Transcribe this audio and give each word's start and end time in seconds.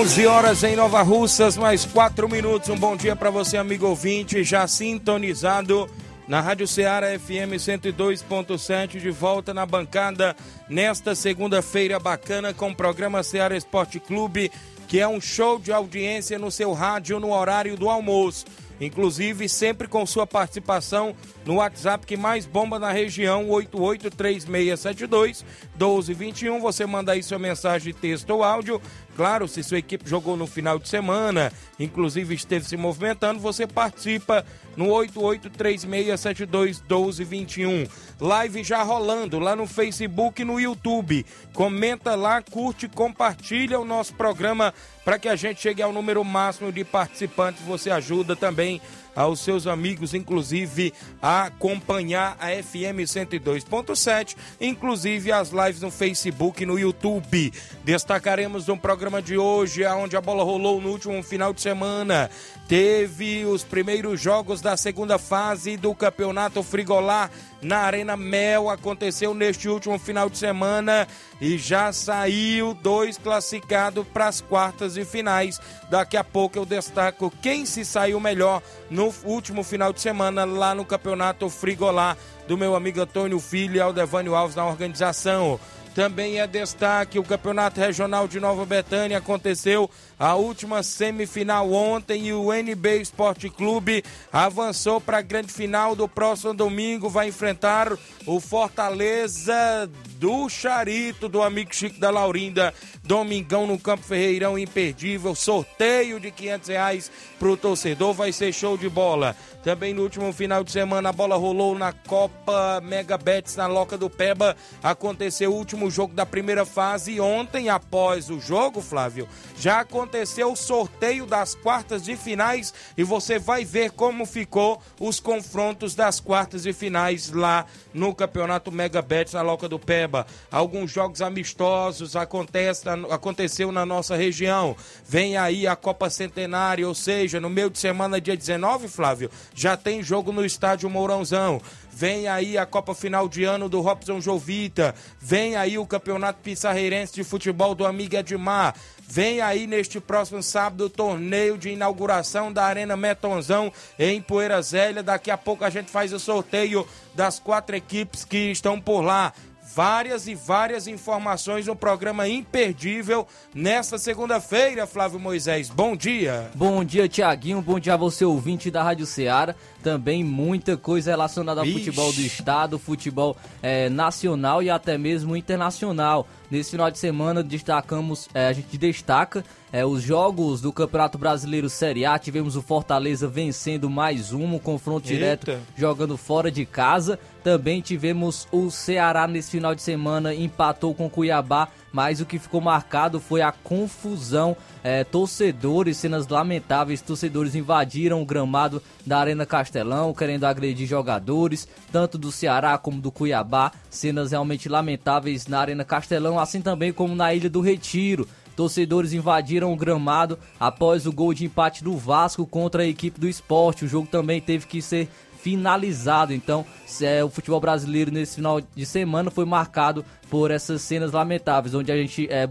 11 0.00 0.26
horas 0.26 0.64
em 0.64 0.74
Nova 0.74 1.02
Russas, 1.02 1.58
mais 1.58 1.84
4 1.84 2.26
minutos. 2.26 2.70
Um 2.70 2.76
bom 2.76 2.96
dia 2.96 3.14
para 3.14 3.28
você, 3.28 3.58
amigo 3.58 3.86
ouvinte, 3.86 4.42
já 4.42 4.66
sintonizado 4.66 5.90
na 6.26 6.40
Rádio 6.40 6.66
Ceará 6.66 7.06
FM 7.18 7.58
102.7, 7.58 8.98
de 8.98 9.10
volta 9.10 9.52
na 9.52 9.66
bancada 9.66 10.34
nesta 10.70 11.14
segunda-feira 11.14 12.00
bacana 12.00 12.54
com 12.54 12.70
o 12.70 12.74
programa 12.74 13.22
Ceará 13.22 13.54
Esporte 13.54 14.00
Clube, 14.00 14.50
que 14.88 14.98
é 14.98 15.06
um 15.06 15.20
show 15.20 15.58
de 15.58 15.70
audiência 15.70 16.38
no 16.38 16.50
seu 16.50 16.72
rádio 16.72 17.20
no 17.20 17.34
horário 17.34 17.76
do 17.76 17.90
almoço. 17.90 18.46
Inclusive, 18.80 19.50
sempre 19.50 19.86
com 19.86 20.06
sua 20.06 20.26
participação 20.26 21.14
no 21.50 21.56
WhatsApp 21.56 22.06
que 22.06 22.16
mais 22.16 22.46
bomba 22.46 22.78
na 22.78 22.92
região, 22.92 23.50
883672 23.50 25.44
1221. 25.76 26.60
Você 26.60 26.86
manda 26.86 27.10
aí 27.10 27.24
sua 27.24 27.40
mensagem, 27.40 27.92
texto 27.92 28.30
ou 28.30 28.44
áudio 28.44 28.80
Claro, 29.20 29.46
se 29.46 29.62
sua 29.62 29.78
equipe 29.78 30.08
jogou 30.08 30.34
no 30.34 30.46
final 30.46 30.78
de 30.78 30.88
semana, 30.88 31.52
inclusive 31.78 32.34
esteve 32.34 32.64
se 32.64 32.74
movimentando, 32.74 33.38
você 33.38 33.66
participa 33.66 34.46
no 34.74 34.86
8836721221. 34.86 37.86
Live 38.18 38.64
já 38.64 38.82
rolando 38.82 39.38
lá 39.38 39.54
no 39.54 39.66
Facebook 39.66 40.40
e 40.40 40.44
no 40.44 40.58
YouTube. 40.58 41.26
Comenta 41.52 42.14
lá, 42.14 42.40
curte, 42.40 42.88
compartilha 42.88 43.78
o 43.78 43.84
nosso 43.84 44.14
programa 44.14 44.72
para 45.04 45.18
que 45.18 45.28
a 45.28 45.36
gente 45.36 45.60
chegue 45.60 45.82
ao 45.82 45.92
número 45.92 46.24
máximo 46.24 46.72
de 46.72 46.82
participantes. 46.82 47.62
Você 47.64 47.90
ajuda 47.90 48.34
também 48.34 48.80
aos 49.14 49.40
seus 49.40 49.66
amigos, 49.66 50.14
inclusive, 50.14 50.92
a 51.20 51.44
acompanhar 51.44 52.36
a 52.40 52.50
FM 52.50 53.00
102.7, 53.02 54.36
inclusive 54.60 55.32
as 55.32 55.50
lives 55.50 55.80
no 55.80 55.90
Facebook 55.90 56.62
e 56.62 56.66
no 56.66 56.78
YouTube. 56.78 57.52
Destacaremos 57.84 58.66
no 58.66 58.76
programa 58.76 59.20
de 59.20 59.36
hoje, 59.36 59.84
onde 59.86 60.16
a 60.16 60.20
bola 60.20 60.44
rolou 60.44 60.80
no 60.80 60.90
último 60.90 61.22
final 61.22 61.52
de 61.52 61.60
semana. 61.60 62.30
Teve 62.68 63.44
os 63.46 63.64
primeiros 63.64 64.20
jogos 64.20 64.60
da 64.60 64.76
segunda 64.76 65.18
fase 65.18 65.76
do 65.76 65.92
Campeonato 65.94 66.62
Frigolar 66.62 67.30
na 67.62 67.78
Arena 67.78 68.16
Mel. 68.16 68.70
Aconteceu 68.70 69.34
neste 69.34 69.68
último 69.68 69.98
final 69.98 70.28
de 70.28 70.38
semana 70.38 71.06
e 71.40 71.58
já 71.58 71.92
saiu 71.92 72.74
dois 72.74 73.18
classificados 73.18 74.06
para 74.08 74.28
as 74.28 74.40
quartas 74.40 74.96
e 74.96 75.04
finais. 75.04 75.60
Daqui 75.88 76.16
a 76.16 76.24
pouco 76.24 76.58
eu 76.58 76.66
destaco 76.66 77.32
quem 77.42 77.66
se 77.66 77.84
saiu 77.84 78.20
melhor 78.20 78.62
no 78.90 79.12
último 79.24 79.62
final 79.62 79.92
de 79.92 80.00
semana 80.00 80.44
lá 80.44 80.74
no 80.74 80.84
Campeonato 80.84 81.48
Frigolar 81.48 82.16
do 82.46 82.56
meu 82.56 82.74
amigo 82.74 83.00
Antônio 83.00 83.38
Filho 83.38 83.76
e 83.76 83.80
Aldevânio 83.80 84.34
Alves 84.34 84.56
na 84.56 84.66
organização. 84.66 85.58
Também 85.94 86.40
é 86.40 86.46
destaque 86.46 87.18
o 87.18 87.24
Campeonato 87.24 87.80
Regional 87.80 88.28
de 88.28 88.38
Nova 88.38 88.64
Betânia 88.64 89.18
aconteceu 89.18 89.90
a 90.20 90.34
última 90.34 90.82
semifinal 90.82 91.72
ontem 91.72 92.26
e 92.26 92.32
o 92.34 92.52
NB 92.52 93.00
Esporte 93.00 93.48
Clube 93.48 94.04
avançou 94.30 95.00
para 95.00 95.16
a 95.16 95.22
grande 95.22 95.50
final 95.50 95.96
do 95.96 96.06
próximo 96.06 96.52
domingo, 96.52 97.08
vai 97.08 97.28
enfrentar 97.28 97.90
o 98.26 98.38
Fortaleza 98.38 99.90
do 100.16 100.46
Charito, 100.50 101.26
do 101.26 101.42
amigo 101.42 101.74
Chico 101.74 101.98
da 101.98 102.10
Laurinda, 102.10 102.74
domingão 103.02 103.66
no 103.66 103.78
Campo 103.78 104.04
Ferreirão, 104.04 104.58
imperdível, 104.58 105.34
sorteio 105.34 106.20
de 106.20 106.30
500 106.30 106.68
reais 106.68 107.10
para 107.38 107.48
o 107.48 107.56
torcedor, 107.56 108.12
vai 108.12 108.30
ser 108.30 108.52
show 108.52 108.76
de 108.76 108.90
bola. 108.90 109.34
Também 109.64 109.94
no 109.94 110.02
último 110.02 110.32
final 110.34 110.62
de 110.62 110.70
semana 110.70 111.08
a 111.08 111.12
bola 111.12 111.36
rolou 111.36 111.78
na 111.78 111.92
Copa 111.92 112.82
Mega 112.82 113.16
Bets 113.16 113.56
na 113.56 113.66
Loca 113.66 113.96
do 113.96 114.10
Peba, 114.10 114.54
aconteceu 114.82 115.50
o 115.50 115.56
último 115.56 115.90
jogo 115.90 116.12
da 116.12 116.26
primeira 116.26 116.66
fase 116.66 117.12
e 117.12 117.20
ontem, 117.20 117.70
após 117.70 118.28
o 118.28 118.38
jogo, 118.38 118.82
Flávio, 118.82 119.26
já 119.56 119.80
aconteceu 119.80 120.09
o 120.44 120.56
sorteio 120.56 121.26
das 121.26 121.54
quartas 121.54 122.02
de 122.02 122.16
finais 122.16 122.74
e 122.96 123.04
você 123.04 123.38
vai 123.38 123.64
ver 123.64 123.92
como 123.92 124.26
ficou 124.26 124.82
os 124.98 125.20
confrontos 125.20 125.94
das 125.94 126.18
quartas 126.18 126.64
de 126.64 126.72
finais 126.72 127.30
lá 127.30 127.66
no 127.94 128.14
Campeonato 128.14 128.72
Mega 128.72 129.00
Bets 129.00 129.34
na 129.34 129.42
Loca 129.42 129.68
do 129.68 129.78
Peba. 129.78 130.26
Alguns 130.50 130.90
jogos 130.90 131.22
amistosos 131.22 132.16
acontecem, 132.16 132.92
aconteceu 133.10 133.70
na 133.70 133.86
nossa 133.86 134.16
região. 134.16 134.76
Vem 135.06 135.36
aí 135.36 135.66
a 135.66 135.76
Copa 135.76 136.10
Centenária, 136.10 136.86
ou 136.86 136.94
seja, 136.94 137.40
no 137.40 137.50
meio 137.50 137.70
de 137.70 137.78
semana, 137.78 138.20
dia 138.20 138.36
19, 138.36 138.88
Flávio, 138.88 139.30
já 139.54 139.76
tem 139.76 140.02
jogo 140.02 140.32
no 140.32 140.44
estádio 140.44 140.90
Mourãozão. 140.90 141.60
Vem 141.92 142.28
aí 142.28 142.56
a 142.56 142.64
Copa 142.64 142.94
Final 142.94 143.28
de 143.28 143.44
Ano 143.44 143.68
do 143.68 143.80
Robson 143.80 144.20
Jovita. 144.20 144.94
Vem 145.20 145.56
aí 145.56 145.76
o 145.76 145.86
Campeonato 145.86 146.40
Pissarreirense 146.40 147.12
de 147.12 147.24
Futebol 147.24 147.74
do 147.74 147.84
Amigo 147.84 148.16
Edmar. 148.16 148.74
Vem 149.12 149.40
aí 149.40 149.66
neste 149.66 149.98
próximo 149.98 150.40
sábado 150.40 150.84
o 150.84 150.88
torneio 150.88 151.58
de 151.58 151.70
inauguração 151.70 152.52
da 152.52 152.62
Arena 152.62 152.96
Metonzão 152.96 153.72
em 153.98 154.22
Poeira 154.22 154.62
Zélia. 154.62 155.02
Daqui 155.02 155.32
a 155.32 155.36
pouco 155.36 155.64
a 155.64 155.70
gente 155.70 155.90
faz 155.90 156.12
o 156.12 156.20
sorteio 156.20 156.86
das 157.12 157.40
quatro 157.40 157.74
equipes 157.74 158.24
que 158.24 158.52
estão 158.52 158.80
por 158.80 159.00
lá 159.00 159.32
várias 159.74 160.26
e 160.26 160.34
várias 160.34 160.86
informações, 160.86 161.68
um 161.68 161.76
programa 161.76 162.28
imperdível 162.28 163.26
nesta 163.54 163.98
segunda-feira, 163.98 164.86
Flávio 164.86 165.20
Moisés. 165.20 165.70
Bom 165.70 165.96
dia. 165.96 166.50
Bom 166.54 166.84
dia, 166.84 167.08
Tiaguinho. 167.08 167.62
Bom 167.62 167.78
dia 167.78 167.94
a 167.94 167.96
você, 167.96 168.24
ouvinte 168.24 168.70
da 168.70 168.82
Rádio 168.82 169.06
Ceará. 169.06 169.54
Também 169.82 170.22
muita 170.22 170.76
coisa 170.76 171.10
relacionada 171.10 171.60
ao 171.60 171.66
Ixi. 171.66 171.78
futebol 171.78 172.12
do 172.12 172.20
estado, 172.20 172.78
futebol 172.78 173.36
é, 173.62 173.88
nacional 173.88 174.62
e 174.62 174.70
até 174.70 174.98
mesmo 174.98 175.36
internacional. 175.36 176.26
Nesse 176.50 176.72
final 176.72 176.90
de 176.90 176.98
semana 176.98 177.42
destacamos, 177.42 178.28
é, 178.34 178.48
a 178.48 178.52
gente 178.52 178.76
destaca 178.76 179.44
é, 179.72 179.86
os 179.86 180.02
jogos 180.02 180.60
do 180.60 180.72
Campeonato 180.72 181.16
Brasileiro 181.16 181.70
Série 181.70 182.04
A. 182.04 182.18
Tivemos 182.18 182.56
o 182.56 182.62
Fortaleza 182.62 183.28
vencendo 183.28 183.88
mais 183.88 184.32
um, 184.32 184.54
um 184.54 184.58
confronto 184.58 185.06
Eita. 185.06 185.14
direto 185.14 185.62
jogando 185.76 186.16
fora 186.16 186.50
de 186.50 186.66
casa. 186.66 187.18
Também 187.42 187.80
tivemos 187.80 188.46
o 188.52 188.70
Ceará 188.70 189.26
nesse 189.26 189.50
final 189.50 189.74
de 189.74 189.80
semana, 189.80 190.34
empatou 190.34 190.94
com 190.94 191.08
Cuiabá, 191.08 191.68
mas 191.92 192.20
o 192.20 192.26
que 192.26 192.38
ficou 192.38 192.60
marcado 192.60 193.18
foi 193.18 193.40
a 193.40 193.50
confusão. 193.50 194.56
É, 194.82 195.04
torcedores, 195.04 195.96
cenas 195.96 196.28
lamentáveis, 196.28 197.00
torcedores 197.00 197.54
invadiram 197.54 198.22
o 198.22 198.26
gramado 198.26 198.82
da 199.06 199.18
Arena 199.18 199.46
Castelão, 199.46 200.14
querendo 200.14 200.44
agredir 200.44 200.86
jogadores, 200.86 201.66
tanto 201.90 202.18
do 202.18 202.30
Ceará 202.30 202.76
como 202.76 203.00
do 203.00 203.10
Cuiabá. 203.10 203.72
Cenas 203.88 204.30
realmente 204.30 204.68
lamentáveis 204.68 205.46
na 205.46 205.60
Arena 205.60 205.84
Castelão, 205.84 206.38
assim 206.38 206.60
também 206.60 206.92
como 206.92 207.14
na 207.14 207.34
Ilha 207.34 207.48
do 207.48 207.60
Retiro. 207.60 208.28
Torcedores 208.54 209.14
invadiram 209.14 209.72
o 209.72 209.76
gramado 209.76 210.38
após 210.58 211.06
o 211.06 211.12
gol 211.12 211.32
de 211.32 211.46
empate 211.46 211.82
do 211.82 211.96
Vasco 211.96 212.46
contra 212.46 212.82
a 212.82 212.86
equipe 212.86 213.18
do 213.18 213.26
esporte. 213.26 213.86
O 213.86 213.88
jogo 213.88 214.06
também 214.06 214.38
teve 214.38 214.66
que 214.66 214.82
ser 214.82 215.08
finalizado. 215.42 216.32
Então, 216.32 216.64
é, 217.00 217.24
o 217.24 217.30
futebol 217.30 217.60
brasileiro 217.60 218.10
nesse 218.10 218.36
final 218.36 218.60
de 218.60 218.86
semana 218.86 219.30
foi 219.30 219.44
marcado 219.44 220.04
por 220.28 220.50
essas 220.50 220.82
cenas 220.82 221.12
lamentáveis, 221.12 221.74
onde 221.74 221.90
a 221.90 221.96
gente 221.96 222.28
é, 222.30 222.48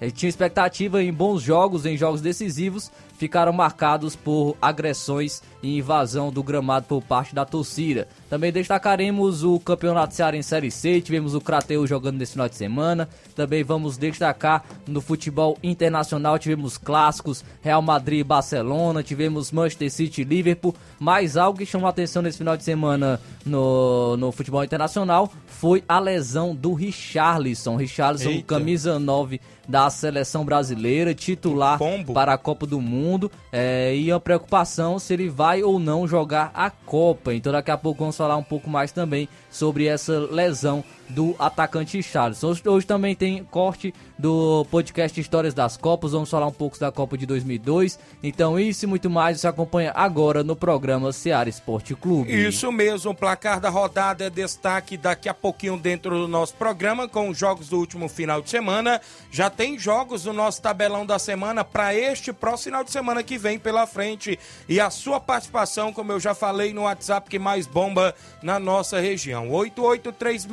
é, 0.00 0.10
tinha 0.10 0.28
expectativa 0.28 1.02
em 1.02 1.12
bons 1.12 1.42
jogos, 1.42 1.84
em 1.84 1.96
jogos 1.96 2.20
decisivos, 2.20 2.90
ficaram 3.20 3.52
marcados 3.52 4.16
por 4.16 4.56
agressões 4.62 5.42
e 5.62 5.76
invasão 5.76 6.30
do 6.32 6.42
gramado 6.42 6.86
por 6.86 7.02
parte 7.02 7.34
da 7.34 7.44
torcida. 7.44 8.08
Também 8.30 8.50
destacaremos 8.50 9.44
o 9.44 9.60
Campeonato 9.60 10.14
Cearense 10.14 10.48
Série 10.48 10.70
C, 10.70 11.02
tivemos 11.02 11.34
o 11.34 11.40
Crateu 11.40 11.86
jogando 11.86 12.16
nesse 12.16 12.32
final 12.32 12.48
de 12.48 12.54
semana. 12.54 13.06
Também 13.36 13.62
vamos 13.62 13.98
destacar 13.98 14.64
no 14.88 15.02
futebol 15.02 15.58
internacional, 15.62 16.38
tivemos 16.38 16.78
clássicos, 16.78 17.44
Real 17.60 17.82
Madrid 17.82 18.20
e 18.20 18.24
Barcelona, 18.24 19.02
tivemos 19.02 19.52
Manchester 19.52 19.90
City 19.90 20.22
e 20.22 20.24
Liverpool. 20.24 20.74
Mas 20.98 21.36
algo 21.36 21.58
que 21.58 21.66
chamou 21.66 21.88
a 21.88 21.90
atenção 21.90 22.22
nesse 22.22 22.38
final 22.38 22.56
de 22.56 22.64
semana 22.64 23.20
no, 23.44 24.16
no 24.16 24.32
futebol 24.32 24.64
internacional 24.64 25.30
foi 25.46 25.84
a 25.86 25.98
lesão 25.98 26.54
do 26.54 26.72
Richarlison. 26.72 27.76
Richarlison, 27.76 28.30
Eita. 28.30 28.46
camisa 28.46 28.98
9 28.98 29.38
da 29.68 29.88
seleção 29.88 30.44
brasileira, 30.44 31.14
titular 31.14 31.78
para 32.12 32.32
a 32.32 32.38
Copa 32.38 32.66
do 32.66 32.80
Mundo. 32.80 33.09
É, 33.52 33.94
e 33.96 34.10
a 34.12 34.20
preocupação 34.20 34.98
se 34.98 35.12
ele 35.12 35.28
vai 35.28 35.62
ou 35.62 35.78
não 35.78 36.06
jogar 36.06 36.50
a 36.54 36.70
Copa. 36.70 37.34
Então 37.34 37.52
daqui 37.52 37.70
a 37.70 37.78
pouco 37.78 38.00
vamos 38.00 38.16
falar 38.16 38.36
um 38.36 38.42
pouco 38.42 38.68
mais 38.68 38.92
também 38.92 39.28
sobre 39.50 39.86
essa 39.86 40.18
lesão 40.18 40.84
do 41.10 41.36
atacante 41.38 42.02
Charles. 42.02 42.42
Hoje, 42.42 42.62
hoje, 42.66 42.86
também 42.86 43.14
tem 43.14 43.44
corte 43.44 43.92
do 44.18 44.66
podcast 44.70 45.20
Histórias 45.20 45.54
das 45.54 45.76
Copas, 45.76 46.12
vamos 46.12 46.30
falar 46.30 46.46
um 46.46 46.52
pouco 46.52 46.78
da 46.78 46.92
Copa 46.92 47.16
de 47.16 47.26
2002. 47.26 47.98
Então 48.22 48.58
isso 48.58 48.84
e 48.84 48.88
muito 48.88 49.08
mais 49.08 49.40
você 49.40 49.48
acompanha 49.48 49.92
agora 49.94 50.44
no 50.44 50.54
programa 50.54 51.12
Seara 51.12 51.48
Esporte 51.48 51.94
Clube. 51.94 52.30
Isso 52.30 52.70
mesmo, 52.70 53.14
placar 53.14 53.60
da 53.60 53.70
rodada 53.70 54.24
é 54.24 54.30
destaque 54.30 54.96
daqui 54.96 55.28
a 55.28 55.34
pouquinho 55.34 55.76
dentro 55.76 56.18
do 56.18 56.28
nosso 56.28 56.54
programa 56.54 57.08
com 57.08 57.28
os 57.28 57.38
jogos 57.38 57.68
do 57.68 57.78
último 57.78 58.08
final 58.08 58.42
de 58.42 58.50
semana. 58.50 59.00
Já 59.30 59.48
tem 59.48 59.78
jogos 59.78 60.26
no 60.26 60.32
nosso 60.32 60.60
tabelão 60.60 61.06
da 61.06 61.18
semana 61.18 61.64
para 61.64 61.94
este 61.94 62.32
próximo 62.32 62.70
final 62.70 62.84
de 62.84 62.90
semana 62.90 63.22
que 63.22 63.38
vem 63.38 63.58
pela 63.58 63.86
frente 63.86 64.38
e 64.68 64.78
a 64.78 64.90
sua 64.90 65.18
participação, 65.18 65.92
como 65.92 66.12
eu 66.12 66.20
já 66.20 66.34
falei 66.34 66.72
no 66.72 66.82
WhatsApp 66.82 67.28
que 67.28 67.38
mais 67.38 67.66
bomba 67.66 68.14
na 68.42 68.60
nossa 68.60 69.00
região. 69.00 69.50
8836 69.50 70.46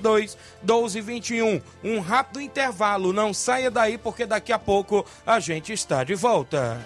32 0.00 0.38
1221. 0.62 1.60
Um 1.84 2.00
rápido 2.00 2.40
intervalo, 2.40 3.12
não 3.12 3.34
saia 3.34 3.70
daí 3.70 3.98
porque 3.98 4.24
daqui 4.24 4.52
a 4.52 4.58
pouco 4.58 5.04
a 5.26 5.38
gente 5.40 5.72
está 5.72 6.04
de 6.04 6.14
volta. 6.14 6.80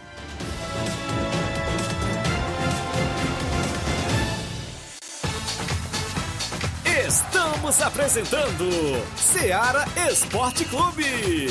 Estamos 7.07 7.81
apresentando 7.83 8.69
Seara 9.17 9.85
Esporte 10.11 10.65
Clube. 10.65 11.47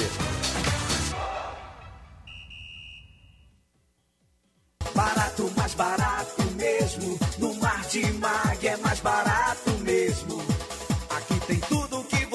Barato, 4.93 5.51
mais 5.57 5.73
barato 5.73 6.41
mesmo. 6.55 7.19
No 7.37 7.53
Mar 7.55 7.81
de 7.87 8.05
Mag 8.13 8.65
é 8.65 8.77
mais 8.77 8.99
barato 9.01 9.44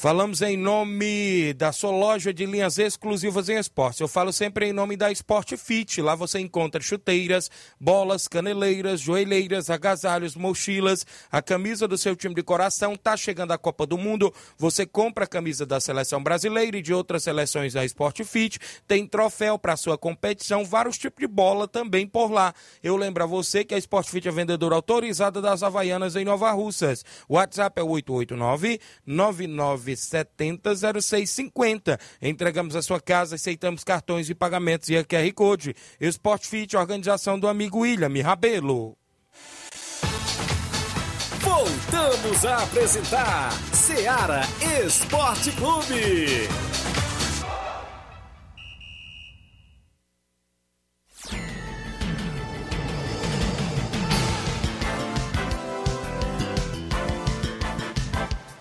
Falamos 0.00 0.42
em 0.42 0.56
nome 0.56 1.52
da 1.54 1.72
sua 1.72 1.90
loja 1.90 2.32
de 2.32 2.46
linhas 2.46 2.78
exclusivas 2.78 3.48
em 3.48 3.58
esporte. 3.58 4.00
Eu 4.00 4.06
falo 4.06 4.32
sempre 4.32 4.66
em 4.66 4.72
nome 4.72 4.96
da 4.96 5.10
Sport 5.10 5.56
Fit. 5.56 6.00
Lá 6.00 6.14
você 6.14 6.38
encontra 6.38 6.80
chuteiras, 6.80 7.50
bolas, 7.80 8.28
caneleiras, 8.28 9.00
joelheiras, 9.00 9.68
agasalhos, 9.68 10.36
mochilas, 10.36 11.04
a 11.32 11.42
camisa 11.42 11.88
do 11.88 11.98
seu 11.98 12.14
time 12.14 12.32
de 12.32 12.44
coração. 12.44 12.94
Tá 12.94 13.16
chegando 13.16 13.50
a 13.50 13.58
Copa 13.58 13.84
do 13.84 13.98
Mundo. 13.98 14.32
Você 14.56 14.86
compra 14.86 15.24
a 15.24 15.26
camisa 15.26 15.66
da 15.66 15.80
seleção 15.80 16.22
brasileira 16.22 16.76
e 16.76 16.82
de 16.82 16.94
outras 16.94 17.24
seleções 17.24 17.72
da 17.72 17.84
Sport 17.84 18.22
Fit. 18.22 18.60
Tem 18.86 19.04
troféu 19.04 19.58
para 19.58 19.76
sua 19.76 19.98
competição, 19.98 20.64
vários 20.64 20.96
tipos 20.96 21.20
de 21.20 21.26
bola 21.26 21.66
também 21.66 22.06
por 22.06 22.30
lá. 22.30 22.54
Eu 22.84 22.96
lembro 22.96 23.24
a 23.24 23.26
você 23.26 23.64
que 23.64 23.74
a 23.74 23.78
Sport 23.78 24.06
Fit 24.06 24.28
é 24.28 24.30
vendedora 24.30 24.76
autorizada 24.76 25.42
das 25.42 25.64
Havaianas 25.64 26.14
em 26.14 26.24
Nova 26.24 26.52
Russas. 26.52 27.04
O 27.28 27.34
WhatsApp 27.34 27.80
é 27.80 27.82
889 27.82 28.78
99 29.04 29.87
0650. 29.96 31.98
Entregamos 32.20 32.76
a 32.76 32.82
sua 32.82 33.00
casa, 33.00 33.36
aceitamos 33.36 33.84
cartões 33.84 34.28
e 34.28 34.34
pagamentos 34.34 34.88
e 34.88 34.96
a 34.96 35.04
QR 35.04 35.32
Code. 35.34 35.74
Sport 36.00 36.46
Fit, 36.46 36.76
organização 36.76 37.38
do 37.38 37.48
amigo 37.48 37.80
William 37.80 38.10
Rabelo. 38.22 38.96
Voltamos 41.40 42.44
a 42.44 42.62
apresentar 42.62 43.52
Seara 43.72 44.42
Esporte 44.84 45.52
Clube. 45.52 46.48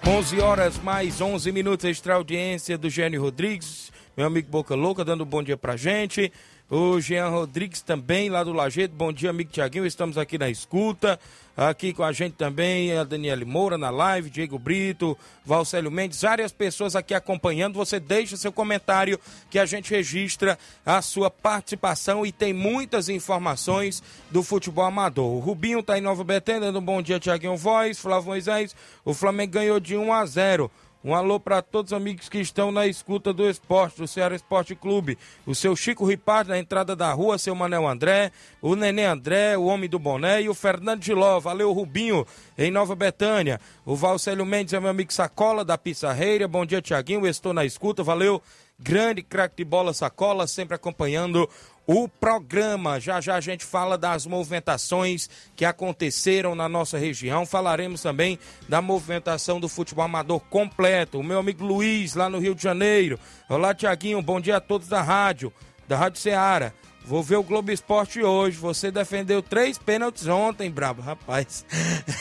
11 0.08 0.40
horas 0.40 0.80
mais 0.80 1.20
11 1.20 1.52
minutos, 1.52 1.84
extra 1.84 2.14
audiência 2.14 2.78
do 2.78 2.90
Gênio 2.90 3.22
Rodrigues, 3.22 3.92
meu 4.16 4.26
amigo 4.26 4.50
Boca 4.50 4.74
Louca, 4.74 5.04
dando 5.04 5.26
um 5.26 5.28
bom 5.28 5.44
dia 5.44 5.58
pra 5.58 5.76
gente. 5.76 6.32
O 6.70 7.00
Jean 7.00 7.30
Rodrigues 7.30 7.82
também, 7.82 8.30
lá 8.30 8.44
do 8.44 8.52
Lajeito. 8.52 8.94
Bom 8.94 9.14
dia, 9.14 9.30
amigo 9.30 9.50
Tiaguinho. 9.50 9.86
Estamos 9.86 10.18
aqui 10.18 10.38
na 10.38 10.50
escuta. 10.50 11.18
Aqui 11.56 11.94
com 11.94 12.04
a 12.04 12.12
gente 12.12 12.34
também 12.34 12.96
a 12.96 13.04
Daniele 13.06 13.46
Moura 13.46 13.80
na 13.80 13.90
live, 13.90 14.30
Diego 14.30 14.60
Brito, 14.60 15.18
Valcélio 15.44 15.90
Mendes, 15.90 16.22
várias 16.22 16.52
pessoas 16.52 16.96
aqui 16.96 17.16
acompanhando. 17.16 17.76
Você 17.76 18.00
deixa 18.00 18.38
seu 18.38 18.52
comentário 18.52 19.20
que 19.50 19.58
a 19.58 19.66
gente 19.66 19.90
registra 19.90 20.60
a 20.86 21.02
sua 21.02 21.32
participação 21.32 22.26
e 22.26 22.32
tem 22.32 22.54
muitas 22.54 23.10
informações 23.10 24.04
do 24.30 24.44
futebol 24.44 24.86
amador. 24.86 25.38
O 25.38 25.40
Rubinho 25.40 25.80
está 25.80 25.98
em 25.98 26.02
Nova 26.02 26.24
Betânia, 26.24 26.62
dando 26.62 26.80
um 26.80 26.86
bom 26.86 27.02
dia, 27.02 27.20
Tiaguinho 27.20 27.58
Voz, 27.58 27.98
Flávio 27.98 28.28
Moisés. 28.28 28.76
O 29.04 29.14
Flamengo 29.14 29.54
ganhou 29.54 29.80
de 29.80 29.96
1 29.96 30.14
a 30.14 30.26
0. 30.26 30.70
Um 31.04 31.14
alô 31.14 31.40
para 31.40 31.62
todos 31.62 31.92
os 31.92 31.98
amigos 31.98 32.28
que 32.28 32.40
estão 32.40 32.72
na 32.72 32.88
escuta 32.88 33.32
do 33.32 33.48
esporte, 33.50 33.98
do 33.98 34.08
Ceará 34.08 34.36
Esporte 34.36 34.76
Clube. 34.76 35.18
O 35.46 35.54
seu 35.54 35.76
Chico 35.76 36.06
Ripard 36.06 36.50
na 36.50 36.58
entrada 36.58 36.96
da 36.96 37.12
rua, 37.14 37.38
seu 37.38 37.56
Manel 37.56 37.88
André, 37.88 38.32
o 38.62 38.76
Nenê 38.76 39.06
André, 39.06 39.58
o 39.58 39.66
Homem 39.66 39.90
do 39.90 40.00
Boné 40.00 40.42
e 40.42 40.50
o 40.50 40.54
Fernando 40.54 41.02
de 41.02 41.14
Ló. 41.14 41.40
Valeu, 41.40 41.72
Rubinho, 41.72 42.26
em 42.58 42.72
Nova 42.72 42.96
Betânia. 42.96 43.62
O 43.86 43.96
Valcélio 43.96 44.46
Mendes 44.46 44.74
é 44.74 44.80
meu 44.80 44.90
amigo 44.90 45.14
Sacola, 45.14 45.64
da 45.64 45.78
Pissarreira. 45.78 46.48
Bom 46.48 46.66
dia, 46.66 46.82
Tiaguinho. 46.82 47.28
Estou 47.28 47.54
na 47.54 47.64
escuta. 47.64 48.04
Valeu, 48.04 48.42
grande 48.80 49.22
craque 49.22 49.58
de 49.58 49.64
bola 49.64 49.94
Sacola, 49.94 50.48
sempre 50.48 50.76
acompanhando 50.76 51.50
o 51.88 52.10
programa. 52.10 53.00
Já 53.00 53.22
já 53.22 53.36
a 53.36 53.42
gente 53.42 53.64
fala 53.64 53.98
das 53.98 54.26
movimentações 54.26 55.30
que 55.56 55.64
aconteceram 55.64 56.54
na 56.54 56.68
nossa 56.68 56.98
região. 56.98 57.46
Falaremos 57.46 58.02
também 58.02 58.38
da 58.68 58.82
movimentação 58.82 59.60
do 59.60 59.70
futebol 59.70 60.04
amador 60.04 60.42
completo. 60.50 61.18
O 61.18 61.24
meu 61.24 61.40
amigo 61.40 61.66
Luiz, 61.66 62.14
lá 62.14 62.30
no 62.30 62.40
Rio 62.40 62.54
de 62.54 62.62
Janeiro. 62.62 63.18
Olá, 63.48 63.74
Tiaguinho. 63.74 64.22
Bom 64.22 64.42
dia 64.42 64.58
a 64.58 64.62
todos 64.62 64.90
da 64.90 65.02
rádio, 65.02 65.52
da 65.88 65.96
Rádio 65.96 66.20
Ceará. 66.20 66.74
Vou 67.08 67.24
ver 67.24 67.38
o 67.38 67.44
Globo 67.44 67.72
Esporte 67.72 68.22
hoje. 68.22 68.58
Você 68.58 68.92
defendeu 68.92 69.42
três 69.42 69.78
pênaltis 69.78 70.28
ontem, 70.28 70.70
brabo, 70.70 71.02
rapaz. 71.02 71.66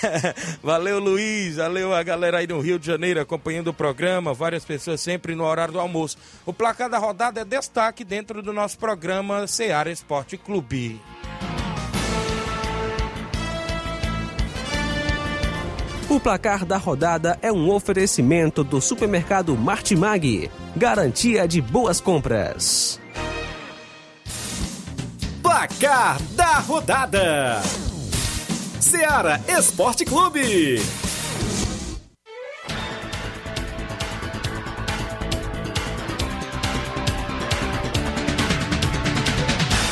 valeu, 0.62 1.00
Luiz. 1.00 1.56
Valeu 1.56 1.92
a 1.92 2.04
galera 2.04 2.38
aí 2.38 2.46
no 2.46 2.60
Rio 2.60 2.78
de 2.78 2.86
Janeiro 2.86 3.20
acompanhando 3.20 3.66
o 3.66 3.74
programa. 3.74 4.32
Várias 4.32 4.64
pessoas 4.64 5.00
sempre 5.00 5.34
no 5.34 5.42
horário 5.42 5.72
do 5.72 5.80
almoço. 5.80 6.16
O 6.46 6.52
placar 6.52 6.88
da 6.88 6.98
rodada 6.98 7.40
é 7.40 7.44
destaque 7.44 8.04
dentro 8.04 8.40
do 8.40 8.52
nosso 8.52 8.78
programa 8.78 9.48
Seara 9.48 9.90
Esporte 9.90 10.36
Clube. 10.36 11.00
O 16.08 16.20
placar 16.20 16.64
da 16.64 16.76
rodada 16.76 17.36
é 17.42 17.50
um 17.50 17.68
oferecimento 17.70 18.62
do 18.62 18.80
supermercado 18.80 19.56
Martimag. 19.56 20.48
Garantia 20.76 21.48
de 21.48 21.60
boas 21.60 22.00
compras. 22.00 23.00
Placar 25.56 26.20
da 26.32 26.58
rodada: 26.58 27.62
Seara 28.78 29.40
Esporte 29.48 30.04
Clube. 30.04 30.78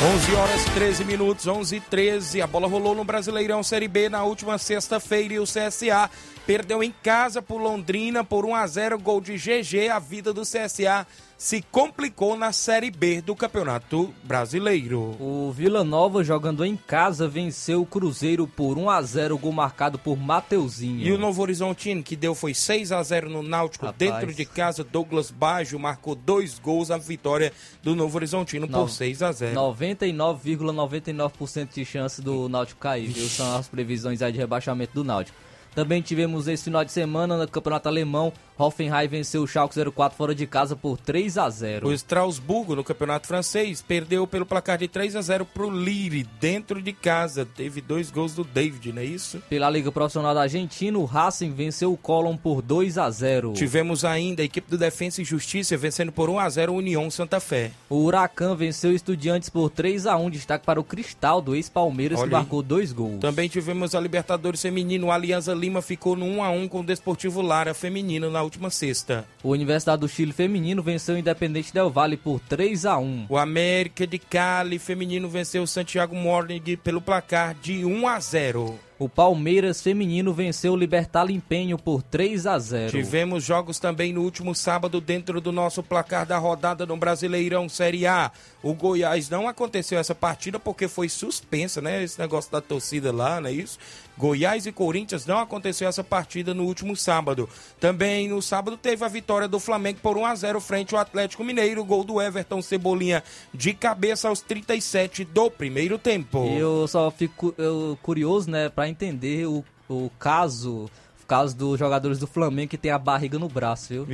Onze 0.07 0.35
horas 0.35 0.63
13 0.75 1.03
minutos, 1.03 1.47
11 1.47 1.77
e 1.77 1.79
13. 1.79 2.41
A 2.43 2.45
bola 2.45 2.67
rolou 2.67 2.93
no 2.93 3.03
Brasileirão 3.03 3.63
Série 3.63 3.87
B 3.87 4.07
na 4.07 4.23
última 4.23 4.59
sexta-feira 4.59 5.33
e 5.33 5.39
o 5.39 5.45
CSA 5.45 6.11
perdeu 6.45 6.83
em 6.83 6.93
casa 7.01 7.41
por 7.41 7.59
Londrina 7.59 8.23
por 8.23 8.45
1 8.45 8.53
a 8.53 8.67
0 8.67 8.99
gol 8.99 9.19
de 9.19 9.35
GG. 9.35 9.89
A 9.89 9.97
vida 9.97 10.31
do 10.31 10.43
CSA 10.43 11.07
se 11.37 11.61
complicou 11.61 12.37
na 12.37 12.53
Série 12.53 12.89
B 12.89 13.21
do 13.21 13.35
Campeonato 13.35 14.13
Brasileiro. 14.23 15.15
O 15.19 15.51
Vila 15.51 15.83
Nova, 15.83 16.23
jogando 16.23 16.63
em 16.63 16.77
casa, 16.77 17.27
venceu 17.27 17.81
o 17.81 17.85
Cruzeiro 17.85 18.47
por 18.47 18.77
1 18.77 18.89
a 18.89 19.01
0 19.01 19.37
gol 19.37 19.51
marcado 19.51 19.99
por 19.99 20.15
Mateuzinho. 20.17 21.05
E 21.05 21.11
o 21.11 21.17
Novo 21.17 21.41
Horizontino, 21.41 22.01
que 22.01 22.15
deu 22.15 22.33
foi 22.33 22.53
6 22.53 22.91
a 22.93 23.03
0 23.03 23.29
no 23.29 23.43
Náutico, 23.43 23.85
Rapaz. 23.85 23.99
dentro 23.99 24.33
de 24.33 24.45
casa, 24.45 24.81
Douglas 24.83 25.29
Baggio 25.29 25.77
marcou 25.77 26.15
dois 26.15 26.57
gols 26.57 26.89
a 26.89 26.97
vitória 26.97 27.51
do 27.83 27.93
Novo 27.95 28.17
Horizontino 28.17 28.65
por 28.65 28.71
Nove- 28.73 28.93
6 28.93 29.21
a 29.21 29.31
0 29.33 29.53
99,99% 29.55 31.73
de 31.73 31.83
chance 31.85 32.21
do 32.21 32.47
Náutico 32.47 32.79
cair, 32.79 33.07
viu? 33.07 33.27
São 33.27 33.57
as 33.57 33.67
previsões 33.67 34.21
aí 34.21 34.31
de 34.31 34.37
rebaixamento 34.37 34.93
do 34.93 35.03
Náutico. 35.03 35.37
Também 35.75 36.01
tivemos 36.01 36.47
esse 36.47 36.63
final 36.63 36.85
de 36.85 36.91
semana 36.91 37.37
no 37.37 37.47
Campeonato 37.47 37.89
Alemão. 37.89 38.31
Hoffenheim 38.57 39.09
venceu 39.09 39.43
o 39.43 39.47
Schalke 39.47 39.75
04 39.91 40.17
fora 40.17 40.33
de 40.33 40.47
casa 40.47 40.77
por 40.77 40.97
3 40.97 41.37
a 41.37 41.49
0 41.49 41.89
O 41.89 41.91
Strasburgo, 41.91 42.73
no 42.73 42.85
Campeonato 42.85 43.27
Francês, 43.27 43.81
perdeu 43.81 44.25
pelo 44.25 44.45
placar 44.45 44.77
de 44.77 44.87
3 44.87 45.17
a 45.17 45.21
0 45.21 45.45
pro 45.45 45.69
Lille, 45.69 46.25
dentro 46.39 46.81
de 46.81 46.93
casa. 46.93 47.45
Teve 47.45 47.81
dois 47.81 48.09
gols 48.09 48.33
do 48.33 48.45
David, 48.45 48.93
não 48.93 49.01
é 49.01 49.05
isso? 49.05 49.43
Pela 49.49 49.69
Liga 49.69 49.91
Profissional 49.91 50.33
da 50.33 50.43
Argentina, 50.43 50.97
o 50.97 51.03
Racing 51.03 51.51
venceu 51.51 51.91
o 51.91 51.97
Colón 51.97 52.37
por 52.37 52.61
2 52.61 52.97
a 52.97 53.09
0 53.09 53.51
Tivemos 53.53 54.05
ainda 54.05 54.41
a 54.41 54.45
equipe 54.45 54.69
do 54.69 54.77
Defensa 54.77 55.21
e 55.21 55.25
Justiça 55.25 55.75
vencendo 55.75 56.13
por 56.13 56.29
1 56.29 56.39
a 56.39 56.49
0 56.49 56.71
o 56.71 56.77
União 56.77 57.11
Santa 57.11 57.41
Fé. 57.41 57.71
O 57.89 58.05
Huracan 58.05 58.55
venceu 58.55 58.91
o 58.91 58.93
Estudiantes 58.93 59.49
por 59.49 59.69
3 59.69 60.07
a 60.07 60.15
1 60.15 60.29
Destaque 60.29 60.65
para 60.65 60.79
o 60.79 60.83
Cristal, 60.83 61.41
do 61.41 61.53
ex-Palmeiras, 61.53 62.23
que 62.23 62.29
marcou 62.29 62.61
dois 62.63 62.93
gols. 62.93 63.19
Também 63.19 63.49
tivemos 63.49 63.93
a 63.93 63.99
Libertadores 63.99 64.61
Feminino. 64.61 65.07
O 65.07 65.11
Alianza 65.11 65.53
Lima 65.53 65.64
ficou 65.81 66.15
no 66.15 66.25
1 66.25 66.43
a 66.43 66.49
1 66.49 66.67
com 66.67 66.79
o 66.79 66.83
Desportivo 66.83 67.41
Lara 67.41 67.73
Feminino 67.73 68.29
na 68.29 68.41
última 68.41 68.69
sexta. 68.69 69.25
O 69.43 69.51
Universidade 69.51 70.01
do 70.01 70.07
Chile 70.07 70.31
Feminino 70.31 70.81
venceu 70.81 71.15
o 71.15 71.17
Independente 71.17 71.73
Del 71.73 71.89
Valle 71.89 72.17
por 72.17 72.39
3 72.39 72.85
a 72.85 72.97
1 72.97 73.27
O 73.29 73.37
América 73.37 74.05
de 74.05 74.19
Cali 74.19 74.79
Feminino 74.79 75.29
venceu 75.29 75.63
o 75.63 75.67
Santiago 75.67 76.15
Morning 76.15 76.61
pelo 76.83 77.01
placar 77.01 77.55
de 77.55 77.85
1 77.85 78.07
a 78.07 78.19
0. 78.19 78.84
O 78.97 79.09
Palmeiras 79.09 79.81
Feminino 79.81 80.33
venceu 80.33 80.71
o 80.71 80.77
Libertar 80.77 81.29
Empenho 81.29 81.77
por 81.77 82.01
3 82.01 82.47
a 82.47 82.57
0 82.57 82.91
Tivemos 82.91 83.43
jogos 83.43 83.77
também 83.77 84.13
no 84.13 84.21
último 84.21 84.55
sábado 84.55 85.01
dentro 85.01 85.41
do 85.41 85.51
nosso 85.51 85.83
placar 85.83 86.25
da 86.25 86.37
rodada 86.37 86.85
no 86.85 86.95
Brasileirão 86.95 87.67
Série 87.67 88.07
A. 88.07 88.31
O 88.63 88.73
Goiás 88.73 89.29
não 89.29 89.49
aconteceu 89.49 89.99
essa 89.99 90.15
partida 90.15 90.57
porque 90.57 90.87
foi 90.87 91.09
suspensa, 91.09 91.81
né? 91.81 92.03
Esse 92.03 92.19
negócio 92.19 92.49
da 92.51 92.61
torcida 92.61 93.11
lá, 93.11 93.41
não 93.41 93.49
é 93.49 93.53
isso? 93.53 93.77
Goiás 94.17 94.65
e 94.65 94.71
Corinthians 94.71 95.25
não 95.25 95.39
aconteceu 95.39 95.89
essa 95.89 96.03
partida 96.03 96.53
no 96.53 96.63
último 96.63 96.95
sábado. 96.95 97.49
Também 97.79 98.29
no 98.29 98.41
sábado 98.41 98.77
teve 98.77 99.03
a 99.03 99.09
vitória 99.09 99.47
do 99.47 99.59
Flamengo 99.59 99.99
por 100.01 100.17
1 100.17 100.25
a 100.25 100.35
0 100.35 100.61
frente 100.61 100.95
ao 100.95 101.01
Atlético 101.01 101.43
Mineiro, 101.43 101.83
gol 101.83 102.03
do 102.03 102.21
Everton 102.21 102.61
Cebolinha 102.61 103.21
de 103.53 103.73
cabeça 103.73 104.29
aos 104.29 104.39
37 104.41 105.25
do 105.25 105.51
primeiro 105.51 105.97
tempo. 105.97 106.45
Eu 106.57 106.87
só 106.87 107.11
fico 107.11 107.53
eu, 107.57 107.97
curioso, 108.01 108.49
né, 108.49 108.69
pra 108.69 108.84
entender 108.89 109.45
o, 109.47 109.63
o 109.89 110.09
caso, 110.19 110.89
caso 111.27 111.55
dos 111.57 111.79
jogadores 111.79 112.19
do 112.19 112.27
Flamengo 112.27 112.69
que 112.69 112.77
tem 112.77 112.91
a 112.91 112.99
barriga 112.99 113.39
no 113.39 113.47
braço, 113.49 113.89
viu? 113.89 114.05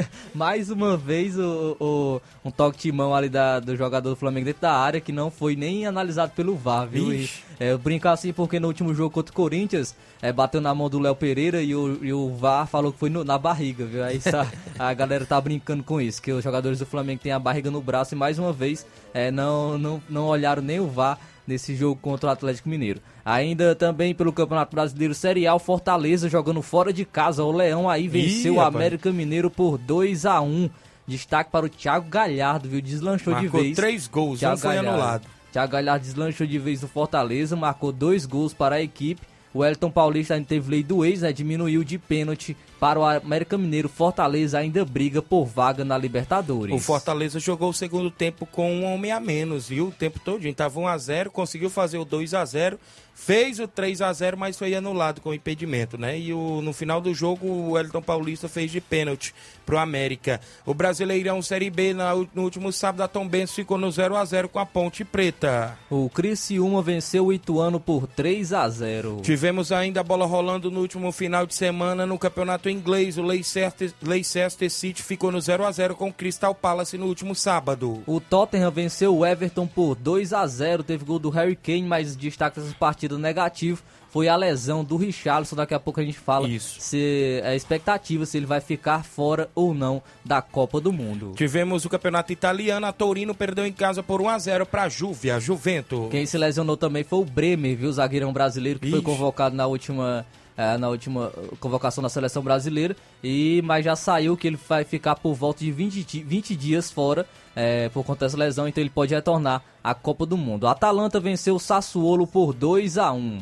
Mais 0.34 0.70
uma 0.70 0.96
vez 0.96 1.38
o, 1.38 1.76
o- 1.80 2.20
um 2.44 2.50
toque 2.50 2.82
de 2.84 2.92
mão 2.92 3.14
ali 3.14 3.28
da, 3.28 3.60
do 3.60 3.76
jogador 3.76 4.10
do 4.10 4.16
Flamengo 4.16 4.46
dentro 4.46 4.62
da 4.62 4.72
área 4.72 5.00
que 5.00 5.12
não 5.12 5.30
foi 5.30 5.54
nem 5.56 5.86
analisado 5.86 6.32
pelo 6.34 6.56
VAR, 6.56 6.86
viu? 6.86 7.12
E, 7.12 7.30
é, 7.58 7.72
eu 7.72 7.78
brinco 7.78 8.08
assim 8.08 8.32
porque 8.32 8.58
no 8.60 8.68
último 8.68 8.94
jogo 8.94 9.10
contra 9.10 9.32
o 9.32 9.34
Corinthians 9.36 9.94
é, 10.22 10.32
bateu 10.32 10.60
na 10.60 10.74
mão 10.74 10.88
do 10.90 10.98
Léo 10.98 11.14
Pereira 11.14 11.62
e 11.62 11.74
o, 11.74 12.02
e 12.04 12.12
o 12.12 12.34
VAR 12.34 12.66
falou 12.66 12.92
que 12.92 12.98
foi 12.98 13.10
no- 13.10 13.24
na 13.24 13.36
barriga, 13.38 13.84
viu? 13.84 14.02
Aí 14.04 14.20
sa- 14.20 14.46
a 14.78 14.92
galera 14.94 15.24
tá 15.26 15.38
brincando 15.40 15.82
com 15.82 16.00
isso, 16.00 16.20
que 16.22 16.32
os 16.32 16.42
jogadores 16.44 16.78
do 16.78 16.86
Flamengo 16.86 17.20
têm 17.22 17.32
a 17.32 17.38
barriga 17.38 17.70
no 17.70 17.80
braço 17.80 18.14
e 18.14 18.16
mais 18.18 18.38
uma 18.38 18.52
vez 18.52 18.86
é, 19.14 19.30
não, 19.30 19.76
não, 19.78 20.02
não 20.08 20.24
olharam 20.26 20.62
nem 20.62 20.80
o 20.80 20.86
VAR 20.86 21.18
nesse 21.46 21.74
jogo 21.74 21.98
contra 22.00 22.28
o 22.28 22.32
Atlético 22.32 22.68
Mineiro. 22.68 23.00
Ainda 23.24 23.74
também 23.74 24.14
pelo 24.14 24.32
Campeonato 24.32 24.74
Brasileiro 24.74 25.14
Série 25.14 25.46
A, 25.46 25.54
o 25.54 25.58
Fortaleza 25.58 26.28
jogando 26.28 26.62
fora 26.62 26.92
de 26.92 27.04
casa. 27.04 27.44
O 27.44 27.52
Leão 27.52 27.88
aí 27.88 28.08
venceu 28.08 28.54
o 28.54 28.56
rapaz. 28.58 28.74
América 28.76 29.12
Mineiro 29.12 29.50
por 29.50 29.78
2 29.78 30.26
a 30.26 30.40
1 30.40 30.68
Destaque 31.06 31.50
para 31.52 31.66
o 31.66 31.68
Thiago 31.68 32.08
Galhardo, 32.08 32.68
viu? 32.68 32.80
Deslanchou 32.80 33.32
marcou 33.32 33.60
de 33.60 33.66
vez. 33.66 33.76
três 33.76 34.08
gols, 34.08 34.38
um 34.38 34.40
Thiago 34.40 34.56
foi 34.58 34.74
Galhardo. 34.74 34.90
anulado. 34.90 35.26
Thiago 35.52 35.72
Galhardo 35.72 36.04
deslanchou 36.04 36.46
de 36.46 36.58
vez 36.58 36.82
no 36.82 36.88
Fortaleza, 36.88 37.54
marcou 37.54 37.92
dois 37.92 38.26
gols 38.26 38.52
para 38.52 38.74
a 38.76 38.82
equipe. 38.82 39.22
O 39.54 39.64
Elton 39.64 39.90
Paulista 39.90 40.34
ainda 40.34 40.46
teve 40.46 40.70
lei 40.70 40.82
do 40.82 41.04
ex, 41.04 41.22
né? 41.22 41.32
Diminuiu 41.32 41.82
de 41.84 41.96
pênalti 41.96 42.56
para 42.78 42.98
o 43.00 43.04
América 43.04 43.56
Mineiro. 43.58 43.88
Fortaleza 43.88 44.58
ainda 44.58 44.84
briga 44.84 45.22
por 45.22 45.44
vaga 45.46 45.84
na 45.84 45.96
Libertadores. 45.96 46.74
O 46.74 46.78
Fortaleza 46.78 47.38
jogou 47.40 47.70
o 47.70 47.74
segundo 47.74 48.10
tempo 48.10 48.46
com 48.46 48.70
um 48.72 48.84
homem 48.84 49.10
a 49.12 49.20
menos, 49.20 49.68
viu? 49.68 49.88
O 49.88 49.92
tempo 49.92 50.20
todo. 50.24 50.46
Tava 50.54 50.78
1 50.80 50.86
a 50.88 50.98
0 50.98 51.30
conseguiu 51.30 51.68
fazer 51.70 51.98
o 51.98 52.04
2 52.04 52.34
a 52.34 52.44
0 52.44 52.78
fez 53.18 53.58
o 53.58 53.66
3 53.66 54.02
a 54.02 54.12
0 54.12 54.36
mas 54.36 54.58
foi 54.58 54.74
anulado 54.74 55.22
com 55.22 55.32
impedimento, 55.32 55.96
né? 55.96 56.18
E 56.18 56.34
o, 56.34 56.60
no 56.60 56.74
final 56.74 57.00
do 57.00 57.14
jogo, 57.14 57.46
o 57.48 57.78
Elton 57.78 58.02
Paulista 58.02 58.46
fez 58.46 58.70
de 58.70 58.78
pênalti 58.78 59.34
pro 59.64 59.78
América. 59.78 60.38
O 60.66 60.74
Brasileirão 60.74 61.40
Série 61.40 61.70
B, 61.70 61.94
na- 61.94 62.14
no 62.34 62.42
último 62.42 62.70
sábado, 62.70 63.00
a 63.02 63.08
Tom 63.08 63.26
Benz 63.26 63.52
ficou 63.54 63.78
no 63.78 63.90
0 63.90 64.16
a 64.16 64.24
0 64.24 64.50
com 64.50 64.58
a 64.58 64.66
Ponte 64.66 65.02
Preta. 65.02 65.78
O 65.88 66.10
Criciúma 66.10 66.82
venceu 66.82 67.24
o 67.26 67.32
Ituano 67.32 67.80
por 67.80 68.06
3 68.06 68.52
a 68.52 68.68
0 68.68 69.20
Tivemos 69.22 69.72
ainda 69.72 70.00
a 70.00 70.04
bola 70.04 70.26
rolando 70.26 70.70
no 70.70 70.80
último 70.80 71.10
final 71.10 71.46
de 71.46 71.54
semana 71.54 72.04
no 72.04 72.18
campeonato 72.18 72.65
inglês. 72.70 73.18
O 73.18 73.22
Leicester, 73.22 73.72
Leicester 74.02 74.70
City 74.70 75.02
ficou 75.02 75.30
no 75.32 75.40
0 75.40 75.64
a 75.64 75.72
0 75.72 75.94
com 75.96 76.08
o 76.08 76.12
Crystal 76.12 76.54
Palace 76.54 76.98
no 76.98 77.06
último 77.06 77.34
sábado. 77.34 78.02
O 78.06 78.20
Tottenham 78.20 78.70
venceu 78.70 79.16
o 79.16 79.24
Everton 79.24 79.66
por 79.66 79.94
2 79.94 80.32
a 80.32 80.46
0 80.46 80.82
Teve 80.82 81.04
gol 81.04 81.18
do 81.18 81.30
Harry 81.30 81.56
Kane, 81.56 81.82
mas 81.82 82.16
destaque 82.16 82.60
dessa 82.60 82.74
partida 82.74 83.18
negativo 83.18 83.82
foi 84.16 84.28
a 84.28 84.36
lesão 84.36 84.82
do 84.82 84.96
Richarlison. 84.96 85.56
Daqui 85.56 85.74
a 85.74 85.80
pouco 85.80 86.00
a 86.00 86.02
gente 86.02 86.18
fala 86.18 86.48
Isso. 86.48 86.80
se 86.80 87.42
a 87.44 87.54
expectativa 87.54 88.24
se 88.24 88.38
ele 88.38 88.46
vai 88.46 88.62
ficar 88.62 89.04
fora 89.04 89.50
ou 89.54 89.74
não 89.74 90.02
da 90.24 90.40
Copa 90.40 90.80
do 90.80 90.90
Mundo. 90.90 91.34
Tivemos 91.36 91.84
o 91.84 91.88
campeonato 91.90 92.32
italiano, 92.32 92.86
a 92.86 92.92
Torino 92.92 93.34
perdeu 93.34 93.66
em 93.66 93.72
casa 93.72 94.02
por 94.02 94.22
1 94.22 94.28
a 94.30 94.38
0 94.38 94.66
para 94.66 94.84
a 94.84 94.88
Juve, 94.88 95.30
a 95.30 95.38
Juventus. 95.38 96.08
Quem 96.10 96.24
se 96.24 96.38
lesionou 96.38 96.78
também 96.78 97.04
foi 97.04 97.18
o 97.18 97.24
Bremer, 97.26 97.76
viu? 97.76 97.90
O 97.90 97.92
zagueirão 97.92 98.32
brasileiro 98.32 98.80
que 98.80 98.88
foi 98.88 99.00
Ixi. 99.00 99.04
convocado 99.04 99.54
na 99.54 99.66
última. 99.66 100.24
Eh, 100.56 100.76
na 100.78 100.88
última 100.88 101.32
convocação 101.60 102.02
da 102.02 102.08
seleção 102.08 102.42
brasileira, 102.42 102.96
e 103.22 103.60
mas 103.64 103.84
já 103.84 103.94
saiu 103.96 104.36
que 104.36 104.46
ele 104.46 104.58
vai 104.68 104.84
ficar 104.84 105.14
por 105.16 105.34
volta 105.34 105.60
de 105.64 105.70
20, 105.72 106.02
di- 106.04 106.22
20 106.22 106.56
dias 106.56 106.90
fora 106.90 107.26
eh, 107.54 107.88
por 107.92 108.04
conta 108.04 108.24
dessa 108.26 108.36
lesão, 108.36 108.66
então 108.68 108.80
ele 108.82 108.90
pode 108.90 109.14
retornar 109.14 109.62
à 109.82 109.94
Copa 109.94 110.24
do 110.26 110.36
Mundo. 110.36 110.66
Atalanta 110.66 111.18
venceu 111.20 111.56
o 111.56 111.60
Sassuolo 111.60 112.26
por 112.26 112.52
2 112.52 112.98
a 112.98 113.12
1 113.12 113.38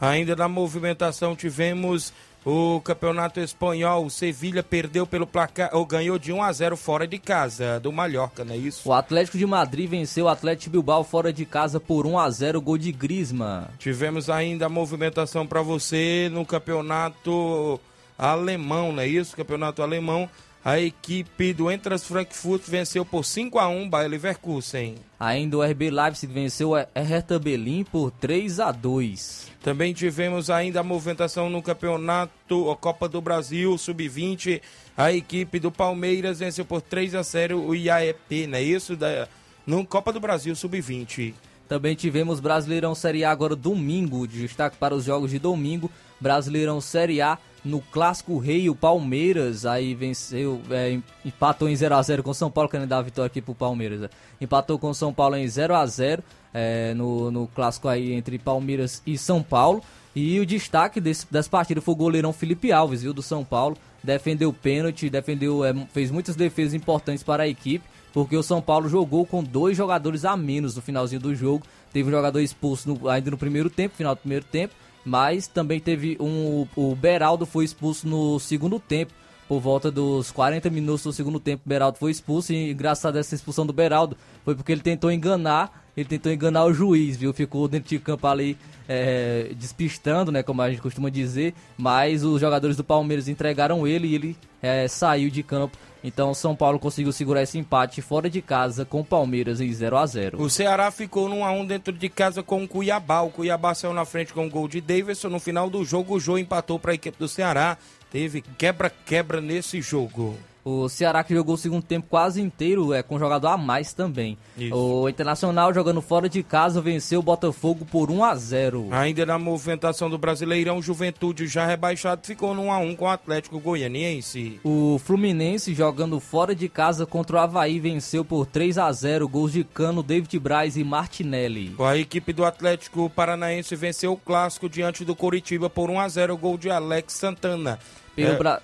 Ainda 0.00 0.36
na 0.36 0.48
movimentação 0.48 1.34
tivemos 1.34 2.12
o 2.50 2.80
campeonato 2.80 3.40
espanhol, 3.40 4.06
o 4.06 4.10
Sevilha 4.10 4.62
perdeu 4.62 5.06
pelo 5.06 5.26
placar, 5.26 5.68
ou 5.74 5.84
ganhou 5.84 6.18
de 6.18 6.32
1 6.32 6.42
a 6.42 6.50
0 6.50 6.76
fora 6.78 7.06
de 7.06 7.18
casa, 7.18 7.78
do 7.78 7.92
Mallorca, 7.92 8.42
não 8.42 8.54
é 8.54 8.56
isso? 8.56 8.88
O 8.88 8.94
Atlético 8.94 9.36
de 9.36 9.44
Madrid 9.44 9.90
venceu 9.90 10.24
o 10.24 10.28
Atlético 10.28 10.70
Bilbao 10.70 11.04
fora 11.04 11.30
de 11.30 11.44
casa 11.44 11.78
por 11.78 12.06
1 12.06 12.18
a 12.18 12.30
0 12.30 12.60
gol 12.62 12.78
de 12.78 12.90
Griezmann. 12.90 13.66
Tivemos 13.78 14.30
ainda 14.30 14.64
a 14.64 14.68
movimentação 14.70 15.46
para 15.46 15.60
você 15.60 16.30
no 16.32 16.46
campeonato 16.46 17.78
alemão, 18.16 18.92
não 18.92 19.02
é 19.02 19.06
isso? 19.06 19.36
Campeonato 19.36 19.82
alemão. 19.82 20.26
A 20.68 20.78
equipe 20.78 21.54
do 21.54 21.72
Entras 21.72 22.04
Frankfurt 22.04 22.62
venceu 22.68 23.02
por 23.02 23.24
5 23.24 23.58
a 23.58 23.66
1 23.68 23.88
Bayer 23.88 24.10
Leverkusen. 24.10 24.96
Ainda 25.18 25.56
o 25.56 25.62
RB 25.62 25.90
Leipzig 25.90 26.30
venceu 26.30 26.72
o 26.72 26.76
Hertha 26.94 27.38
Berlim 27.38 27.84
por 27.84 28.10
3 28.10 28.60
a 28.60 28.70
2 28.70 29.50
Também 29.62 29.94
tivemos 29.94 30.50
ainda 30.50 30.80
a 30.80 30.82
movimentação 30.82 31.48
no 31.48 31.62
campeonato 31.62 32.70
a 32.70 32.76
Copa 32.76 33.08
do 33.08 33.18
Brasil 33.18 33.78
Sub-20. 33.78 34.60
A 34.94 35.10
equipe 35.10 35.58
do 35.58 35.72
Palmeiras 35.72 36.40
venceu 36.40 36.66
por 36.66 36.82
3 36.82 37.14
a 37.14 37.22
0 37.22 37.66
o 37.66 37.74
IAEP, 37.74 38.46
não 38.46 38.58
é 38.58 38.62
isso? 38.62 38.94
Da, 38.94 39.26
no 39.66 39.86
Copa 39.86 40.12
do 40.12 40.20
Brasil 40.20 40.54
Sub-20. 40.54 41.32
Também 41.66 41.94
tivemos 41.94 42.40
Brasileirão 42.40 42.94
Série 42.94 43.24
A 43.24 43.30
agora 43.30 43.56
domingo, 43.56 44.26
destaque 44.26 44.76
para 44.76 44.94
os 44.94 45.04
jogos 45.04 45.30
de 45.30 45.38
domingo. 45.38 45.90
Brasileirão 46.20 46.78
Série 46.78 47.22
A 47.22 47.38
no 47.64 47.80
Clássico 47.80 48.38
Rei, 48.38 48.68
o 48.70 48.74
Palmeiras 48.74 49.66
aí 49.66 49.94
venceu, 49.94 50.60
é, 50.70 50.98
empatou 51.24 51.68
em 51.68 51.74
0x0 51.74 52.22
com 52.22 52.30
o 52.30 52.34
São 52.34 52.50
Paulo, 52.50 52.70
querendo 52.70 52.88
dar 52.88 52.98
a 52.98 53.02
vitória 53.02 53.26
aqui 53.26 53.40
pro 53.40 53.54
Palmeiras. 53.54 54.00
né? 54.00 54.08
Empatou 54.40 54.78
com 54.78 54.92
São 54.94 55.12
Paulo 55.12 55.36
em 55.36 55.44
0x0 55.44 56.20
é, 56.54 56.94
no, 56.94 57.30
no 57.30 57.46
clássico 57.48 57.88
aí 57.88 58.12
entre 58.12 58.38
Palmeiras 58.38 59.02
e 59.06 59.18
São 59.18 59.42
Paulo. 59.42 59.82
E 60.14 60.40
o 60.40 60.46
destaque 60.46 61.00
desse, 61.00 61.26
dessa 61.30 61.48
partida 61.48 61.80
foi 61.80 61.94
o 61.94 61.96
goleirão 61.96 62.32
Felipe 62.32 62.72
Alves, 62.72 63.02
viu, 63.02 63.12
do 63.12 63.22
São 63.22 63.44
Paulo. 63.44 63.76
Defendeu 64.02 64.48
o 64.48 64.52
pênalti, 64.52 65.10
defendeu, 65.10 65.64
é, 65.64 65.74
fez 65.92 66.10
muitas 66.10 66.36
defesas 66.36 66.74
importantes 66.74 67.22
para 67.22 67.42
a 67.44 67.48
equipe. 67.48 67.84
porque 68.12 68.36
o 68.36 68.42
São 68.42 68.60
Paulo 68.60 68.88
jogou 68.88 69.26
com 69.26 69.44
dois 69.44 69.76
jogadores 69.76 70.24
a 70.24 70.36
menos 70.36 70.74
no 70.76 70.82
finalzinho 70.82 71.20
do 71.20 71.34
jogo. 71.34 71.64
Teve 71.92 72.08
um 72.08 72.12
jogador 72.12 72.40
expulso 72.40 72.88
no, 72.88 73.08
ainda 73.08 73.30
no 73.30 73.38
primeiro 73.38 73.70
tempo, 73.70 73.96
final 73.96 74.14
do 74.14 74.18
primeiro 74.18 74.44
tempo, 74.44 74.74
mas 75.08 75.48
também 75.48 75.80
teve 75.80 76.18
um. 76.20 76.66
O 76.76 76.94
Beraldo 76.94 77.46
foi 77.46 77.64
expulso 77.64 78.06
no 78.06 78.38
segundo 78.38 78.78
tempo. 78.78 79.12
Por 79.48 79.60
volta 79.60 79.90
dos 79.90 80.30
40 80.30 80.68
minutos 80.68 81.04
do 81.04 81.12
segundo 81.12 81.40
tempo, 81.40 81.62
o 81.64 81.68
Beraldo 81.68 81.96
foi 81.96 82.10
expulso. 82.10 82.52
E 82.52 82.70
engraçado 82.70 83.16
essa 83.16 83.34
expulsão 83.34 83.64
do 83.64 83.72
Beraldo 83.72 84.14
foi 84.44 84.54
porque 84.54 84.70
ele 84.70 84.82
tentou 84.82 85.10
enganar. 85.10 85.86
Ele 85.96 86.06
tentou 86.06 86.30
enganar 86.30 86.66
o 86.66 86.74
juiz, 86.74 87.16
viu? 87.16 87.32
Ficou 87.32 87.66
dentro 87.66 87.88
de 87.88 87.98
campo 87.98 88.26
ali 88.26 88.58
é, 88.86 89.50
despistando, 89.56 90.30
né? 90.30 90.42
Como 90.42 90.60
a 90.60 90.68
gente 90.68 90.82
costuma 90.82 91.08
dizer. 91.08 91.54
Mas 91.78 92.22
os 92.22 92.38
jogadores 92.38 92.76
do 92.76 92.84
Palmeiras 92.84 93.26
entregaram 93.26 93.86
ele 93.86 94.08
e 94.08 94.14
ele 94.14 94.36
é, 94.60 94.86
saiu 94.86 95.30
de 95.30 95.42
campo 95.42 95.78
então 96.02 96.32
São 96.32 96.54
Paulo 96.54 96.78
conseguiu 96.78 97.12
segurar 97.12 97.42
esse 97.42 97.58
empate 97.58 98.00
fora 98.00 98.30
de 98.30 98.40
casa 98.40 98.84
com 98.84 99.00
o 99.00 99.04
Palmeiras 99.04 99.60
em 99.60 99.72
0 99.72 99.96
a 99.96 100.06
0 100.06 100.40
O 100.40 100.48
Ceará 100.48 100.90
ficou 100.90 101.28
no 101.28 101.36
1x1 101.36 101.66
dentro 101.66 101.92
de 101.92 102.08
casa 102.08 102.42
com 102.42 102.62
o 102.62 102.68
Cuiabá. 102.68 103.22
O 103.22 103.30
Cuiabá 103.30 103.74
saiu 103.74 103.92
na 103.92 104.04
frente 104.04 104.32
com 104.32 104.46
o 104.46 104.50
gol 104.50 104.68
de 104.68 104.80
Davidson. 104.80 105.28
No 105.28 105.40
final 105.40 105.68
do 105.68 105.84
jogo, 105.84 106.14
o 106.14 106.20
Jô 106.20 106.38
empatou 106.38 106.78
para 106.78 106.92
a 106.92 106.94
equipe 106.94 107.18
do 107.18 107.28
Ceará. 107.28 107.76
Teve 108.10 108.40
quebra-quebra 108.40 109.40
nesse 109.40 109.80
jogo. 109.82 110.38
O 110.64 110.88
Ceará 110.88 111.24
que 111.24 111.34
jogou 111.34 111.54
o 111.54 111.58
segundo 111.58 111.82
tempo 111.82 112.06
quase 112.10 112.40
inteiro 112.40 112.92
é 112.92 113.02
com 113.02 113.18
jogador 113.18 113.48
a 113.48 113.56
mais 113.56 113.92
também. 113.92 114.36
Isso. 114.56 114.74
O 114.74 115.08
Internacional 115.08 115.72
jogando 115.72 116.02
fora 116.02 116.28
de 116.28 116.42
casa 116.42 116.80
venceu 116.80 117.20
o 117.20 117.22
Botafogo 117.22 117.84
por 117.84 118.10
1 118.10 118.24
a 118.24 118.34
0. 118.34 118.88
Ainda 118.90 119.24
na 119.24 119.38
movimentação 119.38 120.10
do 120.10 120.18
Brasileirão, 120.18 120.82
Juventude 120.82 121.46
já 121.46 121.66
rebaixado 121.66 122.26
ficou 122.26 122.54
no 122.54 122.62
1 122.64 122.72
a 122.72 122.78
1 122.78 122.96
com 122.96 123.04
o 123.04 123.08
Atlético 123.08 123.60
Goianiense. 123.60 124.60
O 124.64 125.00
Fluminense 125.02 125.74
jogando 125.74 126.20
fora 126.20 126.54
de 126.54 126.68
casa 126.68 127.06
contra 127.06 127.36
o 127.36 127.40
Havaí 127.40 127.80
venceu 127.80 128.24
por 128.24 128.46
3 128.46 128.78
a 128.78 128.92
0, 128.92 129.28
gols 129.28 129.52
de 129.52 129.64
Cano, 129.64 130.02
David 130.02 130.38
Braz 130.38 130.76
e 130.76 130.84
Martinelli. 130.84 131.74
A 131.78 131.96
equipe 131.96 132.32
do 132.32 132.44
Atlético 132.44 133.08
Paranaense 133.10 133.74
venceu 133.74 134.12
o 134.12 134.16
clássico 134.16 134.68
diante 134.68 135.04
do 135.04 135.16
Coritiba 135.16 135.70
por 135.70 135.90
1 135.90 136.00
a 136.00 136.08
0, 136.08 136.36
gol 136.36 136.58
de 136.58 136.70
Alex 136.70 137.14
Santana. 137.14 137.78
Pelo 138.14 138.32
é... 138.32 138.36
Bra... 138.36 138.62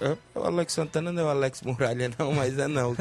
É, 0.00 0.16
o 0.34 0.42
Alex 0.42 0.72
Santana 0.72 1.12
não 1.12 1.22
é 1.22 1.26
o 1.26 1.28
Alex 1.28 1.62
Muralha, 1.62 2.10
não, 2.18 2.32
mas 2.32 2.58
é 2.58 2.66
não. 2.66 2.96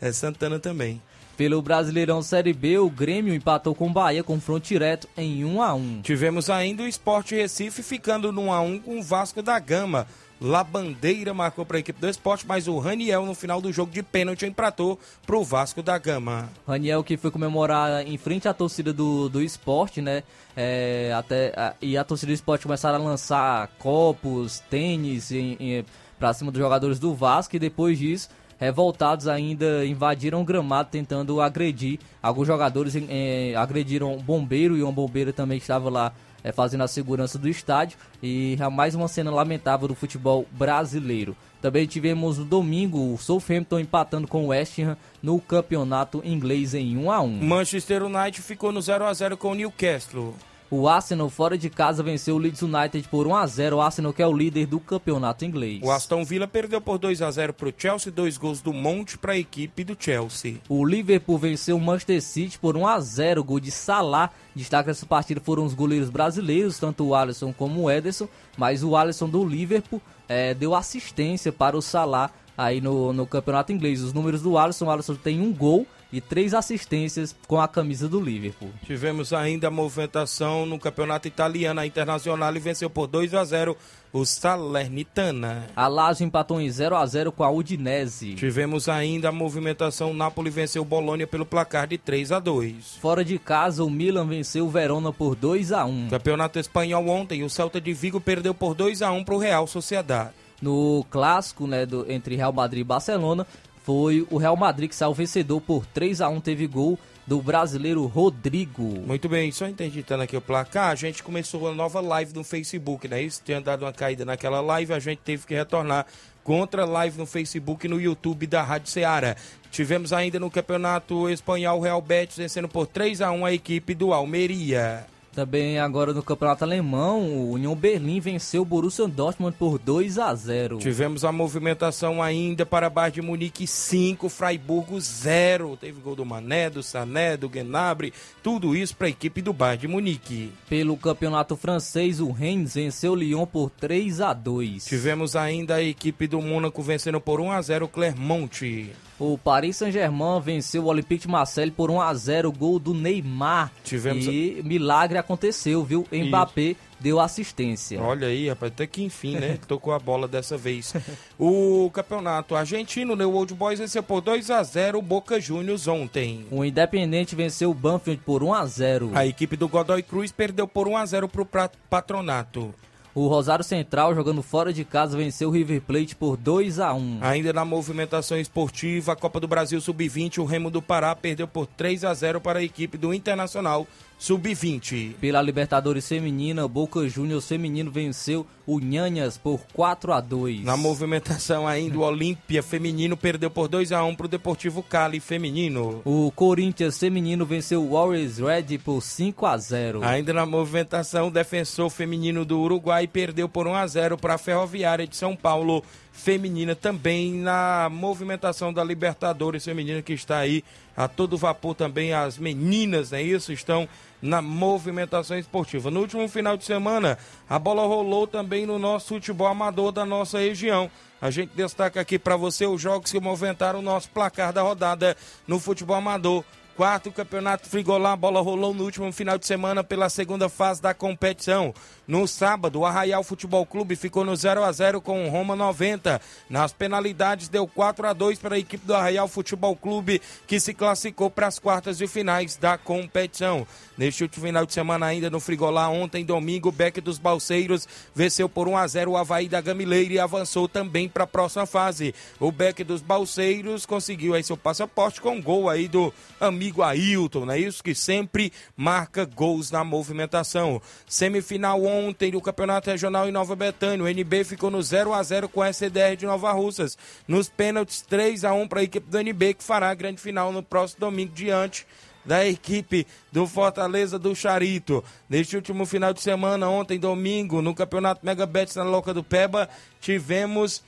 é 0.00 0.12
Santana 0.12 0.58
também. 0.58 1.00
Pelo 1.36 1.62
Brasileirão 1.62 2.20
Série 2.20 2.52
B, 2.52 2.78
o 2.78 2.90
Grêmio 2.90 3.34
empatou 3.34 3.74
com 3.74 3.88
o 3.88 3.92
Bahia, 3.92 4.22
confronto 4.22 4.68
direto 4.68 5.08
em 5.16 5.44
1 5.44 5.62
a 5.62 5.74
1 5.74 6.02
Tivemos 6.02 6.50
ainda 6.50 6.82
o 6.82 6.86
Esporte 6.86 7.34
Recife 7.34 7.82
ficando 7.82 8.30
no 8.30 8.42
1 8.42 8.52
a 8.52 8.60
1 8.60 8.78
com 8.80 8.98
o 8.98 9.02
Vasco 9.02 9.42
da 9.42 9.58
Gama. 9.58 10.06
Labandeira 10.42 11.32
marcou 11.32 11.64
para 11.64 11.76
a 11.76 11.80
equipe 11.80 12.00
do 12.00 12.08
esporte, 12.08 12.44
mas 12.46 12.66
o 12.66 12.78
Raniel 12.78 13.24
no 13.24 13.34
final 13.34 13.60
do 13.60 13.72
jogo 13.72 13.92
de 13.92 14.02
pênalti 14.02 14.44
empatou 14.44 14.98
para 15.24 15.36
o 15.36 15.44
Vasco 15.44 15.82
da 15.82 15.96
Gama. 15.96 16.50
Raniel 16.66 17.04
que 17.04 17.16
foi 17.16 17.30
comemorar 17.30 18.06
em 18.06 18.18
frente 18.18 18.48
à 18.48 18.52
torcida 18.52 18.92
do, 18.92 19.28
do 19.28 19.40
esporte, 19.40 20.02
né? 20.02 20.24
É, 20.56 21.12
até, 21.16 21.52
a, 21.56 21.74
e 21.80 21.96
a 21.96 22.02
torcida 22.02 22.32
do 22.32 22.34
esporte 22.34 22.64
começaram 22.64 22.96
a 22.96 23.08
lançar 23.08 23.68
copos, 23.78 24.58
tênis 24.68 25.30
em, 25.30 25.56
em 25.60 25.84
para 26.22 26.32
cima 26.32 26.52
dos 26.52 26.60
jogadores 26.60 27.00
do 27.00 27.12
Vasco 27.12 27.56
e 27.56 27.58
depois 27.58 27.98
disso, 27.98 28.28
revoltados 28.56 29.26
ainda 29.26 29.84
invadiram 29.84 30.40
o 30.40 30.44
gramado 30.44 30.88
tentando 30.88 31.40
agredir. 31.40 31.98
Alguns 32.22 32.46
jogadores 32.46 32.94
eh, 32.94 33.54
agrediram 33.56 34.14
um 34.14 34.22
bombeiro 34.22 34.76
e 34.76 34.84
um 34.84 34.92
bombeiro 34.92 35.32
também 35.32 35.58
estava 35.58 35.90
lá 35.90 36.12
eh, 36.44 36.52
fazendo 36.52 36.84
a 36.84 36.86
segurança 36.86 37.40
do 37.40 37.48
estádio. 37.48 37.98
E 38.22 38.56
mais 38.70 38.94
uma 38.94 39.08
cena 39.08 39.32
lamentável 39.32 39.88
do 39.88 39.96
futebol 39.96 40.46
brasileiro. 40.52 41.36
Também 41.60 41.88
tivemos 41.88 42.38
no 42.38 42.44
domingo 42.44 43.12
o 43.12 43.18
Southampton 43.18 43.80
empatando 43.80 44.28
com 44.28 44.44
o 44.44 44.48
West 44.48 44.78
Ham 44.78 44.96
no 45.20 45.40
campeonato 45.40 46.22
inglês 46.24 46.72
em 46.72 46.96
1 46.96 47.10
a 47.10 47.20
1. 47.20 47.28
Manchester 47.42 48.04
United 48.04 48.42
ficou 48.42 48.70
no 48.70 48.80
0 48.80 49.06
a 49.06 49.12
0 49.12 49.36
com 49.36 49.50
o 49.50 49.54
Newcastle. 49.56 50.36
O 50.74 50.88
Arsenal 50.88 51.28
fora 51.28 51.58
de 51.58 51.68
casa 51.68 52.02
venceu 52.02 52.34
o 52.34 52.38
Leeds 52.38 52.62
United 52.62 53.06
por 53.10 53.26
1 53.26 53.36
a 53.36 53.46
0. 53.46 53.76
O 53.76 53.80
Arsenal 53.82 54.10
que 54.10 54.22
é 54.22 54.26
o 54.26 54.32
líder 54.32 54.64
do 54.64 54.80
campeonato 54.80 55.44
inglês. 55.44 55.82
O 55.82 55.90
Aston 55.90 56.24
Villa 56.24 56.48
perdeu 56.48 56.80
por 56.80 56.96
2 56.96 57.20
a 57.20 57.30
0 57.30 57.52
para 57.52 57.68
o 57.68 57.74
Chelsea, 57.76 58.10
dois 58.10 58.38
gols 58.38 58.62
do 58.62 58.72
Monte 58.72 59.18
para 59.18 59.32
a 59.32 59.36
equipe 59.36 59.84
do 59.84 59.94
Chelsea. 60.00 60.62
O 60.70 60.82
Liverpool 60.82 61.36
venceu 61.36 61.76
o 61.76 61.80
Manchester 61.80 62.22
City 62.22 62.58
por 62.58 62.74
1 62.74 62.86
a 62.86 62.98
0, 63.00 63.44
gol 63.44 63.60
de 63.60 63.70
Salah. 63.70 64.30
Destaque 64.56 64.86
dessa 64.86 65.04
partida 65.04 65.42
foram 65.42 65.66
os 65.66 65.74
goleiros 65.74 66.08
brasileiros, 66.08 66.78
tanto 66.78 67.04
o 67.04 67.14
Alisson 67.14 67.52
como 67.52 67.82
o 67.82 67.90
Ederson, 67.90 68.26
mas 68.56 68.82
o 68.82 68.96
Alisson 68.96 69.28
do 69.28 69.44
Liverpool 69.44 70.00
é, 70.26 70.54
deu 70.54 70.74
assistência 70.74 71.52
para 71.52 71.76
o 71.76 71.82
Salah 71.82 72.30
aí 72.56 72.80
no, 72.80 73.12
no 73.12 73.26
campeonato 73.26 73.72
inglês. 73.72 74.00
Os 74.00 74.14
números 74.14 74.40
do 74.40 74.56
Alisson, 74.56 74.86
o 74.86 74.90
Alisson 74.90 75.16
tem 75.16 75.38
um 75.38 75.52
gol 75.52 75.86
e 76.12 76.20
três 76.20 76.52
assistências 76.52 77.34
com 77.48 77.60
a 77.60 77.66
camisa 77.66 78.08
do 78.08 78.20
Liverpool. 78.20 78.70
Tivemos 78.84 79.32
ainda 79.32 79.68
a 79.68 79.70
movimentação 79.70 80.66
no 80.66 80.78
campeonato 80.78 81.26
italiano. 81.26 81.80
A 81.80 81.86
Internacional 81.86 82.52
venceu 82.60 82.90
por 82.90 83.06
2 83.06 83.32
a 83.34 83.44
0 83.44 83.76
o 84.12 84.26
Salernitana. 84.26 85.68
A 85.74 85.88
Lazio 85.88 86.26
empatou 86.26 86.60
em 86.60 86.70
0 86.70 86.94
a 86.94 87.06
0 87.06 87.32
com 87.32 87.42
a 87.42 87.50
Udinese. 87.50 88.34
Tivemos 88.34 88.88
ainda 88.88 89.30
a 89.30 89.32
movimentação. 89.32 90.10
O 90.10 90.14
Napoli 90.14 90.50
venceu 90.50 90.82
o 90.82 90.84
Bolonha 90.84 91.26
pelo 91.26 91.46
placar 91.46 91.86
de 91.86 91.96
3 91.96 92.32
a 92.32 92.38
2. 92.38 92.98
Fora 93.00 93.24
de 93.24 93.38
casa, 93.38 93.82
o 93.82 93.90
Milan 93.90 94.26
venceu 94.26 94.66
o 94.66 94.70
Verona 94.70 95.12
por 95.12 95.34
2 95.34 95.72
a 95.72 95.86
1. 95.86 96.08
Campeonato 96.10 96.58
espanhol 96.58 97.08
ontem, 97.08 97.42
o 97.42 97.48
Celta 97.48 97.80
de 97.80 97.94
Vigo 97.94 98.20
perdeu 98.20 98.52
por 98.52 98.74
2 98.74 99.00
a 99.00 99.10
1 99.10 99.24
para 99.24 99.34
o 99.34 99.38
Real 99.38 99.66
Sociedade. 99.66 100.32
No 100.60 101.04
clássico 101.10 101.66
né, 101.66 101.86
do, 101.86 102.10
entre 102.10 102.36
Real 102.36 102.52
Madrid 102.52 102.82
e 102.82 102.84
Barcelona, 102.84 103.46
foi 103.84 104.26
o 104.30 104.36
Real 104.36 104.56
Madrid 104.56 104.88
que 104.88 104.96
saiu 104.96 105.14
vencedor 105.14 105.60
por 105.60 105.86
3 105.86 106.20
a 106.20 106.28
1 106.28 106.40
teve 106.40 106.66
gol 106.66 106.98
do 107.26 107.40
brasileiro 107.40 108.04
Rodrigo. 108.06 108.82
Muito 108.82 109.28
bem, 109.28 109.52
só 109.52 109.68
interditando 109.68 110.22
aqui 110.22 110.36
o 110.36 110.40
placar, 110.40 110.90
a 110.90 110.94
gente 110.94 111.22
começou 111.22 111.62
uma 111.62 111.72
nova 111.72 112.00
live 112.00 112.34
no 112.34 112.42
Facebook, 112.42 113.06
né? 113.06 113.22
Isso 113.22 113.42
tinha 113.44 113.60
dado 113.60 113.84
uma 113.84 113.92
caída 113.92 114.24
naquela 114.24 114.60
live, 114.60 114.92
a 114.92 114.98
gente 114.98 115.18
teve 115.18 115.46
que 115.46 115.54
retornar 115.54 116.06
contra 116.42 116.84
live 116.84 117.16
no 117.18 117.26
Facebook 117.26 117.86
e 117.86 117.88
no 117.88 118.00
YouTube 118.00 118.46
da 118.46 118.62
Rádio 118.62 118.90
Ceará. 118.90 119.36
Tivemos 119.70 120.12
ainda 120.12 120.38
no 120.40 120.50
Campeonato 120.50 121.28
Espanhol 121.30 121.78
o 121.78 121.82
Real 121.82 122.02
Betis 122.02 122.36
vencendo 122.36 122.68
por 122.68 122.86
3 122.86 123.20
a 123.20 123.30
1 123.30 123.46
a 123.46 123.52
equipe 123.52 123.94
do 123.94 124.12
Almeria. 124.12 125.06
Também 125.32 125.78
agora 125.78 126.12
no 126.12 126.22
Campeonato 126.22 126.62
Alemão, 126.62 127.22
o 127.22 127.52
União 127.52 127.74
Berlim 127.74 128.20
venceu 128.20 128.62
o 128.62 128.66
Borussia 128.66 129.08
Dortmund 129.08 129.56
por 129.58 129.78
2 129.78 130.18
a 130.18 130.34
0. 130.34 130.76
Tivemos 130.76 131.24
a 131.24 131.32
movimentação 131.32 132.22
ainda 132.22 132.66
para 132.66 132.90
Bayern 132.90 133.14
de 133.14 133.22
Munique 133.22 133.66
5, 133.66 134.28
Freiburgo 134.28 135.00
0. 135.00 135.78
Teve 135.80 136.02
gol 136.02 136.14
do 136.14 136.26
Mané, 136.26 136.68
do 136.68 136.82
Sané, 136.82 137.36
do 137.36 137.48
Gnabry, 137.48 138.12
tudo 138.42 138.76
isso 138.76 138.94
para 138.94 139.06
a 139.06 139.10
equipe 139.10 139.40
do 139.40 139.54
Bayern 139.54 139.80
de 139.80 139.88
Munique. 139.88 140.52
Pelo 140.68 140.98
Campeonato 140.98 141.56
Francês, 141.56 142.20
o 142.20 142.30
Rennes 142.30 142.74
venceu 142.74 143.12
o 143.12 143.16
Lyon 143.16 143.46
por 143.46 143.70
3 143.70 144.20
a 144.20 144.34
2. 144.34 144.84
Tivemos 144.84 145.34
ainda 145.34 145.76
a 145.76 145.82
equipe 145.82 146.26
do 146.26 146.42
Mônaco 146.42 146.82
vencendo 146.82 147.20
por 147.20 147.40
1 147.40 147.52
a 147.52 147.62
0 147.62 147.86
o 147.86 147.88
Clermont. 147.88 148.92
O 149.22 149.38
Paris 149.38 149.76
Saint-Germain 149.76 150.40
venceu 150.40 150.82
o 150.82 150.86
Olympique 150.86 151.22
de 151.22 151.28
Marseille 151.28 151.70
por 151.70 151.92
1 151.92 152.00
a 152.00 152.12
0 152.12 152.50
gol 152.50 152.80
do 152.80 152.92
Neymar. 152.92 153.70
Tivemos 153.84 154.26
e 154.26 154.58
a... 154.58 154.66
milagre 154.66 155.16
aconteceu, 155.16 155.84
viu? 155.84 156.04
Mbappé 156.10 156.70
Isso. 156.70 156.80
deu 156.98 157.20
assistência. 157.20 158.02
Olha 158.02 158.26
aí, 158.26 158.48
rapaz, 158.48 158.72
até 158.72 158.84
que 158.84 159.00
enfim, 159.00 159.36
né? 159.36 159.60
Tocou 159.68 159.92
a 159.92 159.98
bola 160.00 160.26
dessa 160.26 160.56
vez. 160.58 160.92
o 161.38 161.88
campeonato 161.94 162.56
argentino, 162.56 163.14
né? 163.14 163.24
o 163.24 163.34
Old 163.34 163.54
Boys 163.54 163.78
venceu 163.78 164.02
por 164.02 164.20
2 164.20 164.50
a 164.50 164.60
0 164.60 164.98
o 164.98 165.02
Boca 165.02 165.40
Juniors 165.40 165.86
ontem. 165.86 166.44
O 166.50 166.64
Independente 166.64 167.36
venceu 167.36 167.70
o 167.70 167.74
Banfield 167.74 168.20
por 168.26 168.42
1 168.42 168.52
a 168.52 168.66
0. 168.66 169.10
A 169.14 169.24
equipe 169.24 169.56
do 169.56 169.68
Godoy 169.68 170.02
Cruz 170.02 170.32
perdeu 170.32 170.66
por 170.66 170.88
1 170.88 170.96
a 170.96 171.06
0 171.06 171.28
para 171.28 171.42
o 171.42 171.48
Patronato. 171.88 172.74
O 173.14 173.28
Rosário 173.28 173.62
Central, 173.62 174.14
jogando 174.14 174.42
fora 174.42 174.72
de 174.72 174.84
casa, 174.84 175.18
venceu 175.18 175.50
o 175.50 175.52
River 175.52 175.82
Plate 175.82 176.16
por 176.16 176.34
2 176.34 176.80
a 176.80 176.94
1 176.94 177.18
Ainda 177.20 177.52
na 177.52 177.62
movimentação 177.62 178.38
esportiva, 178.38 179.12
a 179.12 179.16
Copa 179.16 179.38
do 179.38 179.46
Brasil 179.46 179.78
Sub-20, 179.82 180.38
o 180.38 180.46
Remo 180.46 180.70
do 180.70 180.80
Pará 180.80 181.14
perdeu 181.14 181.46
por 181.46 181.66
3 181.66 182.04
a 182.04 182.14
0 182.14 182.40
para 182.40 182.60
a 182.60 182.62
equipe 182.62 182.96
do 182.96 183.12
Internacional 183.12 183.86
Sub-20. 184.22 185.14
Pela 185.20 185.42
Libertadores 185.42 186.06
Feminina, 186.06 186.68
Boca 186.68 187.08
Juniors 187.08 187.48
Feminino 187.48 187.90
venceu 187.90 188.46
o 188.64 188.78
Nhanhas 188.78 189.36
por 189.36 189.62
4 189.72 190.12
a 190.12 190.20
2 190.20 190.62
Na 190.62 190.76
movimentação 190.76 191.66
ainda, 191.66 191.98
o 191.98 192.02
Olímpia 192.02 192.62
Feminino 192.62 193.16
perdeu 193.16 193.50
por 193.50 193.66
2 193.66 193.90
a 193.90 194.04
1 194.04 194.14
para 194.14 194.26
o 194.26 194.28
Deportivo 194.28 194.80
Cali 194.80 195.18
Feminino. 195.18 196.02
O 196.04 196.30
Corinthians 196.36 196.96
Feminino 196.96 197.44
venceu 197.44 197.82
o 197.82 197.94
Warriors 197.94 198.38
Red 198.38 198.78
por 198.78 199.02
5 199.02 199.44
a 199.44 199.58
0 199.58 200.04
Ainda 200.04 200.32
na 200.32 200.46
movimentação, 200.46 201.26
o 201.26 201.30
Defensor 201.32 201.90
Feminino 201.90 202.44
do 202.44 202.60
Uruguai 202.60 203.08
perdeu 203.08 203.48
por 203.48 203.66
1 203.66 203.74
a 203.74 203.86
0 203.88 204.16
para 204.16 204.34
a 204.34 204.38
Ferroviária 204.38 205.04
de 205.04 205.16
São 205.16 205.34
Paulo 205.34 205.82
feminina 206.12 206.76
também 206.76 207.32
na 207.32 207.88
movimentação 207.90 208.70
da 208.70 208.84
Libertadores 208.84 209.64
feminina 209.64 210.02
que 210.02 210.12
está 210.12 210.38
aí 210.38 210.62
a 210.94 211.08
todo 211.08 211.38
vapor 211.38 211.74
também 211.74 212.12
as 212.12 212.36
meninas, 212.36 213.14
é 213.14 213.22
isso? 213.22 213.50
Estão 213.50 213.88
na 214.22 214.40
movimentação 214.40 215.36
esportiva. 215.36 215.90
No 215.90 216.00
último 216.00 216.26
final 216.28 216.56
de 216.56 216.64
semana, 216.64 217.18
a 217.50 217.58
bola 217.58 217.82
rolou 217.82 218.26
também 218.26 218.64
no 218.64 218.78
nosso 218.78 219.08
futebol 219.08 219.48
amador 219.48 219.90
da 219.90 220.06
nossa 220.06 220.38
região. 220.38 220.88
A 221.20 221.30
gente 221.30 221.50
destaca 221.54 222.00
aqui 222.00 222.18
para 222.18 222.36
você 222.36 222.64
os 222.64 222.80
jogos 222.80 223.10
que 223.10 223.20
movimentaram 223.20 223.80
o 223.80 223.82
nosso 223.82 224.08
placar 224.10 224.52
da 224.52 224.62
rodada 224.62 225.16
no 225.46 225.58
futebol 225.58 225.96
amador. 225.96 226.44
Quarto 226.76 227.12
campeonato 227.12 227.68
Frigolá, 227.68 228.12
a 228.12 228.16
bola 228.16 228.40
rolou 228.40 228.72
no 228.72 228.84
último 228.84 229.12
final 229.12 229.36
de 229.36 229.46
semana 229.46 229.84
pela 229.84 230.08
segunda 230.08 230.48
fase 230.48 230.80
da 230.80 230.94
competição. 230.94 231.74
No 232.08 232.26
sábado, 232.26 232.80
o 232.80 232.86
Arraial 232.86 233.22
Futebol 233.22 233.64
Clube 233.66 233.94
ficou 233.94 234.24
no 234.24 234.34
0 234.34 234.64
a 234.64 234.72
0 234.72 235.00
com 235.00 235.26
o 235.26 235.28
Roma 235.28 235.54
90. 235.54 236.20
Nas 236.48 236.72
penalidades, 236.72 237.48
deu 237.48 237.66
4 237.66 238.08
a 238.08 238.12
2 238.14 238.38
para 238.38 238.54
a 238.56 238.58
equipe 238.58 238.86
do 238.86 238.94
Arraial 238.94 239.28
Futebol 239.28 239.76
Clube, 239.76 240.20
que 240.46 240.58
se 240.58 240.72
classificou 240.72 241.30
para 241.30 241.46
as 241.46 241.58
quartas 241.58 241.98
de 241.98 242.06
finais 242.06 242.56
da 242.56 242.78
competição. 242.78 243.66
Neste 243.96 244.22
último 244.22 244.46
final 244.46 244.64
de 244.64 244.72
semana, 244.72 245.06
ainda 245.06 245.28
no 245.28 245.40
Frigolá, 245.40 245.88
ontem, 245.90 246.24
domingo, 246.24 246.70
o 246.70 246.72
Beck 246.72 247.00
dos 247.02 247.18
Balseiros 247.18 247.86
venceu 248.14 248.48
por 248.48 248.66
1 248.66 248.76
a 248.78 248.86
0 248.86 249.10
o 249.10 249.16
Havaí 249.16 249.46
da 249.46 249.60
Gamileira 249.60 250.14
e 250.14 250.18
avançou 250.18 250.66
também 250.66 251.08
para 251.08 251.24
a 251.24 251.26
próxima 251.26 251.66
fase. 251.66 252.14
O 252.40 252.50
Beck 252.50 252.82
dos 252.82 253.02
Balseiros 253.02 253.84
conseguiu 253.84 254.34
aí 254.34 254.42
seu 254.42 254.56
passaporte 254.56 255.20
com 255.20 255.32
um 255.32 255.42
gol 255.42 255.68
aí 255.68 255.86
do 255.86 256.12
amigo 256.40 256.61
Ailton, 256.82 257.46
não 257.46 257.54
é 257.54 257.58
isso? 257.58 257.82
Que 257.82 257.94
sempre 257.94 258.52
marca 258.76 259.24
gols 259.24 259.70
na 259.70 259.82
movimentação. 259.82 260.80
Semifinal 261.06 261.82
ontem 261.82 262.30
do 262.30 262.40
Campeonato 262.40 262.90
Regional 262.90 263.28
em 263.28 263.32
Nova 263.32 263.56
Betânia. 263.56 264.04
O 264.04 264.08
NB 264.08 264.44
ficou 264.44 264.70
no 264.70 264.82
0 264.82 265.14
a 265.14 265.22
0 265.22 265.48
com 265.48 265.62
a 265.62 265.68
SDR 265.68 266.16
de 266.16 266.26
Nova 266.26 266.52
Russas. 266.52 266.98
Nos 267.26 267.48
pênaltis, 267.48 268.02
3 268.02 268.44
a 268.44 268.52
1 268.52 268.68
para 268.68 268.80
a 268.80 268.84
equipe 268.84 269.10
do 269.10 269.18
NB, 269.18 269.54
que 269.54 269.64
fará 269.64 269.90
a 269.90 269.94
grande 269.94 270.20
final 270.20 270.52
no 270.52 270.62
próximo 270.62 271.00
domingo 271.00 271.32
diante 271.34 271.86
da 272.24 272.46
equipe 272.46 273.06
do 273.30 273.46
Fortaleza 273.46 274.18
do 274.18 274.34
Charito. 274.34 275.02
Neste 275.28 275.56
último 275.56 275.84
final 275.84 276.12
de 276.12 276.22
semana, 276.22 276.68
ontem, 276.68 276.98
domingo, 276.98 277.60
no 277.60 277.74
Campeonato 277.74 278.24
Mega 278.24 278.46
Betis 278.46 278.76
na 278.76 278.84
Loca 278.84 279.12
do 279.12 279.24
Peba, 279.24 279.68
tivemos 280.00 280.82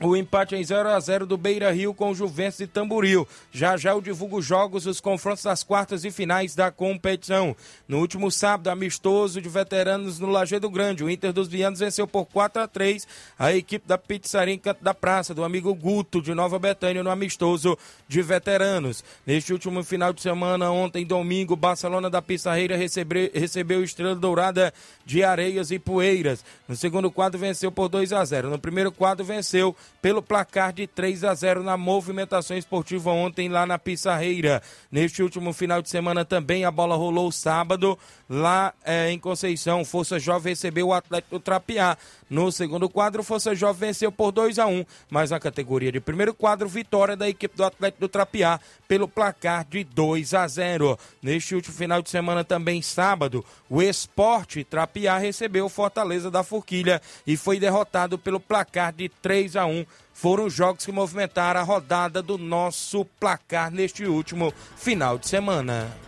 o 0.00 0.16
empate 0.16 0.54
em 0.54 0.62
0 0.62 0.88
a 0.88 1.00
0 1.00 1.26
do 1.26 1.36
Beira 1.36 1.70
Rio 1.70 1.92
com 1.92 2.10
o 2.10 2.14
Juventus 2.14 2.58
de 2.58 2.66
Tamboril. 2.66 3.26
Já 3.50 3.76
já 3.76 3.90
eu 3.90 4.00
divulgo 4.00 4.38
os 4.38 4.44
jogos, 4.44 4.86
os 4.86 5.00
confrontos 5.00 5.42
das 5.42 5.62
quartas 5.62 6.04
e 6.04 6.10
finais 6.10 6.54
da 6.54 6.70
competição. 6.70 7.56
No 7.86 7.98
último 7.98 8.30
sábado, 8.30 8.68
amistoso 8.68 9.40
de 9.40 9.48
veteranos 9.48 10.18
no 10.18 10.28
Lajeado 10.28 10.70
Grande. 10.70 11.02
O 11.02 11.10
Inter 11.10 11.32
dos 11.32 11.48
Vianos 11.48 11.80
venceu 11.80 12.06
por 12.06 12.26
4 12.26 12.62
a 12.62 12.68
3 12.68 13.06
a 13.38 13.52
equipe 13.52 13.86
da 13.86 13.98
Pizzaria 13.98 14.54
em 14.54 14.58
Canto 14.58 14.82
da 14.82 14.94
Praça, 14.94 15.34
do 15.34 15.44
amigo 15.44 15.74
Guto 15.74 16.22
de 16.22 16.34
Nova 16.34 16.58
Betânia, 16.58 17.02
no 17.02 17.10
amistoso 17.10 17.76
de 18.06 18.22
veteranos. 18.22 19.04
Neste 19.26 19.52
último 19.52 19.82
final 19.82 20.12
de 20.12 20.22
semana, 20.22 20.70
ontem, 20.70 21.04
domingo, 21.04 21.56
Barcelona 21.56 22.08
da 22.08 22.22
Pizzarreira 22.22 22.76
recebeu, 22.76 23.30
recebeu 23.34 23.82
Estrela 23.82 24.14
Dourada 24.14 24.72
de 25.04 25.24
Areias 25.24 25.70
e 25.70 25.78
Poeiras. 25.78 26.44
No 26.68 26.76
segundo 26.76 27.10
quadro, 27.10 27.38
venceu 27.38 27.72
por 27.72 27.88
2 27.88 28.12
a 28.12 28.24
0 28.24 28.50
No 28.50 28.58
primeiro 28.58 28.92
quadro, 28.92 29.24
venceu 29.24 29.74
pelo 30.00 30.22
placar 30.22 30.72
de 30.72 30.86
3 30.86 31.24
a 31.24 31.34
0 31.34 31.62
na 31.62 31.76
movimentação 31.76 32.56
esportiva 32.56 33.10
ontem 33.10 33.48
lá 33.48 33.66
na 33.66 33.78
Pissarreira. 33.78 34.62
Neste 34.90 35.22
último 35.22 35.52
final 35.52 35.82
de 35.82 35.88
semana 35.88 36.24
também 36.24 36.64
a 36.64 36.70
bola 36.70 36.94
rolou 36.94 37.32
sábado 37.32 37.98
lá 38.28 38.72
é, 38.84 39.10
em 39.10 39.18
Conceição. 39.18 39.84
Força 39.84 40.18
Jovem 40.18 40.52
recebeu 40.52 40.88
o 40.88 40.92
Atlético 40.92 41.40
Trapiá. 41.40 41.96
No 42.30 42.52
segundo 42.52 42.88
quadro, 42.88 43.22
Força 43.22 43.54
Jovem 43.54 43.88
venceu 43.88 44.12
por 44.12 44.32
2 44.32 44.58
a 44.58 44.66
1 44.66 44.84
mas 45.10 45.30
na 45.30 45.40
categoria 45.40 45.90
de 45.90 46.00
primeiro 46.00 46.34
quadro, 46.34 46.68
vitória 46.68 47.16
da 47.16 47.28
equipe 47.28 47.56
do 47.56 47.64
Atlético 47.64 48.00
do 48.00 48.08
Trapiá 48.08 48.60
pelo 48.86 49.08
placar 49.08 49.64
de 49.64 49.84
2 49.84 50.34
a 50.34 50.46
0. 50.46 50.98
Neste 51.22 51.54
último 51.54 51.74
final 51.74 52.02
de 52.02 52.10
semana 52.10 52.44
também 52.44 52.82
sábado, 52.82 53.44
o 53.68 53.82
Esporte 53.82 54.64
Trapiá 54.64 55.18
recebeu 55.18 55.68
Fortaleza 55.68 56.30
da 56.30 56.42
Forquilha 56.42 57.00
e 57.26 57.36
foi 57.36 57.58
derrotado 57.58 58.18
pelo 58.18 58.40
placar 58.40 58.92
de 58.92 59.08
3 59.08 59.56
a 59.56 59.66
1 59.66 59.84
foram 60.18 60.46
os 60.46 60.52
jogos 60.52 60.84
que 60.84 60.90
movimentaram 60.90 61.60
a 61.60 61.62
rodada 61.62 62.20
do 62.20 62.36
nosso 62.36 63.04
placar 63.20 63.70
neste 63.70 64.04
último 64.04 64.52
final 64.76 65.16
de 65.16 65.28
semana. 65.28 66.07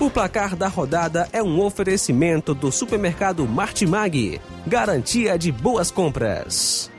O 0.00 0.10
placar 0.10 0.56
da 0.56 0.66
rodada 0.66 1.28
é 1.30 1.42
um 1.42 1.60
oferecimento 1.60 2.54
do 2.54 2.72
supermercado 2.72 3.46
Martimag. 3.46 4.40
Garantia 4.66 5.38
de 5.38 5.52
boas 5.52 5.90
compras. 5.90 6.90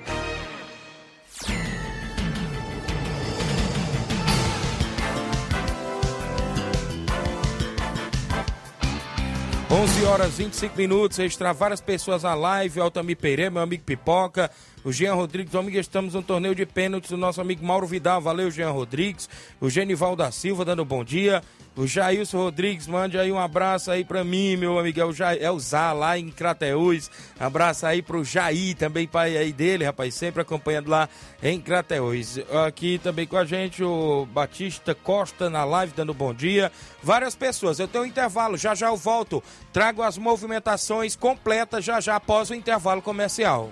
11 9.72 10.04
horas 10.04 10.38
25 10.38 10.78
minutos, 10.78 11.18
extra 11.18 11.54
várias 11.54 11.80
pessoas 11.80 12.24
na 12.24 12.36
live, 12.36 12.82
Altamir 12.82 13.16
Pereira, 13.16 13.50
meu 13.50 13.62
amigo 13.62 13.84
Pipoca, 13.84 14.52
o 14.84 14.92
Jean 14.92 15.14
Rodrigues, 15.14 15.54
amigo, 15.54 15.78
estamos 15.78 16.14
no 16.14 16.24
torneio 16.24 16.56
de 16.56 16.66
pênaltis 16.66 17.12
do 17.12 17.18
nosso 17.18 17.40
amigo 17.40 17.66
Mauro 17.66 17.86
Vidal, 17.86 18.22
valeu 18.22 18.50
Jean 18.50 18.72
Rodrigues, 18.72 19.30
o 19.60 19.70
Genival 19.70 20.16
da 20.16 20.32
Silva 20.32 20.66
dando 20.66 20.84
bom 20.84 21.04
dia, 21.04 21.44
o 21.76 21.88
Jailson 21.88 22.38
Rodrigues, 22.38 22.88
mande 22.88 23.18
aí 23.18 23.32
um 23.32 23.40
abraço 23.40 23.92
aí 23.92 24.04
pra 24.04 24.24
mim, 24.24 24.58
meu 24.58 24.78
amigo, 24.78 25.00
é 25.00 25.06
o, 25.06 25.14
Jair, 25.14 25.42
é 25.42 25.50
o 25.52 25.60
Zá, 25.60 25.94
lá 25.94 26.18
em 26.18 26.30
Crateús, 26.30 27.10
abraço 27.40 27.86
aí 27.86 28.02
pro 28.02 28.24
Jair, 28.24 28.76
também 28.76 29.08
pai 29.08 29.38
aí 29.38 29.54
dele, 29.54 29.86
rapaz, 29.86 30.16
sempre 30.16 30.42
acompanhando 30.42 30.90
lá 30.90 31.08
em 31.42 31.62
Crateús. 31.62 32.40
Aqui 32.66 33.00
também 33.02 33.26
com 33.26 33.38
a 33.38 33.46
gente 33.46 33.84
o 33.84 34.26
Batista 34.26 34.94
Costa 34.96 35.50
na 35.50 35.64
live 35.64 35.94
dando 35.96 36.14
bom 36.14 36.34
dia, 36.34 36.72
várias 37.02 37.36
pessoas, 37.36 37.80
eu 37.80 37.88
tenho 37.88 38.04
um 38.04 38.08
intervalo, 38.08 38.58
já 38.58 38.76
já 38.76 38.88
eu 38.88 38.98
volto, 38.98 39.44
trago 39.72 40.02
as 40.02 40.18
movimentações 40.18 41.16
completas 41.16 41.86
já 41.86 42.02
já 42.02 42.16
após 42.16 42.50
o 42.50 42.56
intervalo 42.56 43.02
comercial. 43.02 43.72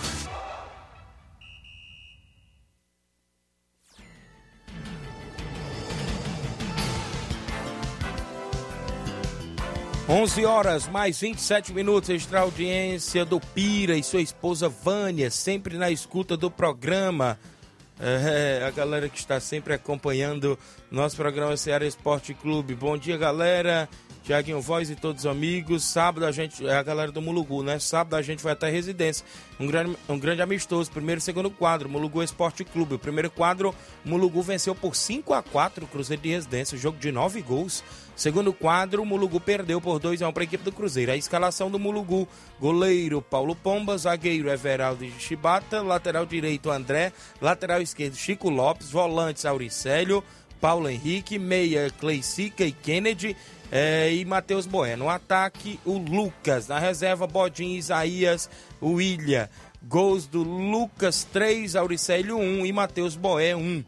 11 10.13 10.43
horas 10.45 10.87
mais 10.89 11.21
27 11.21 11.71
minutos, 11.71 12.09
extra 12.09 12.41
audiência 12.41 13.23
do 13.23 13.39
Pira 13.39 13.95
e 13.95 14.03
sua 14.03 14.19
esposa 14.21 14.67
Vânia, 14.67 15.31
sempre 15.31 15.77
na 15.77 15.89
escuta 15.89 16.35
do 16.35 16.51
programa. 16.51 17.39
É, 17.97 18.61
a 18.67 18.71
galera 18.71 19.07
que 19.07 19.17
está 19.17 19.39
sempre 19.39 19.73
acompanhando 19.73 20.59
nosso 20.91 21.15
programa 21.15 21.55
Ceará 21.55 21.85
Esporte 21.85 22.33
Clube. 22.33 22.75
Bom 22.75 22.97
dia, 22.97 23.15
galera. 23.15 23.87
Tiaguinho 24.23 24.61
Voz 24.61 24.89
e 24.89 24.95
todos 24.95 25.25
os 25.25 25.31
amigos. 25.31 25.83
Sábado 25.83 26.25
a 26.25 26.31
gente, 26.31 26.65
é 26.65 26.75
a 26.75 26.83
galera 26.83 27.11
do 27.11 27.21
Mulugu, 27.21 27.63
né? 27.63 27.79
Sábado 27.79 28.15
a 28.15 28.21
gente 28.21 28.43
vai 28.43 28.53
até 28.53 28.67
a 28.67 28.71
residência. 28.71 29.25
Um 29.59 29.65
grande, 29.65 29.97
um 30.07 30.19
grande 30.19 30.41
amistoso. 30.41 30.91
Primeiro 30.91 31.19
e 31.19 31.23
segundo 31.23 31.49
quadro, 31.49 31.89
Mulugu 31.89 32.21
Esporte 32.21 32.63
Clube. 32.63 32.95
O 32.95 32.99
primeiro 32.99 33.31
quadro, 33.31 33.73
Mulugu 34.05 34.41
venceu 34.41 34.75
por 34.75 34.95
5 34.95 35.33
a 35.33 35.41
4 35.41 35.85
o 35.85 35.87
Cruzeiro 35.87 36.21
de 36.21 36.29
Residência. 36.29 36.77
Jogo 36.77 36.99
de 36.99 37.11
9 37.11 37.41
gols. 37.41 37.83
Segundo 38.15 38.53
quadro, 38.53 39.03
Mulugu 39.03 39.39
perdeu 39.39 39.81
por 39.81 39.97
2 39.97 40.21
a 40.21 40.29
1 40.29 40.33
para 40.33 40.43
a 40.43 40.45
equipe 40.45 40.63
do 40.63 40.71
Cruzeiro. 40.71 41.11
A 41.11 41.17
escalação 41.17 41.71
do 41.71 41.79
Mulugu: 41.79 42.27
goleiro 42.59 43.23
Paulo 43.23 43.55
Pomba, 43.55 43.97
zagueiro 43.97 44.51
Everaldo 44.51 45.03
Chibata, 45.17 45.81
lateral 45.81 46.27
direito 46.27 46.69
André, 46.69 47.11
lateral 47.41 47.81
esquerdo 47.81 48.15
Chico 48.15 48.49
Lopes, 48.49 48.91
volantes 48.91 49.45
Auricélio, 49.45 50.23
Paulo 50.59 50.87
Henrique, 50.87 51.39
meia 51.39 51.89
Cleicica 51.99 52.63
e 52.63 52.71
Kennedy 52.71 53.35
é, 53.71 54.13
e 54.13 54.25
Matheus 54.25 54.65
Bueno. 54.65 55.05
No 55.05 55.09
ataque, 55.09 55.79
o 55.85 55.97
Lucas. 55.97 56.67
Na 56.67 56.77
reserva, 56.77 57.25
Bodinho, 57.25 57.77
Isaías, 57.77 58.49
Ilha. 58.81 59.49
Gols 59.83 60.27
do 60.27 60.43
Lucas 60.43 61.23
3, 61.31 61.75
Auricélio 61.75 62.37
1 62.37 62.65
e 62.65 62.73
Matheus 62.73 63.15
Boé 63.15 63.55
1. 63.55 63.83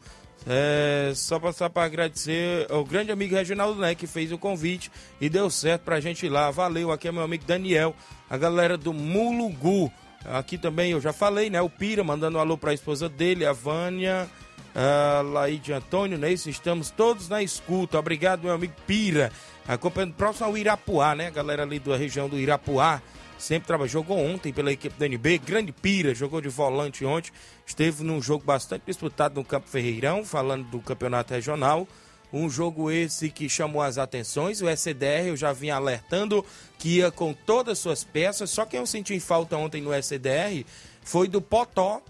É, 0.47 1.11
só 1.15 1.39
passar 1.39 1.69
para 1.69 1.85
agradecer 1.85 2.67
ao 2.69 2.83
grande 2.83 3.11
amigo 3.11 3.33
Reginaldo 3.33 3.79
Né, 3.79 3.95
que 3.95 4.05
fez 4.05 4.29
o 4.31 4.37
convite 4.37 4.91
e 5.21 5.29
deu 5.29 5.49
certo 5.49 5.83
pra 5.83 5.99
gente 5.99 6.25
ir 6.25 6.29
lá. 6.29 6.49
Valeu, 6.49 6.91
aqui 6.91 7.07
é 7.07 7.11
meu 7.11 7.23
amigo 7.23 7.45
Daniel, 7.45 7.95
a 8.29 8.37
galera 8.37 8.77
do 8.77 8.93
Mulugu. 8.93 9.91
Aqui 10.25 10.57
também 10.57 10.91
eu 10.91 11.01
já 11.01 11.11
falei, 11.11 11.49
né? 11.49 11.61
O 11.61 11.69
Pira 11.69 12.03
mandando 12.03 12.37
um 12.37 12.41
alô 12.41 12.57
pra 12.57 12.73
esposa 12.73 13.09
dele, 13.09 13.45
a 13.45 13.51
Vânia, 13.51 14.29
a 14.75 15.21
Laide 15.21 15.73
Antônio, 15.73 16.17
né? 16.17 16.31
Isso, 16.31 16.49
estamos 16.49 16.89
todos 16.89 17.29
na 17.29 17.43
escuta. 17.43 17.99
Obrigado, 17.99 18.43
meu 18.43 18.53
amigo 18.53 18.73
Pira. 18.87 19.31
Acompanhando 19.67 20.13
próximo 20.13 20.47
ao 20.47 20.57
Irapuá, 20.57 21.15
né? 21.15 21.27
A 21.27 21.31
galera 21.31 21.63
ali 21.63 21.79
da 21.79 21.95
região 21.95 22.27
do 22.27 22.39
Irapuá 22.39 23.01
sempre 23.37 23.67
trabalhou. 23.67 23.89
Jogou 23.89 24.17
ontem 24.17 24.51
pela 24.51 24.71
equipe 24.71 24.97
da 24.97 25.05
NB, 25.05 25.37
grande 25.39 25.71
pira, 25.71 26.15
jogou 26.15 26.41
de 26.41 26.49
volante 26.49 27.05
ontem. 27.05 27.31
Esteve 27.65 28.03
num 28.03 28.21
jogo 28.21 28.43
bastante 28.43 28.83
disputado 28.85 29.35
no 29.35 29.45
Campo 29.45 29.67
Ferreirão, 29.67 30.25
falando 30.25 30.65
do 30.65 30.79
campeonato 30.79 31.33
regional. 31.33 31.87
Um 32.31 32.49
jogo 32.49 32.89
esse 32.89 33.29
que 33.29 33.47
chamou 33.47 33.81
as 33.81 33.99
atenções. 33.99 34.59
O 34.61 34.67
SDR 34.67 35.27
eu 35.27 35.37
já 35.37 35.53
vinha 35.53 35.75
alertando 35.75 36.43
que 36.79 36.97
ia 36.97 37.11
com 37.11 37.31
todas 37.31 37.73
as 37.73 37.79
suas 37.79 38.03
peças. 38.03 38.49
Só 38.49 38.65
quem 38.65 38.79
eu 38.79 38.87
senti 38.87 39.19
falta 39.19 39.55
ontem 39.55 39.81
no 39.83 39.93
SDR 39.93 40.65
foi 41.03 41.27
do 41.27 41.39
Potó 41.39 42.01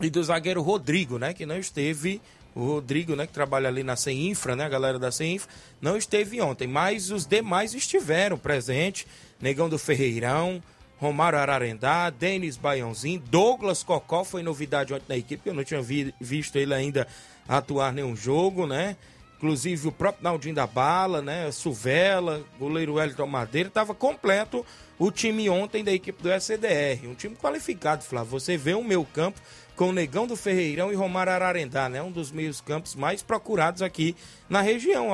e 0.00 0.10
do 0.10 0.22
zagueiro 0.22 0.62
Rodrigo, 0.62 1.18
né? 1.18 1.32
Que 1.32 1.46
não 1.46 1.58
esteve 1.58 2.20
o 2.54 2.66
Rodrigo, 2.66 3.16
né, 3.16 3.26
que 3.26 3.32
trabalha 3.32 3.68
ali 3.68 3.82
na 3.82 3.96
CEINFRA, 3.96 4.54
né, 4.54 4.64
a 4.64 4.68
galera 4.68 4.98
da 4.98 5.10
CEINFRA, 5.10 5.50
não 5.80 5.96
esteve 5.96 6.40
ontem, 6.40 6.68
mas 6.68 7.10
os 7.10 7.26
demais 7.26 7.74
estiveram 7.74 8.36
presentes. 8.36 9.06
Negão 9.40 9.68
do 9.68 9.78
Ferreirão, 9.78 10.62
Romário 10.98 11.38
Ararendá, 11.38 12.10
Denis 12.10 12.56
Baiãozinho, 12.56 13.20
Douglas 13.28 13.82
Cocó 13.82 14.22
foi 14.22 14.42
novidade 14.42 14.94
ontem 14.94 15.06
na 15.08 15.16
equipe, 15.16 15.48
eu 15.48 15.54
não 15.54 15.64
tinha 15.64 15.82
vi, 15.82 16.14
visto 16.20 16.56
ele 16.56 16.72
ainda 16.72 17.08
atuar 17.48 17.92
nenhum 17.92 18.14
jogo, 18.14 18.66
né? 18.66 18.96
Inclusive 19.36 19.88
o 19.88 19.92
próprio 19.92 20.22
Naldinho 20.22 20.54
da 20.54 20.64
Bala, 20.68 21.20
né? 21.20 21.50
Suvela, 21.50 22.44
goleiro 22.56 22.94
Wellington 22.94 23.26
Madeira, 23.26 23.68
estava 23.68 23.92
completo 23.92 24.64
o 24.96 25.10
time 25.10 25.50
ontem 25.50 25.82
da 25.82 25.92
equipe 25.92 26.22
do 26.22 26.30
SDR. 26.30 27.08
Um 27.08 27.14
time 27.14 27.34
qualificado, 27.34 28.04
Flávio. 28.04 28.30
Você 28.30 28.56
vê 28.56 28.74
o 28.74 28.84
meu 28.84 29.04
campo 29.04 29.40
com 29.76 29.92
Negão 29.92 30.26
do 30.26 30.36
Ferreirão 30.36 30.92
e 30.92 30.94
Romário 30.94 31.32
Ararendá, 31.32 31.88
né? 31.88 32.02
Um 32.02 32.10
dos 32.10 32.30
meios 32.30 32.60
campos 32.60 32.94
mais 32.94 33.22
procurados 33.22 33.82
aqui 33.82 34.14
na 34.48 34.60
região, 34.60 35.08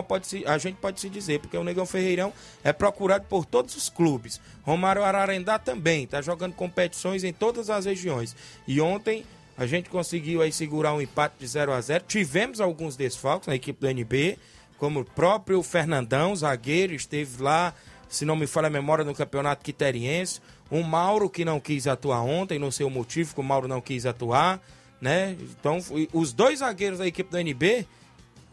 a, 0.47 0.59
gente 0.59 0.77
pode 0.77 1.01
se 1.01 1.09
dizer, 1.09 1.41
porque 1.41 1.57
o 1.57 1.63
Negão 1.63 1.87
Ferreirão 1.87 2.33
é 2.65 2.73
procurado 2.73 3.25
por 3.29 3.45
todos 3.45 3.77
os 3.77 3.89
clubes. 3.89 4.41
Romário 4.63 5.05
Ararendá 5.05 5.59
também, 5.59 6.07
tá 6.07 6.21
jogando 6.21 6.55
competições 6.55 7.23
em 7.23 7.33
todas 7.33 7.71
as 7.71 7.85
regiões. 7.85 8.35
E 8.67 8.81
ontem 8.81 9.25
a 9.57 9.67
gente 9.67 9.89
conseguiu 9.91 10.43
aí 10.43 10.53
segurar 10.53 10.93
um 10.93 11.01
empate 11.01 11.37
de 11.39 11.47
0 11.47 11.73
a 11.73 11.81
0 11.81 12.05
Tivemos 12.07 12.61
alguns 12.61 12.97
desfalques 12.97 13.49
na 13.49 13.55
equipe 13.55 13.81
do 13.81 13.89
NB, 13.89 14.39
como 14.77 15.01
o 15.01 15.05
próprio 15.05 15.63
Fernandão, 15.63 16.35
zagueiro, 16.35 16.95
esteve 16.95 17.43
lá, 17.43 17.75
se 18.09 18.25
não 18.25 18.37
me 18.37 18.47
falha 18.47 18.69
a 18.69 18.71
memória, 18.71 19.05
no 19.05 19.15
campeonato 19.15 19.65
quiteriense. 19.65 20.41
Um 20.71 20.83
Mauro 20.83 21.31
que 21.31 21.45
não 21.45 21.59
quis 21.59 21.87
atuar 21.87 22.23
ontem, 22.23 22.59
não 22.59 22.71
sei 22.71 22.85
o 22.85 22.91
motivo 22.91 23.35
que 23.35 23.41
o 23.41 23.45
Mauro 23.45 23.67
não 23.67 23.81
quis 23.81 24.05
atuar, 24.05 24.61
né? 25.01 25.37
Então, 25.41 25.79
os 26.13 26.33
dois 26.33 26.59
zagueiros 26.59 26.99
da 26.99 27.07
equipe 27.07 27.31
do 27.31 27.39
NB 27.39 27.87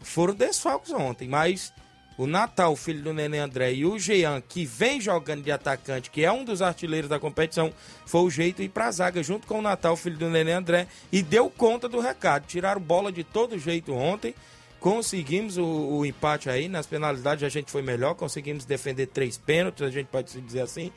foram 0.00 0.34
desfalques 0.34 0.92
ontem, 0.92 1.28
mas 1.28 1.72
o 2.18 2.26
Natal, 2.26 2.74
filho 2.76 3.02
do 3.02 3.12
Nenê 3.12 3.38
André, 3.38 3.74
e 3.74 3.84
o 3.84 3.98
Jean, 3.98 4.40
que 4.40 4.64
vem 4.64 5.00
jogando 5.00 5.42
de 5.42 5.52
atacante, 5.52 6.10
que 6.10 6.24
é 6.24 6.32
um 6.32 6.44
dos 6.44 6.62
artilheiros 6.62 7.10
da 7.10 7.18
competição, 7.18 7.72
foi 8.06 8.22
o 8.22 8.30
jeito 8.30 8.62
ir 8.62 8.70
pra 8.70 8.90
zaga 8.90 9.22
junto 9.22 9.46
com 9.46 9.58
o 9.58 9.62
Natal, 9.62 9.96
filho 9.96 10.16
do 10.16 10.30
Nenê 10.30 10.52
André, 10.52 10.86
e 11.12 11.22
deu 11.22 11.50
conta 11.50 11.88
do 11.88 12.00
recado. 12.00 12.46
Tiraram 12.46 12.80
bola 12.80 13.12
de 13.12 13.22
todo 13.22 13.58
jeito 13.58 13.92
ontem. 13.92 14.34
Conseguimos 14.80 15.58
o, 15.58 15.64
o 15.64 16.06
empate 16.06 16.48
aí, 16.48 16.68
nas 16.68 16.86
penalidades 16.86 17.44
a 17.44 17.48
gente 17.48 17.70
foi 17.70 17.82
melhor, 17.82 18.14
conseguimos 18.14 18.64
defender 18.64 19.06
três 19.06 19.36
pênaltis, 19.36 19.82
a 19.82 19.90
gente 19.90 20.06
pode 20.06 20.30
se 20.30 20.40
dizer 20.40 20.60
assim. 20.60 20.92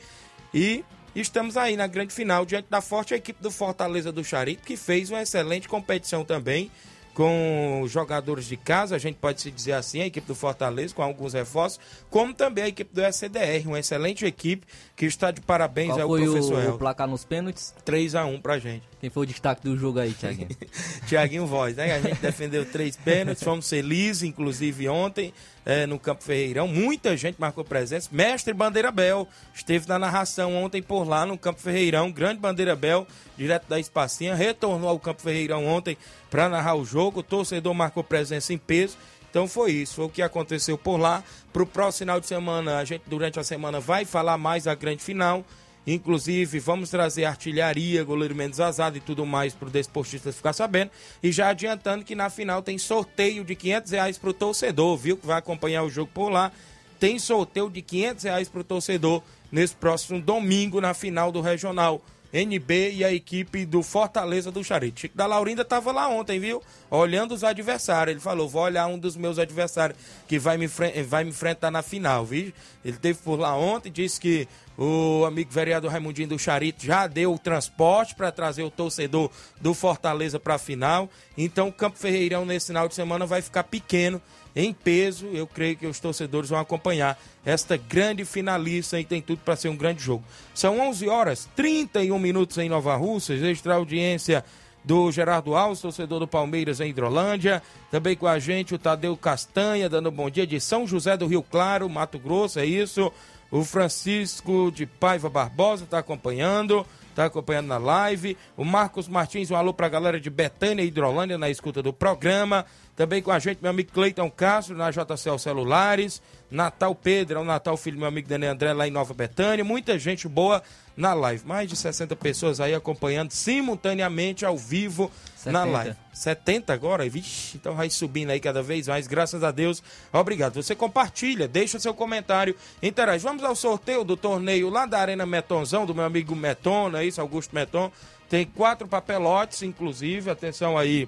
E 0.54 0.86
estamos 1.16 1.58
aí 1.58 1.76
na 1.76 1.88
grande 1.88 2.14
final, 2.14 2.46
diante 2.46 2.68
da 2.70 2.82
forte 2.82 3.14
equipe 3.14 3.42
do 3.42 3.52
Fortaleza 3.52 4.12
do 4.12 4.24
Charito, 4.24 4.64
que 4.64 4.78
fez 4.78 5.10
uma 5.10 5.22
excelente 5.22 5.68
competição 5.68 6.24
também 6.24 6.72
com 7.20 7.84
jogadores 7.86 8.46
de 8.46 8.56
casa, 8.56 8.96
a 8.96 8.98
gente 8.98 9.18
pode 9.18 9.42
se 9.42 9.52
dizer 9.52 9.74
assim, 9.74 10.02
a 10.02 10.06
equipe 10.06 10.26
do 10.26 10.34
Fortaleza, 10.34 10.96
com 10.96 11.04
alguns 11.04 11.34
reforços, 11.34 11.78
como 12.10 12.34
também 12.34 12.64
a 12.64 12.68
equipe 12.70 12.94
do 12.94 13.02
SDR, 13.04 13.68
uma 13.68 13.80
excelente 13.80 14.26
equipe 14.26 14.66
que 14.96 15.06
está 15.06 15.30
de 15.30 15.42
parabéns 15.42 15.90
Qual 15.90 16.02
ao 16.02 16.08
foi 16.08 16.24
professor 16.24 16.64
o, 16.66 16.76
o 16.76 16.78
placar 16.78 17.10
nos 17.10 17.26
pênaltis? 17.26 17.74
3 17.84 18.16
a 18.16 18.26
1 18.26 18.40
pra 18.40 18.58
gente. 18.58 18.84
Quem 19.00 19.10
foi 19.10 19.24
o 19.24 19.26
destaque 19.26 19.64
do 19.64 19.78
jogo 19.78 20.00
aí, 20.00 20.14
Thiaguinho? 20.14 20.50
Tiaguinho 21.08 21.48
Voz, 21.48 21.78
né? 21.78 21.96
A 21.96 22.02
gente 22.02 22.20
defendeu 22.20 22.66
três 22.66 22.98
pênaltis, 22.98 23.42
fomos 23.42 23.70
felizes, 23.70 24.24
inclusive 24.24 24.90
ontem, 24.90 25.34
é, 25.66 25.86
no 25.86 25.98
Campo 25.98 26.22
Ferreirão. 26.22 26.68
Muita 26.68 27.16
gente 27.16 27.40
marcou 27.40 27.64
presença. 27.64 28.10
Mestre 28.12 28.54
Bandeira 28.54 28.92
Bel 28.92 29.26
esteve 29.54 29.88
na 29.88 29.98
narração 29.98 30.54
ontem 30.54 30.82
por 30.82 31.08
lá 31.08 31.26
no 31.26 31.38
Campo 31.38 31.62
Ferreirão. 31.62 32.12
Grande 32.12 32.42
Bandeira 32.42 32.76
Bel, 32.76 33.08
direto 33.38 33.70
da 33.70 33.80
Espacinha, 33.80 34.36
retornou 34.36 34.90
ao 34.90 35.00
Campo 35.00 35.22
Ferreirão 35.22 35.66
ontem 35.66 35.98
para 36.30 36.50
narrar 36.50 36.76
o 36.76 36.84
jogo. 36.84 37.22
O 37.22 37.24
torcedor 37.24 37.74
marcou 37.74 38.04
presença 38.04 38.54
em 38.54 38.58
peso. 38.58 38.98
Então 39.30 39.48
foi 39.48 39.72
isso, 39.72 39.96
foi 39.96 40.06
o 40.06 40.10
que 40.10 40.22
aconteceu 40.22 40.78
por 40.78 40.98
lá. 40.98 41.24
Para 41.54 41.64
o 41.64 41.66
próximo 41.66 42.00
final 42.00 42.20
de 42.20 42.28
semana, 42.28 42.78
a 42.78 42.84
gente 42.84 43.04
durante 43.06 43.40
a 43.40 43.44
semana 43.44 43.80
vai 43.80 44.04
falar 44.04 44.38
mais 44.38 44.64
da 44.66 44.76
grande 44.76 45.04
final. 45.04 45.46
Inclusive, 45.88 46.60
vamos 46.60 46.90
trazer 46.90 47.26
artilharia, 47.26 48.04
goleiro 48.04 48.36
menos 48.36 48.60
azado 48.60 48.98
e 48.98 49.00
tudo 49.00 49.26
mais 49.26 49.54
para 49.54 49.68
o 49.68 49.72
desportista 49.72 50.32
ficar 50.32 50.54
sabendo. 50.54 50.92
E 51.24 51.32
já 51.32 51.50
adiantando 51.50 52.06
que 52.06 52.16
na 52.16 52.30
final 52.30 52.62
tem 52.62 52.78
sorteio 52.78 53.44
de 53.44 53.56
500 53.56 53.92
reais 53.92 54.18
para 54.18 54.30
o 54.30 54.34
torcedor, 54.34 54.98
viu? 54.98 55.18
Que 55.18 55.26
vai 55.26 55.38
acompanhar 55.38 55.84
o 55.84 55.90
jogo 55.90 56.12
por 56.14 56.30
lá. 56.30 56.52
Tem 57.00 57.18
sorteio 57.18 57.70
de 57.70 57.82
500 57.82 58.24
reais 58.24 58.50
para 58.50 58.62
o 58.62 58.64
torcedor 58.64 59.24
nesse 59.52 59.74
próximo 59.74 60.22
domingo 60.22 60.82
na 60.82 60.94
final 60.94 61.32
do 61.32 61.42
Regional. 61.42 62.02
NB 62.32 62.92
e 62.94 63.04
a 63.04 63.12
equipe 63.12 63.66
do 63.66 63.82
Fortaleza 63.82 64.52
do 64.52 64.64
Charito. 64.64 65.00
Chico 65.02 65.18
da 65.18 65.26
Laurinda 65.26 65.64
estava 65.64 65.92
lá 65.92 66.08
ontem, 66.08 66.40
viu? 66.40 66.62
Olhando 66.90 67.34
os 67.34 67.44
adversários. 67.44 68.14
Ele 68.14 68.22
falou: 68.22 68.48
vou 68.48 68.62
olhar 68.62 68.88
um 68.88 68.98
dos 68.98 69.16
meus 69.16 69.40
adversários 69.40 69.98
que 70.28 70.38
vai 70.38 70.58
me, 70.58 70.68
vai 70.68 71.24
me 71.24 71.32
enfrentar 71.32 71.72
na 71.72 71.82
final, 71.82 72.26
viu? 72.26 72.54
Ele 72.84 72.98
teve 72.98 73.20
por 73.20 73.40
lá 73.40 73.56
ontem, 73.56 73.92
disse 73.92 74.20
que 74.20 74.48
o 74.78 75.26
amigo 75.26 75.52
vereador 75.52 75.92
Raimundinho 75.92 76.30
do 76.30 76.40
Charito 76.40 76.86
já 76.86 77.06
deu 77.06 77.34
o 77.34 77.38
transporte 77.38 78.16
para 78.16 78.32
trazer 78.32 78.64
o 78.64 78.72
torcedor 78.72 79.30
do 79.60 79.74
Fortaleza 79.74 80.40
para 80.40 80.56
a 80.56 80.58
final. 80.58 81.10
Então 81.38 81.68
o 81.68 81.74
Campo 81.74 81.98
Ferreirão 81.98 82.46
nesse 82.46 82.68
final 82.68 82.88
de 82.88 82.96
semana 82.96 83.26
vai 83.26 83.42
ficar 83.42 83.64
pequeno 83.64 84.22
em 84.60 84.74
peso. 84.74 85.28
Eu 85.28 85.48
creio 85.48 85.78
que 85.78 85.88
os 85.88 86.00
torcedores 86.00 86.50
vão 86.50 86.60
acompanhar 86.60 87.20
esta 87.46 87.78
grande 87.78 88.26
finalista 88.26 89.00
e 89.00 89.06
tem 89.06 89.22
tudo 89.22 89.40
para 89.44 89.56
ser 89.56 89.70
um 89.70 89.76
grande 89.76 90.04
jogo. 90.04 90.24
São 90.54 90.80
11 90.80 91.08
horas 91.08 91.50
31 91.56 92.20
minutos 92.20 92.58
em 92.58 92.70
Nova 92.70 92.96
Russas, 92.96 93.42
extra 93.42 93.76
audiência 93.76 94.44
do 94.84 95.12
Gerardo 95.12 95.56
Alves, 95.56 95.82
torcedor 95.82 96.20
do 96.20 96.28
Palmeiras 96.28 96.80
em 96.80 96.90
Hidrolândia. 96.90 97.62
Também 97.92 98.16
com 98.16 98.28
a 98.28 98.40
gente 98.40 98.76
o 98.76 98.80
Tadeu 98.80 99.16
Castanha, 99.16 99.90
dando 99.90 100.10
um 100.10 100.14
bom 100.14 100.30
dia 100.30 100.46
de 100.46 100.60
São 100.60 100.86
José 100.86 101.16
do 101.16 101.28
Rio 101.28 101.44
Claro, 101.44 101.90
Mato 101.90 102.20
Grosso, 102.20 102.60
é 102.60 102.66
isso. 102.66 103.12
O 103.52 103.64
Francisco 103.64 104.72
de 104.72 104.86
Paiva 104.86 105.28
Barbosa 105.28 105.84
está 105.84 105.98
acompanhando, 105.98 106.86
está 107.10 107.26
acompanhando 107.26 107.68
na 107.68 107.78
live. 107.80 108.38
O 108.56 108.64
Marcos 108.64 109.08
Martins, 109.08 109.50
um 109.50 109.56
alô 109.56 109.74
para 109.74 109.88
a 109.88 109.90
galera 109.90 110.20
de 110.20 110.30
Betânia 110.30 110.84
e 110.84 110.88
Hidrolândia 110.88 111.38
na 111.38 111.50
escuta 111.50 111.82
do 111.82 111.92
programa. 111.92 112.66
Também 113.00 113.22
com 113.22 113.32
a 113.32 113.40
gente, 113.40 113.60
meu 113.62 113.72
amigo 113.72 113.94
Cleiton 113.94 114.30
Castro, 114.30 114.76
na 114.76 114.92
JCL 114.92 115.40
Celulares. 115.40 116.22
Natal 116.52 116.94
Pedro, 116.94 117.40
é 117.40 117.42
o 117.42 117.46
Natal 117.46 117.78
Filho, 117.78 117.98
meu 117.98 118.10
amigo 118.10 118.28
Daniel 118.28 118.52
André, 118.52 118.74
lá 118.74 118.86
em 118.86 118.92
Nova 118.92 119.14
Betânia. 119.14 119.64
Muita 119.64 119.98
gente 119.98 120.28
boa 120.28 120.62
na 120.98 121.14
live. 121.14 121.48
Mais 121.48 121.70
de 121.70 121.78
60 121.78 122.14
pessoas 122.18 122.60
aí 122.60 122.76
acompanhando 122.76 123.32
simultaneamente 123.32 124.46
ao 124.46 124.58
vivo 124.58 125.10
70. 125.38 125.52
na 125.54 125.64
live. 125.64 125.96
70 126.12 126.74
agora? 126.74 127.08
Vixe, 127.08 127.56
então 127.56 127.74
vai 127.74 127.90
subindo 127.90 128.32
aí 128.32 128.40
cada 128.42 128.62
vez 128.62 128.90
mais, 128.90 129.08
graças 129.08 129.46
a 129.46 129.52
Deus. 129.52 129.82
Obrigado. 130.12 130.62
Você 130.62 130.76
compartilha, 130.76 131.48
deixa 131.48 131.80
seu 131.80 131.94
comentário, 131.94 132.54
interage. 132.84 133.24
Vamos 133.24 133.46
ao 133.46 133.56
sorteio 133.56 134.04
do 134.04 134.18
torneio 134.18 134.70
lá 134.70 134.86
da 134.86 135.00
Arena 135.00 135.26
Metonzão, 135.26 135.86
do 135.86 135.96
meu 135.96 136.04
amigo 136.04 136.36
Meton, 136.36 136.94
é 136.98 137.06
isso? 137.06 137.22
Augusto 137.22 137.56
Meton. 137.56 137.90
Tem 138.28 138.46
quatro 138.46 138.88
papelotes, 138.88 139.64
inclusive. 139.64 140.30
Atenção 140.30 140.78
aí 140.78 141.08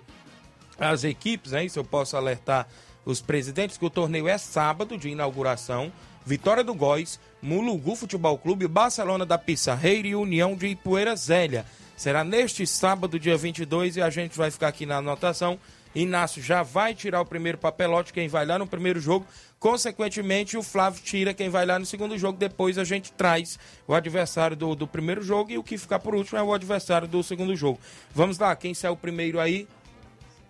às 0.82 1.04
equipes, 1.04 1.52
né? 1.52 1.64
Isso 1.64 1.80
eu 1.80 1.84
posso 1.84 2.18
alertar 2.18 2.68
os 3.06 3.22
presidentes 3.22 3.78
que 3.78 3.86
o 3.86 3.90
torneio 3.90 4.28
é 4.28 4.38
sábado 4.38 4.98
de 4.98 5.10
inauguração. 5.10 5.92
Vitória 6.26 6.64
do 6.64 6.74
Góis, 6.74 7.20
Mulugu 7.42 7.96
Futebol 7.96 8.38
Clube, 8.38 8.68
Barcelona 8.68 9.26
da 9.26 9.38
Pissarreira 9.38 10.08
e 10.08 10.16
União 10.16 10.56
de 10.56 10.68
Ipueira 10.68 11.16
Zélia. 11.16 11.66
Será 11.96 12.24
neste 12.24 12.66
sábado, 12.66 13.20
dia 13.20 13.38
22, 13.38 13.98
e 13.98 14.02
a 14.02 14.10
gente 14.10 14.38
vai 14.38 14.50
ficar 14.52 14.68
aqui 14.68 14.86
na 14.86 14.98
anotação. 14.98 15.60
Inácio 15.94 16.42
já 16.42 16.64
vai 16.64 16.96
tirar 16.96 17.22
o 17.22 17.26
primeiro 17.26 17.58
papelote, 17.58 18.14
quem 18.14 18.28
vai 18.28 18.46
lá 18.46 18.58
no 18.58 18.66
primeiro 18.66 19.00
jogo. 19.00 19.26
Consequentemente, 19.60 20.58
o 20.58 20.64
Flávio 20.64 21.02
tira 21.04 21.34
quem 21.34 21.50
vai 21.50 21.66
lá 21.66 21.78
no 21.78 21.86
segundo 21.86 22.18
jogo. 22.18 22.38
Depois 22.38 22.78
a 22.78 22.84
gente 22.84 23.12
traz 23.12 23.60
o 23.88 23.94
adversário 23.94 24.56
do, 24.56 24.74
do 24.74 24.88
primeiro 24.88 25.22
jogo 25.22 25.52
e 25.52 25.58
o 25.58 25.64
que 25.64 25.78
ficar 25.78 26.00
por 26.00 26.16
último 26.16 26.40
é 26.40 26.44
o 26.44 26.54
adversário 26.54 27.08
do 27.08 27.22
segundo 27.22 27.56
jogo. 27.56 27.80
Vamos 28.16 28.40
lá, 28.40 28.56
quem 28.56 28.74
saiu 28.74 28.96
primeiro 28.96 29.40
aí? 29.40 29.68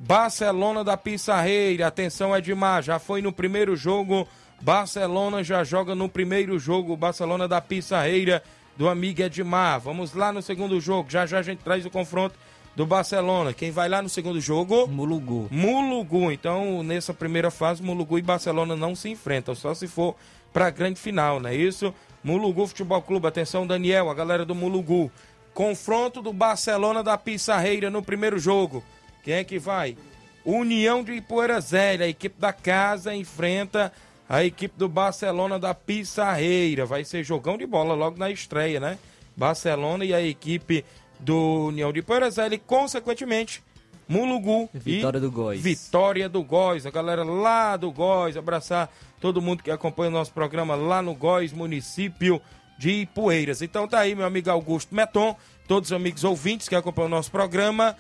Barcelona 0.02 0.84
da 0.84 0.98
Pissarreira. 0.98 1.88
Atenção, 1.88 2.36
Edmar, 2.36 2.82
já 2.82 3.00
foi 3.00 3.22
no 3.22 3.32
primeiro 3.32 3.76
jogo 3.76 4.28
Barcelona 4.62 5.44
já 5.44 5.64
joga 5.64 5.96
no 5.96 6.08
primeiro 6.08 6.60
jogo, 6.60 6.96
Barcelona 6.96 7.48
da 7.48 7.60
Pissarreira, 7.60 8.44
do 8.78 8.88
amigo 8.88 9.24
Edmar. 9.24 9.80
Vamos 9.80 10.14
lá 10.14 10.32
no 10.32 10.42
segundo 10.42 10.80
jogo, 10.80 11.10
já 11.10 11.26
já 11.26 11.40
a 11.40 11.42
gente 11.42 11.64
traz 11.64 11.84
o 11.84 11.90
confronto 11.90 12.36
do 12.76 12.86
Barcelona. 12.86 13.54
Quem 13.54 13.72
vai 13.72 13.90
lá 13.90 14.02
no 14.02 14.08
segundo 14.08 14.40
jogo? 14.40 14.88
Mulugu. 14.88 15.48
Mulugu. 15.50 16.32
Então, 16.32 16.84
nessa 16.84 17.12
primeira 17.12 17.50
fase, 17.50 17.82
Mulugu 17.82 18.20
e 18.20 18.22
Barcelona 18.22 18.76
não 18.76 18.96
se 18.96 19.10
enfrentam, 19.10 19.56
só 19.56 19.74
se 19.74 19.88
for 19.88 20.16
para 20.54 20.68
a 20.68 20.70
grande 20.70 21.00
final, 21.00 21.40
não 21.40 21.50
é 21.50 21.56
isso? 21.56 21.94
Mulugu 22.24 22.68
Futebol 22.68 23.02
Clube, 23.02 23.26
atenção 23.26 23.66
Daniel, 23.66 24.12
a 24.12 24.14
galera 24.14 24.46
do 24.46 24.54
Mulugu. 24.54 25.12
Confronto 25.56 26.22
do 26.22 26.32
Barcelona 26.32 27.02
da 27.04 27.18
Pissarreira 27.18 27.90
no 27.90 28.04
primeiro 28.04 28.38
jogo. 28.38 28.84
Quem 29.24 29.36
é 29.36 29.44
que 29.44 29.60
vai? 29.60 29.98
União 30.44 31.04
de 31.04 31.14
Ipoeira 31.14 31.60
Zélia, 31.60 32.06
a 32.06 32.10
equipe 32.10 32.40
da 32.40 32.52
casa 32.52 33.14
enfrenta 33.14 33.92
a 34.28 34.44
equipe 34.44 34.78
do 34.78 34.88
Barcelona 34.90 35.60
da 35.60 35.74
Pissarreira. 35.74 36.86
Vai 36.86 37.04
ser 37.04 37.24
jogão 37.24 37.58
de 37.58 37.66
bola 37.66 37.94
logo 37.94 38.18
na 38.18 38.32
estreia, 38.32 38.80
né? 38.80 38.98
Barcelona 39.36 40.06
e 40.06 40.14
a 40.14 40.22
equipe 40.22 40.84
do 41.20 41.68
União 41.68 41.94
de 41.94 42.02
Poeirazela 42.02 42.56
e, 42.56 42.58
consequentemente, 42.58 43.64
Mulugu 44.08 44.70
Vitória 44.74 45.18
e 45.20 45.22
do 45.22 45.32
Góis. 45.32 45.62
Vitória 45.62 46.28
do 46.28 46.44
Góis. 46.44 46.86
A 46.86 46.92
galera 46.92 47.24
lá 47.24 47.78
do 47.78 47.92
Góis, 47.92 48.36
abraçar 48.36 48.92
todo 49.20 49.42
mundo 49.42 49.64
que 49.64 49.72
acompanha 49.72 50.10
o 50.10 50.14
nosso 50.14 50.34
programa 50.34 50.76
lá 50.76 51.02
no 51.02 51.14
Góis, 51.14 51.54
município 51.54 52.42
de 52.78 53.02
Ipueiras. 53.02 53.62
Então 53.62 53.88
tá 53.88 54.00
aí, 54.00 54.16
meu 54.16 54.26
amigo 54.26 54.50
Augusto 54.50 54.94
Meton, 54.94 55.36
todos 55.68 55.92
os 55.92 55.96
amigos 55.96 56.24
ouvintes 56.24 56.68
que 56.68 56.76
acompanham 56.76 57.08
o 57.08 57.12
nosso 57.12 57.32
programa. 57.32 57.96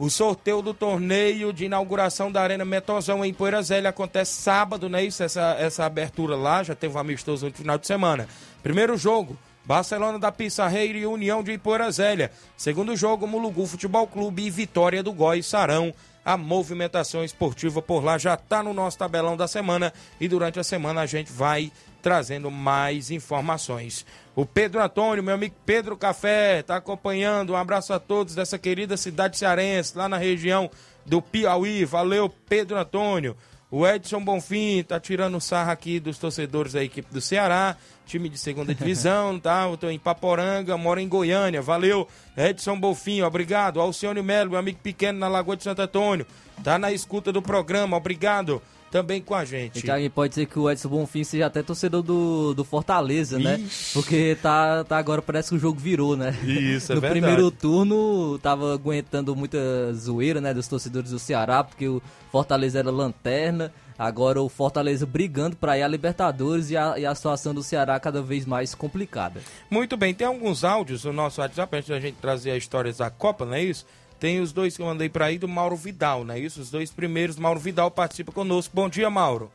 O 0.00 0.08
sorteio 0.08 0.62
do 0.62 0.72
torneio 0.72 1.52
de 1.52 1.66
inauguração 1.66 2.32
da 2.32 2.40
Arena 2.40 2.64
Metozão 2.64 3.22
em 3.22 3.34
Poeira 3.34 3.60
Zélia 3.60 3.90
acontece 3.90 4.32
sábado, 4.32 4.88
né? 4.88 5.04
Isso, 5.04 5.22
essa, 5.22 5.54
essa 5.58 5.84
abertura 5.84 6.34
lá, 6.36 6.62
já 6.62 6.74
teve 6.74 6.96
um 6.96 6.98
amistoso 6.98 7.44
no 7.44 7.52
final 7.52 7.76
de 7.76 7.86
semana. 7.86 8.26
Primeiro 8.62 8.96
jogo, 8.96 9.36
Barcelona 9.62 10.18
da 10.18 10.32
Pissarreira 10.32 10.96
e 10.96 11.04
União 11.04 11.42
de 11.42 11.58
Poeira 11.58 11.90
Zélia. 11.90 12.32
Segundo 12.56 12.96
jogo, 12.96 13.26
Mulugu 13.26 13.66
Futebol 13.66 14.06
Clube 14.06 14.46
e 14.46 14.48
Vitória 14.48 15.02
do 15.02 15.12
Góis 15.12 15.44
Sarão. 15.44 15.92
A 16.24 16.34
movimentação 16.34 17.22
esportiva 17.22 17.82
por 17.82 18.02
lá 18.02 18.16
já 18.16 18.32
está 18.32 18.62
no 18.62 18.72
nosso 18.72 18.96
tabelão 18.96 19.36
da 19.36 19.46
semana 19.46 19.92
e 20.18 20.26
durante 20.28 20.58
a 20.58 20.64
semana 20.64 21.02
a 21.02 21.06
gente 21.06 21.30
vai 21.30 21.70
trazendo 22.00 22.50
mais 22.50 23.10
informações. 23.10 24.06
O 24.34 24.46
Pedro 24.46 24.82
Antônio, 24.82 25.24
meu 25.24 25.34
amigo 25.34 25.56
Pedro 25.66 25.96
Café, 25.96 26.60
está 26.60 26.76
acompanhando. 26.76 27.52
Um 27.52 27.56
abraço 27.56 27.92
a 27.92 27.98
todos 27.98 28.34
dessa 28.34 28.58
querida 28.58 28.96
cidade 28.96 29.36
cearense, 29.36 29.96
lá 29.98 30.08
na 30.08 30.16
região 30.16 30.70
do 31.04 31.20
Piauí. 31.20 31.84
Valeu, 31.84 32.28
Pedro 32.48 32.78
Antônio. 32.78 33.36
O 33.70 33.86
Edson 33.86 34.20
Bonfim 34.20 34.82
tá 34.82 34.98
tirando 34.98 35.40
sarra 35.40 35.72
aqui 35.72 36.00
dos 36.00 36.18
torcedores 36.18 36.72
da 36.72 36.82
equipe 36.82 37.12
do 37.12 37.20
Ceará, 37.20 37.76
time 38.04 38.28
de 38.28 38.36
segunda 38.36 38.74
divisão, 38.74 39.38
tá? 39.38 39.68
Eu 39.70 39.76
tô 39.76 39.88
em 39.88 39.98
Paporanga, 39.98 40.76
moro 40.76 40.98
em 40.98 41.08
Goiânia. 41.08 41.62
Valeu, 41.62 42.08
Edson 42.36 42.78
Bonfim, 42.78 43.22
obrigado. 43.22 43.80
Alcione 43.80 44.22
Melo, 44.22 44.50
meu 44.50 44.58
amigo 44.58 44.80
pequeno 44.82 45.20
na 45.20 45.28
Lagoa 45.28 45.56
de 45.56 45.62
Santo 45.62 45.82
Antônio, 45.82 46.26
tá 46.64 46.78
na 46.78 46.90
escuta 46.90 47.32
do 47.32 47.40
programa, 47.40 47.96
obrigado 47.96 48.60
também 48.90 49.22
com 49.22 49.34
a 49.34 49.44
gente. 49.44 49.78
Então, 49.78 49.94
pode 50.14 50.34
ser 50.34 50.46
que 50.46 50.58
o 50.58 50.70
Edson 50.70 50.88
Bonfim 50.88 51.22
seja 51.22 51.46
até 51.46 51.62
torcedor 51.62 52.02
do, 52.02 52.52
do 52.54 52.64
Fortaleza, 52.64 53.38
né? 53.38 53.60
Porque 53.92 54.36
tá, 54.42 54.84
tá 54.84 54.98
agora 54.98 55.22
parece 55.22 55.50
que 55.50 55.56
o 55.56 55.58
jogo 55.58 55.78
virou, 55.78 56.16
né? 56.16 56.36
Isso, 56.42 56.92
é 56.92 56.94
No 56.96 57.00
verdade. 57.00 57.20
primeiro 57.20 57.50
turno 57.50 58.38
tava 58.40 58.74
aguentando 58.74 59.34
muita 59.36 59.58
zoeira, 59.94 60.40
né, 60.40 60.52
dos 60.52 60.66
torcedores 60.66 61.10
do 61.10 61.18
Ceará, 61.18 61.62
porque 61.62 61.88
o 61.88 62.02
Fortaleza 62.32 62.78
era 62.78 62.90
lanterna. 62.90 63.72
Agora 63.98 64.40
o 64.40 64.48
Fortaleza 64.48 65.04
brigando 65.04 65.56
para 65.56 65.76
ir 65.76 65.82
à 65.82 65.88
Libertadores 65.88 66.70
e 66.70 66.76
a, 66.76 66.98
e 66.98 67.04
a 67.04 67.14
situação 67.14 67.52
do 67.52 67.62
Ceará 67.62 68.00
cada 68.00 68.22
vez 68.22 68.46
mais 68.46 68.74
complicada. 68.74 69.42
Muito 69.68 69.94
bem, 69.94 70.14
tem 70.14 70.26
alguns 70.26 70.64
áudios 70.64 71.04
no 71.04 71.12
nosso 71.12 71.42
WhatsApp 71.42 71.76
antes 71.76 71.90
da 71.90 72.00
gente 72.00 72.16
trazer 72.18 72.52
as 72.52 72.56
histórias 72.58 72.96
da 72.96 73.10
Copa, 73.10 73.44
não 73.44 73.52
é 73.52 73.62
isso? 73.62 73.84
Tem 74.20 74.38
os 74.38 74.52
dois 74.52 74.76
que 74.76 74.82
eu 74.82 74.86
mandei 74.86 75.08
para 75.08 75.24
aí 75.24 75.38
do 75.38 75.48
Mauro 75.48 75.74
Vidal, 75.74 76.26
não 76.26 76.34
é 76.34 76.38
isso? 76.38 76.60
Os 76.60 76.70
dois 76.70 76.90
primeiros, 76.90 77.36
Mauro 77.36 77.58
Vidal 77.58 77.90
participa 77.90 78.30
conosco. 78.30 78.70
Bom 78.74 78.86
dia, 78.86 79.08
Mauro. 79.08 79.50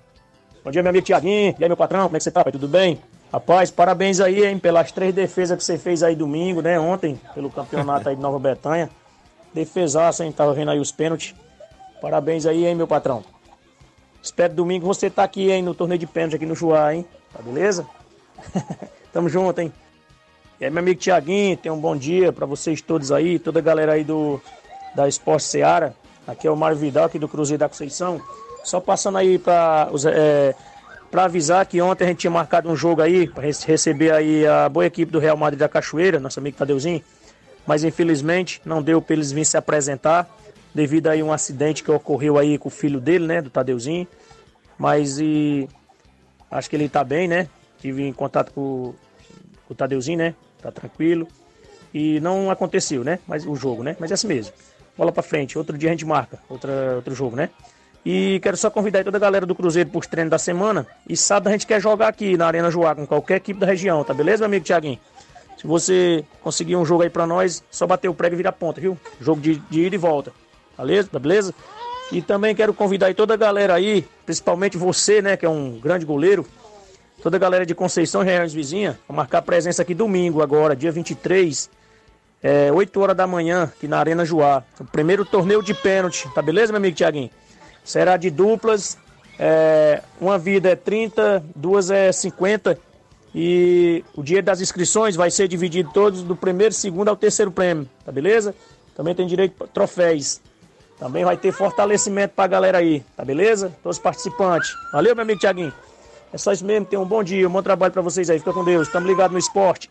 Bom 0.63 0.71
dia, 0.71 0.81
meu 0.81 0.89
amigo 0.89 1.05
Tiaguinho. 1.05 1.55
E 1.59 1.63
aí, 1.63 1.69
meu 1.69 1.77
patrão, 1.77 2.05
como 2.05 2.17
é 2.17 2.19
que 2.19 2.23
você 2.23 2.31
tá? 2.31 2.43
Tudo 2.43 2.67
bem? 2.67 2.99
Rapaz, 3.31 3.69
parabéns 3.69 4.19
aí, 4.19 4.43
hein, 4.43 4.57
pelas 4.57 4.91
três 4.91 5.13
defesas 5.13 5.55
que 5.55 5.63
você 5.63 5.77
fez 5.77 6.01
aí 6.01 6.15
domingo, 6.15 6.63
né? 6.63 6.79
Ontem, 6.79 7.21
pelo 7.35 7.51
campeonato 7.51 8.09
aí 8.09 8.15
de 8.15 8.21
Nova 8.23 8.39
Bretanha. 8.39 8.89
Defesaço, 9.53 10.23
hein? 10.23 10.31
Tava 10.31 10.51
vendo 10.55 10.71
aí 10.71 10.79
os 10.79 10.91
pênaltis. 10.91 11.35
Parabéns 12.01 12.47
aí, 12.47 12.65
hein, 12.65 12.73
meu 12.73 12.87
patrão. 12.87 13.23
Espero 14.19 14.55
domingo 14.55 14.87
você 14.87 15.11
tá 15.11 15.23
aqui, 15.23 15.51
hein, 15.51 15.61
no 15.61 15.75
torneio 15.75 15.99
de 15.99 16.07
pênalti 16.07 16.37
aqui 16.37 16.45
no 16.47 16.55
Juá, 16.55 16.95
hein? 16.95 17.05
Tá 17.31 17.39
beleza? 17.39 17.85
Tamo 19.13 19.29
junto, 19.29 19.61
hein? 19.61 19.71
E 20.65 20.67
aí, 20.67 20.71
meu 20.73 20.81
amigo 20.81 20.99
Tiaguinho, 20.99 21.55
tenha 21.55 21.71
um 21.71 21.79
bom 21.79 21.95
dia 21.95 22.33
pra 22.33 22.47
vocês 22.47 22.81
todos 22.81 23.11
aí, 23.11 23.37
toda 23.37 23.59
a 23.59 23.61
galera 23.61 23.93
aí 23.93 24.03
do 24.03 24.41
da 24.95 25.07
Esporte 25.07 25.43
Seara. 25.43 25.95
Aqui 26.25 26.47
é 26.47 26.49
o 26.51 26.55
Mário 26.57 26.75
Vidal, 26.75 27.05
aqui 27.05 27.19
do 27.19 27.27
Cruzeiro 27.27 27.59
da 27.59 27.69
Conceição. 27.69 28.19
Só 28.63 28.79
passando 28.81 29.19
aí 29.19 29.39
os- 29.91 30.07
é, 30.07 30.55
pra 31.11 31.25
avisar 31.25 31.63
que 31.67 31.79
ontem 31.79 32.05
a 32.05 32.07
gente 32.07 32.17
tinha 32.21 32.31
marcado 32.31 32.67
um 32.67 32.75
jogo 32.75 33.03
aí, 33.03 33.29
rece- 33.37 33.67
receber 33.67 34.11
aí 34.11 34.47
a 34.47 34.67
boa 34.67 34.87
equipe 34.87 35.11
do 35.11 35.19
Real 35.19 35.37
Madrid 35.37 35.59
da 35.59 35.69
Cachoeira, 35.69 36.19
nosso 36.19 36.39
amigo 36.39 36.57
Tadeuzinho. 36.57 36.99
Mas 37.67 37.83
infelizmente 37.83 38.59
não 38.65 38.81
deu 38.81 38.99
pra 38.99 39.13
eles 39.13 39.29
virem 39.31 39.43
se 39.45 39.57
apresentar, 39.57 40.27
devido 40.73 41.09
aí 41.09 41.21
a 41.21 41.25
um 41.25 41.31
acidente 41.31 41.83
que 41.83 41.91
ocorreu 41.91 42.39
aí 42.39 42.57
com 42.57 42.69
o 42.69 42.71
filho 42.71 42.99
dele, 42.99 43.27
né, 43.27 43.39
do 43.39 43.51
Tadeuzinho. 43.51 44.07
Mas 44.79 45.19
e 45.19 45.69
acho 46.49 46.67
que 46.71 46.75
ele 46.75 46.89
tá 46.89 47.03
bem, 47.03 47.27
né? 47.27 47.47
Tive 47.79 48.01
em 48.01 48.11
contato 48.11 48.51
com, 48.51 48.95
com 49.67 49.73
o 49.73 49.75
Tadeuzinho, 49.75 50.17
né? 50.17 50.33
Tá 50.65 50.71
tranquilo. 50.71 51.27
E 51.93 52.19
não 52.21 52.49
aconteceu, 52.49 53.03
né? 53.03 53.19
Mas 53.27 53.45
o 53.45 53.55
jogo, 53.55 53.83
né? 53.83 53.95
Mas 53.99 54.09
é 54.09 54.15
assim 54.15 54.25
mesmo. 54.25 54.51
Bola 54.97 55.11
pra 55.11 55.21
frente. 55.21 55.59
Outro 55.59 55.77
dia 55.77 55.89
a 55.89 55.91
gente 55.91 56.05
marca. 56.05 56.39
Outra, 56.49 56.95
outro 56.95 57.13
jogo, 57.13 57.35
né? 57.35 57.51
E 58.03 58.39
quero 58.41 58.57
só 58.57 58.71
convidar 58.71 59.03
toda 59.03 59.17
a 59.17 59.19
galera 59.19 59.45
do 59.45 59.53
Cruzeiro 59.53 59.91
pros 59.91 60.07
treinos 60.07 60.31
da 60.31 60.39
semana. 60.39 60.87
E 61.07 61.15
sábado 61.15 61.49
a 61.49 61.51
gente 61.51 61.67
quer 61.67 61.79
jogar 61.79 62.07
aqui 62.07 62.35
na 62.35 62.47
Arena 62.47 62.71
Joá 62.71 62.95
com 62.95 63.05
qualquer 63.05 63.37
equipe 63.37 63.59
da 63.59 63.67
região, 63.67 64.03
tá 64.03 64.13
beleza, 64.13 64.39
meu 64.39 64.47
amigo 64.47 64.65
Tiaguinho? 64.65 64.99
Se 65.57 65.65
você 65.65 66.23
conseguir 66.41 66.75
um 66.75 66.85
jogo 66.85 67.03
aí 67.03 67.09
pra 67.09 67.25
nós, 67.25 67.63
só 67.71 67.87
bater 67.87 68.07
o 68.07 68.13
prego 68.13 68.35
e 68.35 68.37
virar 68.37 68.51
ponta, 68.51 68.81
viu? 68.81 68.97
Jogo 69.19 69.41
de, 69.41 69.55
de 69.55 69.85
ida 69.85 69.95
e 69.95 69.97
volta. 69.97 70.31
Beleza? 70.77 71.09
Tá 71.11 71.17
beleza? 71.17 71.53
E 72.11 72.21
também 72.21 72.53
quero 72.53 72.73
convidar 72.73 73.13
toda 73.15 73.33
a 73.33 73.37
galera 73.37 73.73
aí, 73.73 74.05
principalmente 74.25 74.77
você, 74.77 75.21
né, 75.21 75.35
que 75.35 75.45
é 75.45 75.49
um 75.49 75.79
grande 75.79 76.05
goleiro, 76.05 76.45
toda 77.25 77.37
a 77.37 77.39
galera 77.39 77.65
de 77.65 77.73
Conceição 77.73 78.21
e 78.21 78.25
regiões 78.25 78.53
vizinha, 78.53 78.99
pra 79.07 79.15
marcar 79.15 79.41
presença 79.41 79.81
aqui 79.81 79.95
domingo 79.95 80.43
agora, 80.43 80.75
dia 80.75 80.91
23, 80.91 81.71
é, 82.43 82.71
8 82.71 83.01
horas 83.01 83.17
da 83.17 83.25
manhã, 83.25 83.63
aqui 83.63 83.87
na 83.87 83.97
Arena 83.97 84.23
Joá. 84.23 84.61
O 84.79 84.85
primeiro 84.85 85.25
torneio 85.25 85.63
de 85.63 85.73
pênalti, 85.73 86.29
tá 86.35 86.41
beleza, 86.43 86.71
meu 86.71 86.77
amigo 86.77 86.95
Tiaguinho? 86.95 87.31
Será 87.83 88.15
de 88.15 88.29
duplas, 88.29 88.95
é, 89.39 90.03
uma 90.21 90.37
vida 90.37 90.69
é 90.69 90.75
30, 90.75 91.43
duas 91.55 91.89
é 91.89 92.11
50. 92.11 92.77
E 93.33 94.05
o 94.15 94.21
dinheiro 94.21 94.45
das 94.45 94.61
inscrições 94.61 95.15
vai 95.15 95.31
ser 95.31 95.47
dividido 95.47 95.89
todos 95.91 96.21
do 96.21 96.35
primeiro, 96.35 96.75
segundo 96.75 97.09
ao 97.09 97.15
terceiro 97.15 97.49
prêmio, 97.49 97.89
tá 98.05 98.11
beleza? 98.11 98.53
Também 98.95 99.15
tem 99.15 99.25
direito 99.25 99.63
a 99.63 99.67
troféus. 99.67 100.39
Também 100.99 101.25
vai 101.25 101.37
ter 101.37 101.51
fortalecimento 101.51 102.35
pra 102.35 102.45
galera 102.45 102.77
aí, 102.77 103.03
tá 103.17 103.25
beleza? 103.25 103.75
Todos 103.81 103.97
os 103.97 104.03
participantes. 104.03 104.69
Valeu, 104.93 105.15
meu 105.15 105.23
amigo 105.23 105.39
Tiaguinho. 105.39 105.73
É 106.33 106.37
só 106.37 106.51
isso 106.51 106.65
mesmo, 106.65 106.85
tenham 106.85 107.03
um 107.03 107.07
bom 107.07 107.23
dia, 107.23 107.47
um 107.47 107.51
bom 107.51 107.63
trabalho 107.63 107.93
pra 107.93 108.01
vocês 108.01 108.29
aí. 108.29 108.39
Fica 108.39 108.53
com 108.53 108.63
Deus. 108.63 108.89
Tamo 108.89 109.07
ligado 109.07 109.31
no 109.31 109.39
esporte. 109.39 109.89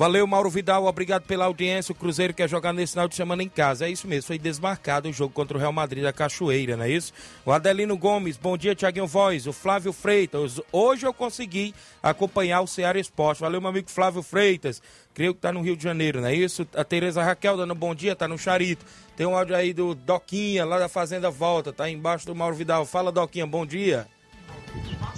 Valeu, 0.00 0.26
Mauro 0.26 0.48
Vidal, 0.48 0.86
obrigado 0.86 1.24
pela 1.24 1.44
audiência. 1.44 1.92
O 1.92 1.94
Cruzeiro 1.94 2.32
quer 2.32 2.48
jogar 2.48 2.72
nesse 2.72 2.92
final 2.92 3.06
de 3.06 3.14
semana 3.14 3.42
em 3.42 3.48
casa. 3.48 3.86
É 3.86 3.90
isso 3.90 4.08
mesmo, 4.08 4.28
foi 4.28 4.38
desmarcado 4.38 5.08
o 5.08 5.12
jogo 5.12 5.34
contra 5.34 5.56
o 5.56 5.60
Real 5.60 5.72
Madrid 5.74 6.02
da 6.02 6.10
Cachoeira, 6.10 6.74
não 6.74 6.84
é 6.84 6.90
isso? 6.90 7.12
O 7.44 7.52
Adelino 7.52 7.98
Gomes, 7.98 8.38
bom 8.38 8.56
dia, 8.56 8.74
Tiaguinho 8.74 9.06
Voz. 9.06 9.46
O 9.46 9.52
Flávio 9.52 9.92
Freitas, 9.92 10.58
hoje 10.72 11.06
eu 11.06 11.12
consegui 11.12 11.74
acompanhar 12.02 12.62
o 12.62 12.66
Ceará 12.66 12.98
Esporte. 12.98 13.42
Valeu, 13.42 13.60
meu 13.60 13.68
amigo 13.68 13.90
Flávio 13.90 14.22
Freitas. 14.22 14.80
Creio 15.12 15.34
que 15.34 15.40
tá 15.40 15.52
no 15.52 15.60
Rio 15.60 15.76
de 15.76 15.82
Janeiro, 15.82 16.20
não 16.20 16.28
é 16.28 16.34
isso? 16.34 16.66
A 16.74 16.82
Tereza 16.82 17.22
Raquel 17.22 17.58
dando 17.58 17.74
bom 17.74 17.94
dia, 17.94 18.16
tá 18.16 18.26
no 18.26 18.38
Charito. 18.38 18.86
Tem 19.16 19.26
um 19.26 19.36
áudio 19.36 19.54
aí 19.54 19.74
do 19.74 19.94
Doquinha, 19.94 20.64
lá 20.64 20.78
da 20.78 20.88
Fazenda 20.88 21.30
Volta, 21.30 21.74
tá 21.74 21.90
embaixo 21.90 22.24
do 22.24 22.34
Mauro 22.34 22.56
Vidal. 22.56 22.86
Fala, 22.86 23.12
Doquinha, 23.12 23.46
bom 23.46 23.66
dia. 23.66 24.06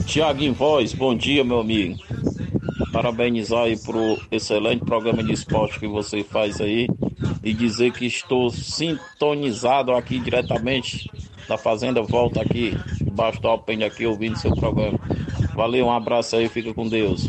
Tiaguinho 0.07 0.55
Voz, 0.55 0.93
bom 0.93 1.15
dia, 1.15 1.43
meu 1.45 1.61
amigo. 1.61 1.99
Parabenizar 2.93 3.65
aí 3.65 3.79
pro 3.79 4.21
excelente 4.31 4.85
programa 4.85 5.23
de 5.23 5.33
esporte 5.33 5.79
que 5.79 5.87
você 5.87 6.23
faz 6.23 6.61
aí 6.61 6.87
e 7.43 7.53
dizer 7.55 7.93
que 7.93 8.07
estou 8.07 8.51
sintonizado 8.51 9.93
aqui 9.93 10.19
diretamente 10.19 11.11
da 11.49 11.57
Fazenda 11.57 12.03
Volta 12.03 12.43
aqui, 12.43 12.77
embaixo 13.01 13.41
do 13.41 13.49
Alpende 13.49 13.85
aqui, 13.85 14.07
ouvindo 14.07 14.39
seu 14.39 14.55
programa. 14.55 14.99
Valeu, 15.55 15.87
um 15.87 15.93
abraço 15.93 16.37
aí, 16.37 16.49
fica 16.49 16.73
com 16.75 16.89
Deus. 16.89 17.29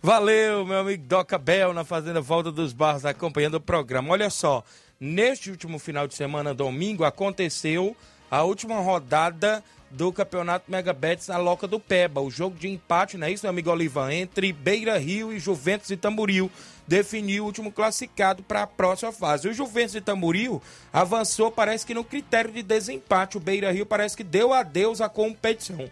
Valeu, 0.00 0.66
meu 0.66 0.80
amigo 0.80 1.04
Doca 1.06 1.38
Bel, 1.38 1.72
na 1.72 1.84
Fazenda 1.84 2.20
Volta 2.20 2.50
dos 2.50 2.72
Barros, 2.72 3.04
acompanhando 3.04 3.54
o 3.54 3.60
programa. 3.60 4.10
Olha 4.10 4.30
só, 4.30 4.64
neste 4.98 5.50
último 5.50 5.78
final 5.78 6.08
de 6.08 6.14
semana, 6.14 6.52
domingo, 6.52 7.04
aconteceu 7.04 7.96
a 8.30 8.42
última 8.42 8.80
rodada 8.80 9.62
do 9.92 10.12
Campeonato 10.12 10.70
Mega 10.70 10.92
Betis 10.92 11.28
na 11.28 11.36
Loca 11.36 11.66
do 11.66 11.78
Peba. 11.78 12.20
O 12.20 12.30
jogo 12.30 12.56
de 12.56 12.68
empate, 12.68 13.16
não 13.16 13.26
é 13.26 13.30
isso, 13.30 13.44
meu 13.44 13.50
amigo 13.50 13.70
Olivan? 13.70 14.12
Entre 14.12 14.52
Beira 14.52 14.98
Rio 14.98 15.32
e 15.32 15.38
Juventus 15.38 15.90
e 15.90 15.96
Tamboril 15.96 16.50
definiu 16.88 17.44
o 17.44 17.46
último 17.46 17.70
classificado 17.70 18.42
para 18.42 18.62
a 18.62 18.66
próxima 18.66 19.12
fase. 19.12 19.48
O 19.48 19.54
Juventus 19.54 19.92
de 19.92 20.00
Tamboril 20.00 20.62
avançou, 20.92 21.50
parece 21.50 21.86
que 21.86 21.94
no 21.94 22.04
critério 22.04 22.52
de 22.52 22.62
desempate. 22.62 23.36
O 23.36 23.40
Beira 23.40 23.70
Rio 23.70 23.86
parece 23.86 24.16
que 24.16 24.24
deu 24.24 24.52
adeus 24.52 25.00
à 25.00 25.08
competição. 25.08 25.88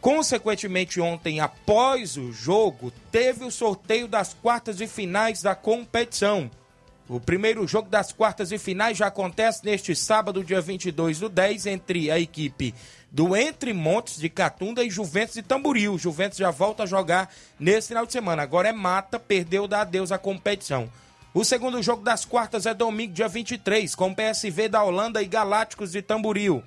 Consequentemente, 0.00 1.00
ontem, 1.00 1.40
após 1.40 2.16
o 2.16 2.32
jogo, 2.32 2.92
teve 3.10 3.44
o 3.44 3.50
sorteio 3.50 4.06
das 4.06 4.32
quartas 4.32 4.76
de 4.76 4.86
finais 4.86 5.42
da 5.42 5.56
competição. 5.56 6.48
O 7.08 7.18
primeiro 7.18 7.66
jogo 7.66 7.88
das 7.88 8.12
quartas 8.12 8.50
de 8.50 8.58
finais 8.58 8.98
já 8.98 9.06
acontece 9.06 9.64
neste 9.64 9.96
sábado, 9.96 10.44
dia 10.44 10.60
22 10.60 11.20
do 11.20 11.30
10, 11.30 11.64
entre 11.66 12.10
a 12.10 12.20
equipe 12.20 12.74
do 13.10 13.34
Entre 13.34 13.72
Montes 13.72 14.18
de 14.18 14.28
Catunda 14.28 14.84
e 14.84 14.90
Juventus 14.90 15.34
de 15.34 15.42
Tamboril. 15.42 15.96
Juventus 15.96 16.36
já 16.36 16.50
volta 16.50 16.82
a 16.82 16.86
jogar 16.86 17.32
nesse 17.58 17.88
final 17.88 18.04
de 18.04 18.12
semana. 18.12 18.42
Agora 18.42 18.68
é 18.68 18.72
mata, 18.72 19.18
perdeu, 19.18 19.66
dá 19.66 19.80
adeus 19.80 20.12
à 20.12 20.18
competição. 20.18 20.90
O 21.32 21.44
segundo 21.44 21.82
jogo 21.82 22.02
das 22.02 22.26
quartas 22.26 22.66
é 22.66 22.74
domingo, 22.74 23.14
dia 23.14 23.28
23, 23.28 23.94
com 23.94 24.14
PSV 24.14 24.68
da 24.68 24.82
Holanda 24.82 25.22
e 25.22 25.26
Galácticos 25.26 25.92
de 25.92 26.02
Tamboril. 26.02 26.62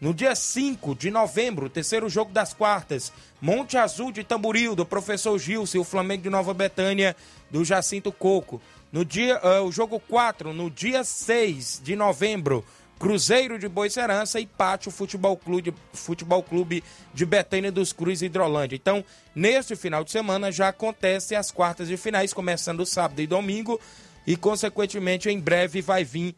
No 0.00 0.12
dia 0.12 0.34
5 0.34 0.94
de 0.96 1.10
novembro, 1.10 1.70
terceiro 1.70 2.08
jogo 2.08 2.32
das 2.32 2.52
quartas, 2.52 3.12
Monte 3.40 3.76
Azul 3.76 4.10
de 4.10 4.24
Tamboril, 4.24 4.74
do 4.74 4.84
professor 4.84 5.38
Gilson, 5.38 5.78
e 5.78 5.80
o 5.80 5.84
Flamengo 5.84 6.24
de 6.24 6.30
Nova 6.30 6.52
Betânia, 6.52 7.16
do 7.50 7.64
Jacinto 7.64 8.10
Coco. 8.10 8.60
No 8.94 9.04
dia, 9.04 9.40
uh, 9.42 9.64
o 9.64 9.72
jogo 9.72 9.98
4, 9.98 10.52
no 10.52 10.70
dia 10.70 11.02
6 11.02 11.80
de 11.82 11.96
novembro, 11.96 12.64
Cruzeiro 12.96 13.58
de 13.58 13.68
Boicerança 13.68 14.38
e 14.38 14.46
Pátio 14.46 14.88
Futebol 14.88 15.36
Clube, 15.36 15.74
Futebol 15.92 16.40
Clube 16.44 16.84
de 17.12 17.26
Betânia 17.26 17.72
dos 17.72 17.92
Cruz 17.92 18.22
e 18.22 18.26
Hidrolândia. 18.26 18.76
Então, 18.76 19.04
neste 19.34 19.74
final 19.74 20.04
de 20.04 20.12
semana 20.12 20.52
já 20.52 20.68
acontecem 20.68 21.36
as 21.36 21.50
quartas 21.50 21.88
de 21.88 21.96
finais, 21.96 22.32
começando 22.32 22.86
sábado 22.86 23.20
e 23.20 23.26
domingo, 23.26 23.80
e 24.24 24.36
consequentemente 24.36 25.28
em 25.28 25.40
breve 25.40 25.82
vai 25.82 26.04
vir 26.04 26.36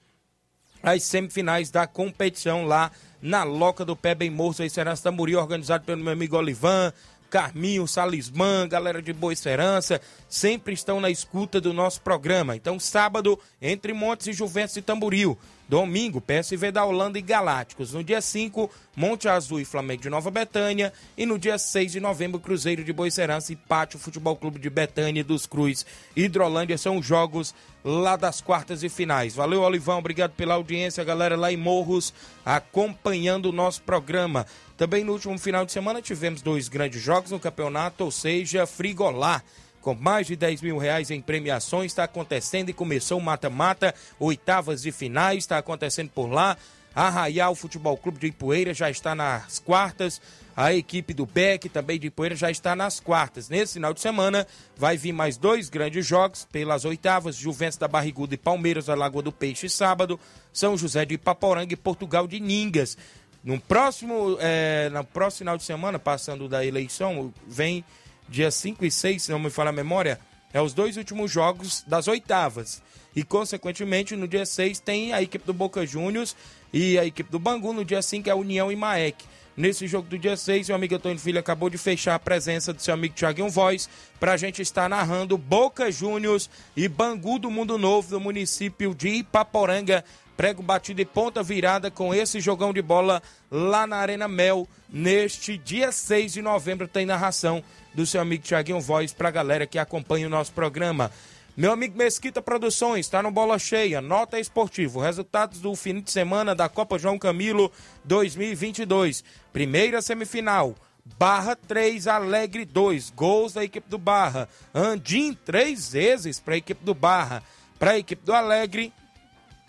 as 0.82 1.02
semifinais 1.02 1.70
da 1.70 1.86
competição 1.86 2.64
lá 2.64 2.90
na 3.20 3.42
Loca 3.44 3.84
do 3.84 3.94
Pé 3.94 4.14
Bem 4.14 4.30
Moço, 4.30 4.62
em 4.62 4.68
Serança 4.70 5.02
Tamboril, 5.02 5.38
organizado 5.38 5.84
pelo 5.84 6.02
meu 6.02 6.14
amigo 6.14 6.38
Olivan, 6.38 6.90
Carminho, 7.30 7.86
Salismã, 7.86 8.66
galera 8.68 9.02
de 9.02 9.12
Boa 9.12 9.32
Esperança, 9.32 10.00
sempre 10.28 10.74
estão 10.74 11.00
na 11.00 11.10
escuta 11.10 11.60
do 11.60 11.72
nosso 11.72 12.00
programa. 12.00 12.56
Então, 12.56 12.78
sábado, 12.78 13.38
entre 13.60 13.92
Montes 13.92 14.28
e 14.28 14.32
Juventus 14.32 14.76
e 14.76 14.82
Tamboril. 14.82 15.38
Domingo, 15.68 16.20
PSV 16.20 16.70
da 16.70 16.84
Holanda 16.84 17.18
e 17.18 17.22
Galácticos. 17.22 17.92
No 17.92 18.04
dia 18.04 18.20
5, 18.20 18.70
Monte 18.94 19.28
Azul 19.28 19.60
e 19.60 19.64
Flamengo 19.64 20.02
de 20.02 20.08
Nova 20.08 20.30
Betânia. 20.30 20.92
E 21.18 21.26
no 21.26 21.38
dia 21.38 21.58
6 21.58 21.92
de 21.92 22.00
novembro, 22.00 22.38
Cruzeiro 22.38 22.84
de 22.84 22.92
Boa 22.92 23.10
Serança 23.10 23.52
e 23.52 23.56
Pátio 23.56 23.98
Futebol 23.98 24.36
Clube 24.36 24.60
de 24.60 24.70
Betânia 24.70 25.24
dos 25.24 25.44
Cruz. 25.44 25.84
Hidrolândia 26.14 26.78
são 26.78 27.02
jogos 27.02 27.54
lá 27.84 28.16
das 28.16 28.40
quartas 28.40 28.82
e 28.82 28.88
finais. 28.88 29.34
Valeu, 29.34 29.62
Olivão. 29.62 29.98
Obrigado 29.98 30.32
pela 30.32 30.54
audiência, 30.54 31.02
galera 31.04 31.36
lá 31.36 31.52
em 31.52 31.56
Morros, 31.56 32.14
acompanhando 32.44 33.46
o 33.46 33.52
nosso 33.52 33.82
programa. 33.82 34.46
Também 34.76 35.04
no 35.04 35.12
último 35.12 35.38
final 35.38 35.64
de 35.64 35.72
semana 35.72 36.02
tivemos 36.02 36.42
dois 36.42 36.68
grandes 36.68 37.00
jogos 37.00 37.30
no 37.30 37.40
campeonato, 37.40 38.04
ou 38.04 38.10
seja, 38.10 38.66
Frigolá 38.66 39.42
com 39.86 39.94
mais 39.94 40.26
de 40.26 40.34
10 40.34 40.62
mil 40.62 40.78
reais 40.78 41.12
em 41.12 41.20
premiações. 41.20 41.92
Está 41.92 42.02
acontecendo 42.02 42.70
e 42.70 42.72
começou 42.72 43.20
o 43.20 43.22
mata-mata, 43.22 43.94
oitavas 44.18 44.82
de 44.82 44.90
finais, 44.90 45.38
está 45.38 45.58
acontecendo 45.58 46.10
por 46.10 46.26
lá. 46.26 46.56
Arraial 46.92 47.54
Futebol 47.54 47.96
Clube 47.96 48.18
de 48.18 48.26
Ipueira 48.26 48.74
já 48.74 48.90
está 48.90 49.14
nas 49.14 49.60
quartas. 49.60 50.20
A 50.56 50.74
equipe 50.74 51.14
do 51.14 51.24
Beck, 51.24 51.68
também 51.68 52.00
de 52.00 52.08
Ipueira, 52.08 52.34
já 52.34 52.50
está 52.50 52.74
nas 52.74 52.98
quartas. 52.98 53.48
Nesse 53.48 53.74
final 53.74 53.94
de 53.94 54.00
semana 54.00 54.44
vai 54.76 54.96
vir 54.96 55.12
mais 55.12 55.36
dois 55.36 55.68
grandes 55.68 56.04
jogos 56.04 56.44
pelas 56.50 56.84
oitavas: 56.84 57.36
Juventus 57.36 57.78
da 57.78 57.86
Barriguda 57.86 58.34
e 58.34 58.38
Palmeiras 58.38 58.86
da 58.86 58.94
Lagoa 58.96 59.22
do 59.22 59.30
Peixe, 59.30 59.68
sábado. 59.68 60.18
São 60.52 60.76
José 60.76 61.04
de 61.04 61.14
Ipaporanga 61.14 61.72
e 61.72 61.76
Portugal 61.76 62.26
de 62.26 62.40
Ningas. 62.40 62.98
No 63.44 63.60
próximo, 63.60 64.36
é, 64.40 64.90
no 64.92 65.04
próximo 65.04 65.38
final 65.38 65.56
de 65.56 65.62
semana, 65.62 65.96
passando 65.96 66.48
da 66.48 66.66
eleição, 66.66 67.32
vem 67.46 67.84
dia 68.28 68.50
5 68.50 68.84
e 68.84 68.90
6, 68.90 69.24
se 69.24 69.30
não 69.30 69.38
me 69.38 69.50
falha 69.50 69.70
a 69.70 69.72
memória, 69.72 70.20
é 70.52 70.60
os 70.60 70.72
dois 70.72 70.96
últimos 70.96 71.30
jogos 71.30 71.84
das 71.86 72.08
oitavas. 72.08 72.82
E, 73.14 73.22
consequentemente, 73.22 74.14
no 74.14 74.28
dia 74.28 74.44
6 74.44 74.80
tem 74.80 75.12
a 75.12 75.22
equipe 75.22 75.44
do 75.46 75.54
Boca 75.54 75.86
Juniors 75.86 76.36
e 76.72 76.98
a 76.98 77.04
equipe 77.04 77.30
do 77.30 77.38
Bangu. 77.38 77.72
No 77.72 77.84
dia 77.84 78.02
5 78.02 78.28
é 78.28 78.32
a 78.32 78.36
União 78.36 78.70
e 78.70 78.76
Maek. 78.76 79.24
Nesse 79.56 79.86
jogo 79.86 80.06
do 80.06 80.18
dia 80.18 80.36
6, 80.36 80.68
meu 80.68 80.76
amigo 80.76 80.96
Antônio 80.96 81.18
Filho 81.18 81.40
acabou 81.40 81.70
de 81.70 81.78
fechar 81.78 82.14
a 82.14 82.18
presença 82.18 82.74
do 82.74 82.82
seu 82.82 82.92
amigo 82.92 83.14
Thiaguinho 83.14 83.48
Voz 83.48 83.88
para 84.20 84.32
a 84.32 84.36
gente 84.36 84.60
estar 84.60 84.86
narrando 84.86 85.38
Boca 85.38 85.90
Juniors 85.90 86.50
e 86.76 86.86
Bangu 86.86 87.38
do 87.38 87.50
Mundo 87.50 87.78
Novo 87.78 88.10
do 88.10 88.20
município 88.20 88.94
de 88.94 89.08
Ipaporanga. 89.08 90.04
Prego 90.36 90.62
batido 90.62 91.00
e 91.00 91.04
ponta 91.04 91.42
virada 91.42 91.90
com 91.90 92.14
esse 92.14 92.40
jogão 92.40 92.72
de 92.72 92.82
bola 92.82 93.22
lá 93.50 93.86
na 93.86 93.96
Arena 93.96 94.28
Mel. 94.28 94.68
Neste 94.88 95.56
dia 95.56 95.90
6 95.90 96.34
de 96.34 96.42
novembro 96.42 96.86
tem 96.86 97.06
narração 97.06 97.62
do 97.94 98.04
seu 98.04 98.20
amigo 98.20 98.44
Tiaguinho 98.44 98.80
Voz 98.80 99.12
para 99.12 99.28
a 99.28 99.32
galera 99.32 99.66
que 99.66 99.78
acompanha 99.78 100.26
o 100.26 100.30
nosso 100.30 100.52
programa. 100.52 101.10
Meu 101.56 101.72
amigo 101.72 101.96
Mesquita 101.96 102.42
Produções, 102.42 103.06
está 103.06 103.22
no 103.22 103.30
Bola 103.30 103.58
Cheia, 103.58 104.02
nota 104.02 104.38
esportivo, 104.38 105.00
resultados 105.00 105.58
do 105.58 105.74
fim 105.74 106.02
de 106.02 106.10
semana 106.10 106.54
da 106.54 106.68
Copa 106.68 106.98
João 106.98 107.18
Camilo 107.18 107.72
2022. 108.04 109.24
Primeira 109.54 110.02
semifinal, 110.02 110.74
Barra 111.18 111.56
3, 111.56 112.08
Alegre 112.08 112.66
2, 112.66 113.08
gols 113.08 113.54
da 113.54 113.64
equipe 113.64 113.88
do 113.88 113.96
Barra. 113.96 114.50
Andim 114.74 115.32
três 115.32 115.92
vezes 115.92 116.38
para 116.38 116.52
a 116.52 116.58
equipe 116.58 116.84
do 116.84 116.92
Barra. 116.92 117.42
Para 117.78 117.92
a 117.92 117.98
equipe 117.98 118.22
do 118.22 118.34
Alegre, 118.34 118.92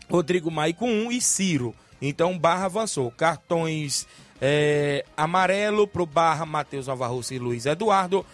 Rodrigo 0.09 0.49
Maico 0.51 0.85
1 0.85 1.11
e 1.11 1.21
Ciro. 1.21 1.75
Então 2.01 2.37
Barra 2.37 2.65
avançou. 2.65 3.11
Cartões 3.11 4.07
é, 4.41 5.05
amarelo 5.15 5.87
para 5.87 6.03
o 6.03 6.05
Barra, 6.05 6.45
Matheus 6.45 6.87
Alvarroso 6.87 7.33
e 7.33 7.39
Luiz 7.39 7.65
Eduardo. 7.65 8.25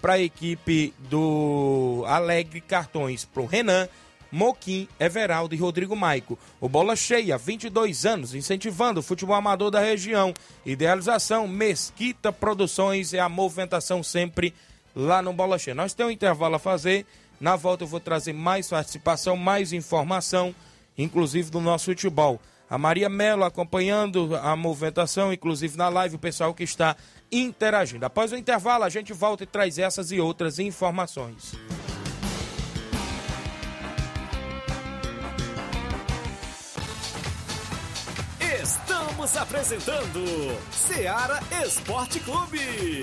Para 0.00 0.14
a 0.14 0.20
equipe 0.20 0.94
do 1.10 2.02
Alegre, 2.06 2.62
cartões 2.62 3.26
para 3.26 3.42
o 3.42 3.46
Renan, 3.46 3.86
Moquim, 4.32 4.88
Everaldo 4.98 5.54
e 5.54 5.58
Rodrigo 5.58 5.94
Maico. 5.94 6.38
O 6.58 6.66
Bola 6.66 6.96
Cheia, 6.96 7.36
22 7.36 8.06
anos, 8.06 8.34
incentivando 8.34 9.00
o 9.00 9.02
futebol 9.02 9.36
amador 9.36 9.70
da 9.70 9.80
região. 9.80 10.32
Idealização, 10.64 11.46
Mesquita 11.46 12.32
Produções 12.32 13.12
é 13.12 13.20
a 13.20 13.28
movimentação 13.28 14.02
sempre 14.02 14.54
lá 14.94 15.20
no 15.20 15.34
Bola 15.34 15.58
Cheia. 15.58 15.74
Nós 15.74 15.92
temos 15.92 16.10
um 16.10 16.14
intervalo 16.14 16.54
a 16.54 16.58
fazer. 16.58 17.04
Na 17.38 17.54
volta 17.54 17.84
eu 17.84 17.88
vou 17.88 18.00
trazer 18.00 18.32
mais 18.32 18.68
participação, 18.68 19.36
mais 19.36 19.74
informação, 19.74 20.54
inclusive 20.96 21.50
do 21.50 21.60
nosso 21.60 21.86
futebol 21.86 22.40
a 22.68 22.76
Maria 22.76 23.08
Mello 23.08 23.44
acompanhando 23.44 24.34
a 24.36 24.56
movimentação, 24.56 25.32
inclusive 25.32 25.76
na 25.76 25.88
live, 25.88 26.16
o 26.16 26.18
pessoal 26.18 26.52
que 26.52 26.64
está 26.64 26.96
interagindo. 27.30 28.04
Após 28.04 28.32
o 28.32 28.36
intervalo, 28.36 28.84
a 28.84 28.88
gente 28.88 29.12
volta 29.12 29.44
e 29.44 29.46
traz 29.46 29.78
essas 29.78 30.10
e 30.10 30.20
outras 30.20 30.58
informações. 30.58 31.54
Estamos 38.60 39.36
apresentando 39.36 40.24
Seara 40.72 41.40
Esporte 41.64 42.18
Clube. 42.20 43.02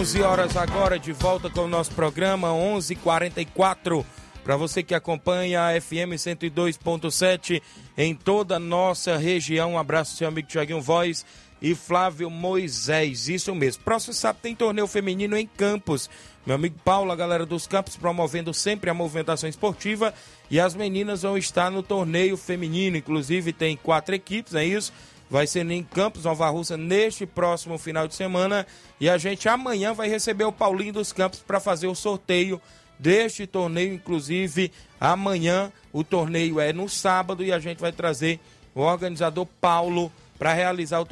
11 0.00 0.22
horas 0.22 0.56
agora, 0.56 0.98
de 0.98 1.12
volta 1.12 1.50
com 1.50 1.60
o 1.60 1.68
nosso 1.68 1.92
programa, 1.92 2.48
11:44 2.48 2.90
h 2.90 2.96
44 3.02 4.06
Para 4.42 4.56
você 4.56 4.82
que 4.82 4.94
acompanha 4.94 5.60
a 5.60 5.78
FM 5.78 6.16
102.7 6.16 7.60
em 7.98 8.14
toda 8.14 8.56
a 8.56 8.58
nossa 8.58 9.18
região, 9.18 9.74
um 9.74 9.78
abraço, 9.78 10.16
seu 10.16 10.26
amigo 10.26 10.48
Tiaguinho 10.48 10.80
Voz 10.80 11.26
e 11.60 11.74
Flávio 11.74 12.30
Moisés. 12.30 13.28
Isso 13.28 13.54
mesmo. 13.54 13.82
Próximo 13.82 14.14
sábado 14.14 14.40
tem 14.40 14.56
torneio 14.56 14.86
feminino 14.86 15.36
em 15.36 15.46
Campos. 15.46 16.08
Meu 16.46 16.54
amigo 16.56 16.78
Paulo, 16.82 17.12
a 17.12 17.16
galera 17.16 17.44
dos 17.44 17.66
Campos, 17.66 17.94
promovendo 17.94 18.54
sempre 18.54 18.88
a 18.88 18.94
movimentação 18.94 19.50
esportiva. 19.50 20.14
E 20.50 20.58
as 20.58 20.74
meninas 20.74 21.20
vão 21.20 21.36
estar 21.36 21.70
no 21.70 21.82
torneio 21.82 22.38
feminino. 22.38 22.96
Inclusive, 22.96 23.52
tem 23.52 23.76
quatro 23.76 24.14
equipes, 24.14 24.54
é 24.54 24.64
isso? 24.64 24.94
Vai 25.30 25.46
ser 25.46 25.70
em 25.70 25.82
Campos, 25.82 26.24
Nova 26.24 26.50
Russa, 26.50 26.76
neste 26.76 27.24
próximo 27.24 27.78
final 27.78 28.08
de 28.08 28.14
semana. 28.16 28.66
E 29.00 29.08
a 29.08 29.16
gente 29.16 29.48
amanhã 29.48 29.94
vai 29.94 30.08
receber 30.08 30.44
o 30.44 30.52
Paulinho 30.52 30.92
dos 30.92 31.12
Campos 31.12 31.38
para 31.38 31.60
fazer 31.60 31.86
o 31.86 31.94
sorteio 31.94 32.60
deste 32.98 33.46
torneio. 33.46 33.94
Inclusive, 33.94 34.72
amanhã 35.00 35.72
o 35.92 36.02
torneio 36.02 36.58
é 36.58 36.72
no 36.72 36.88
sábado 36.88 37.44
e 37.44 37.52
a 37.52 37.60
gente 37.60 37.78
vai 37.78 37.92
trazer 37.92 38.40
o 38.74 38.80
organizador 38.80 39.46
Paulo 39.60 40.12
para 40.36 40.52
realizar, 40.52 41.00
o, 41.00 41.06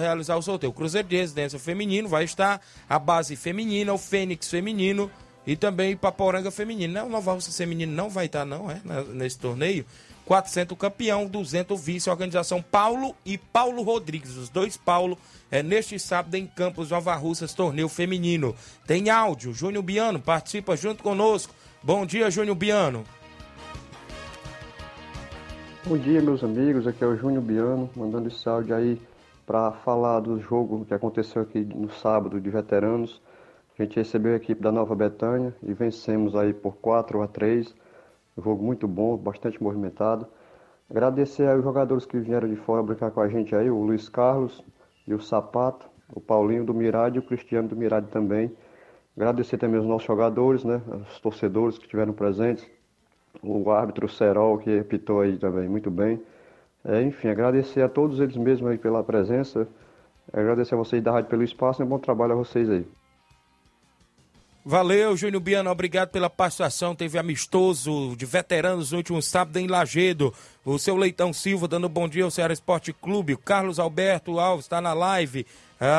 realizar 0.00 0.36
o 0.36 0.42
sorteio. 0.42 0.70
O 0.70 0.74
Cruzeiro 0.74 1.06
de 1.06 1.16
Residência 1.16 1.58
Feminino 1.58 2.08
vai 2.08 2.24
estar, 2.24 2.62
a 2.88 2.98
base 2.98 3.36
feminina, 3.36 3.92
o 3.92 3.98
Fênix 3.98 4.48
Feminino 4.48 5.10
e 5.46 5.56
também 5.56 5.96
Paporanga 5.96 6.50
Feminino. 6.50 6.94
Não, 6.94 7.06
o 7.06 7.10
Nova 7.10 7.32
Russa 7.32 7.50
Feminino 7.50 7.92
não 7.92 8.08
vai 8.08 8.26
estar, 8.26 8.44
não, 8.44 8.70
é? 8.70 8.80
Nesse 9.12 9.38
torneio. 9.38 9.84
400 10.28 10.76
campeão, 10.76 11.26
200 11.26 11.80
vice, 11.82 12.10
organização 12.10 12.60
Paulo 12.60 13.16
e 13.24 13.38
Paulo 13.38 13.80
Rodrigues, 13.80 14.36
os 14.36 14.50
dois 14.50 14.76
Paulo, 14.76 15.16
é 15.50 15.62
neste 15.62 15.98
sábado 15.98 16.34
em 16.34 16.46
Campos 16.46 16.90
Nova 16.90 17.14
Russas, 17.14 17.54
torneio 17.54 17.88
feminino. 17.88 18.54
Tem 18.86 19.08
áudio, 19.08 19.54
Júnior 19.54 19.82
Biano 19.82 20.20
participa 20.20 20.76
junto 20.76 21.02
conosco. 21.02 21.54
Bom 21.82 22.04
dia, 22.04 22.30
Júnior 22.30 22.56
Biano. 22.56 23.04
Bom 25.86 25.96
dia, 25.96 26.20
meus 26.20 26.44
amigos. 26.44 26.86
Aqui 26.86 27.02
é 27.02 27.06
o 27.06 27.16
Júnior 27.16 27.42
Biano, 27.42 27.88
mandando 27.96 28.28
esse 28.28 28.46
áudio 28.46 28.76
aí 28.76 29.00
para 29.46 29.72
falar 29.72 30.20
do 30.20 30.38
jogo 30.38 30.84
que 30.84 30.92
aconteceu 30.92 31.40
aqui 31.40 31.60
no 31.60 31.90
sábado 31.90 32.38
de 32.38 32.50
veteranos. 32.50 33.18
A 33.78 33.82
gente 33.82 33.96
recebeu 33.96 34.34
a 34.34 34.36
equipe 34.36 34.60
da 34.60 34.70
Nova 34.70 34.94
Betânia 34.94 35.56
e 35.62 35.72
vencemos 35.72 36.36
aí 36.36 36.52
por 36.52 36.76
4 36.76 37.22
a 37.22 37.26
3 37.26 37.87
um 38.38 38.42
jogo 38.42 38.62
muito 38.62 38.86
bom, 38.86 39.16
bastante 39.16 39.60
movimentado. 39.62 40.26
Agradecer 40.88 41.48
aos 41.48 41.62
jogadores 41.62 42.06
que 42.06 42.18
vieram 42.18 42.48
de 42.48 42.56
fora 42.56 42.82
brincar 42.82 43.10
com 43.10 43.20
a 43.20 43.28
gente 43.28 43.54
aí, 43.54 43.68
o 43.68 43.82
Luiz 43.82 44.08
Carlos 44.08 44.64
e 45.06 45.12
o 45.12 45.20
Sapato, 45.20 45.86
o 46.14 46.20
Paulinho 46.20 46.64
do 46.64 46.72
Mirade 46.72 47.16
e 47.16 47.18
o 47.18 47.22
Cristiano 47.22 47.68
do 47.68 47.76
Mirade 47.76 48.06
também. 48.08 48.50
Agradecer 49.16 49.58
também 49.58 49.78
aos 49.78 49.86
nossos 49.86 50.06
jogadores, 50.06 50.64
né, 50.64 50.80
os 51.10 51.20
torcedores 51.20 51.76
que 51.76 51.84
estiveram 51.84 52.12
presentes, 52.12 52.64
o 53.42 53.70
árbitro 53.70 54.08
Serol 54.08 54.58
que 54.58 54.78
apitou 54.78 55.20
aí 55.20 55.36
também 55.36 55.68
muito 55.68 55.90
bem. 55.90 56.22
É, 56.84 57.02
enfim, 57.02 57.28
agradecer 57.28 57.82
a 57.82 57.88
todos 57.88 58.20
eles 58.20 58.36
mesmos 58.36 58.70
aí 58.70 58.78
pela 58.78 59.02
presença. 59.02 59.66
Agradecer 60.32 60.74
a 60.74 60.78
vocês 60.78 61.02
da 61.02 61.10
rádio 61.10 61.30
pelo 61.30 61.42
espaço 61.42 61.82
e 61.82 61.84
um 61.84 61.88
bom 61.88 61.98
trabalho 61.98 62.32
a 62.32 62.36
vocês 62.36 62.70
aí. 62.70 62.97
Valeu, 64.70 65.16
Júnior 65.16 65.40
Biano, 65.40 65.70
obrigado 65.70 66.10
pela 66.10 66.28
participação. 66.28 66.94
Teve 66.94 67.18
amistoso 67.18 68.14
de 68.14 68.26
veteranos 68.26 68.92
no 68.92 68.98
último 68.98 69.22
sábado 69.22 69.56
em 69.56 69.66
Lagedo. 69.66 70.30
O 70.62 70.78
seu 70.78 70.94
Leitão 70.94 71.32
Silva 71.32 71.66
dando 71.66 71.88
bom 71.88 72.06
dia 72.06 72.22
ao 72.22 72.30
Ceará 72.30 72.52
Esporte 72.52 72.92
Clube. 72.92 73.32
O 73.32 73.38
Carlos 73.38 73.78
Alberto 73.78 74.38
Alves 74.38 74.66
está 74.66 74.78
na 74.78 74.92
live. 74.92 75.46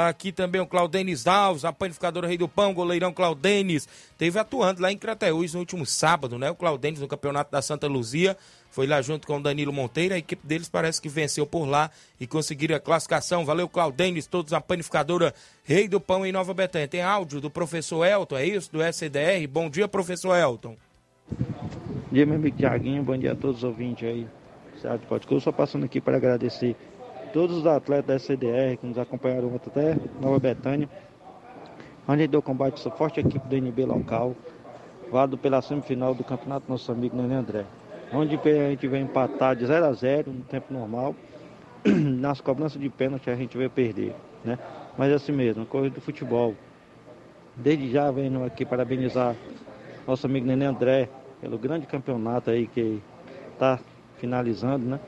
Aqui 0.08 0.32
também 0.32 0.62
o 0.62 0.68
Claudenis 0.68 1.26
Alves, 1.26 1.66
a 1.66 1.74
panificadora 1.74 2.28
Rei 2.28 2.38
do 2.38 2.48
Pão, 2.48 2.72
goleirão 2.72 3.12
Claudenis. 3.12 3.88
Teve 4.20 4.38
atuando 4.38 4.84
lá 4.84 4.92
em 4.92 4.98
Crateús 5.00 5.56
no 5.56 5.62
último 5.62 5.84
sábado, 5.84 6.38
né? 6.38 6.52
O 6.52 6.56
Claudenis 6.56 7.00
no 7.00 7.08
campeonato 7.08 7.52
da 7.52 7.64
Santa 7.64 7.88
Luzia. 7.88 8.38
Foi 8.72 8.86
lá 8.86 9.02
junto 9.02 9.26
com 9.26 9.38
o 9.38 9.42
Danilo 9.42 9.74
Monteiro. 9.74 10.14
A 10.14 10.18
equipe 10.18 10.46
deles 10.46 10.70
parece 10.70 11.02
que 11.02 11.10
venceu 11.10 11.46
por 11.46 11.66
lá 11.66 11.90
e 12.20 12.28
conseguiram 12.28 12.76
a 12.76 12.80
classificação. 12.80 13.46
Valeu, 13.46 13.68
Claudenis, 13.68 14.28
todos 14.28 14.54
a 14.54 14.62
panificadora 14.62 15.34
Rei 15.64 15.88
do 15.88 16.00
Pão 16.00 16.26
em 16.26 16.32
Nova 16.32 16.54
Betânia. 16.54 16.88
Tem 16.88 17.02
áudio 17.02 17.42
do 17.42 17.50
professor 17.50 18.06
Elton, 18.06 18.38
é 18.38 18.46
isso? 18.46 18.72
Do 18.72 18.82
SDR. 18.82 19.48
Bom 19.50 19.70
dia, 19.70 19.88
professor 19.88 20.36
Elton. 20.36 20.76
Bom 21.30 22.12
dia, 22.12 22.26
meu 22.26 22.36
amigo 22.36 22.58
Tiaguinho. 22.58 23.04
Bom 23.04 23.18
dia 23.18 23.34
a 23.34 23.36
todos 23.36 23.58
os 23.58 23.64
ouvintes 23.64 24.08
aí. 24.08 24.28
Pode 25.08 25.28
Eu 25.30 25.40
só 25.42 25.52
passando 25.52 25.84
aqui 25.84 26.00
para 26.00 26.16
agradecer 26.16 26.76
todos 27.34 27.58
os 27.58 27.66
atletas 27.66 28.06
da 28.06 28.16
SDR 28.16 28.78
que 28.80 28.88
nos 28.88 28.98
acompanharam 28.98 29.54
até 29.56 29.98
Nova 30.22 30.40
Betânia, 30.40 30.90
onde 32.08 32.28
deu 32.28 32.42
combate 32.42 32.80
essa 32.80 32.90
forte 32.90 33.20
equipe 33.20 33.46
do 33.48 33.56
NB 33.56 33.86
local, 33.86 34.36
válido 35.12 35.38
pela 35.38 35.62
semifinal 35.62 36.16
do 36.16 36.24
campeonato 36.24 36.66
nosso 36.70 36.92
amigo 36.92 37.16
Nenê 37.16 37.36
André, 37.36 37.66
onde 38.14 38.36
a 38.36 38.70
gente 38.70 38.88
veio 38.88 39.04
empatar 39.04 39.56
de 39.56 39.66
0 39.66 39.86
a 39.86 39.94
0 39.94 40.32
no 40.32 40.44
tempo 40.44 40.74
normal, 40.74 41.16
nas 41.86 42.42
cobranças 42.42 42.82
de 42.82 42.90
pênalti 42.90 43.30
a 43.30 43.36
gente 43.36 43.58
veio 43.58 43.70
perder, 43.70 44.16
né? 44.44 44.58
Mas 44.98 45.12
é 45.12 45.16
assim 45.16 45.32
mesmo, 45.32 45.66
coisa 45.66 45.90
do 45.90 46.02
futebol. 46.02 46.56
Desde 47.56 47.92
já 47.92 48.10
venho 48.12 48.44
aqui 48.44 48.66
parabenizar 48.66 49.36
nosso 50.08 50.26
amigo 50.26 50.46
Nenê 50.46 50.66
André 50.66 51.10
pelo 51.42 51.58
grande 51.58 51.86
campeonato 51.86 52.50
aí 52.50 52.68
que 52.68 53.02
está 53.54 53.80
finalizando, 54.18 54.86
né? 54.86 55.00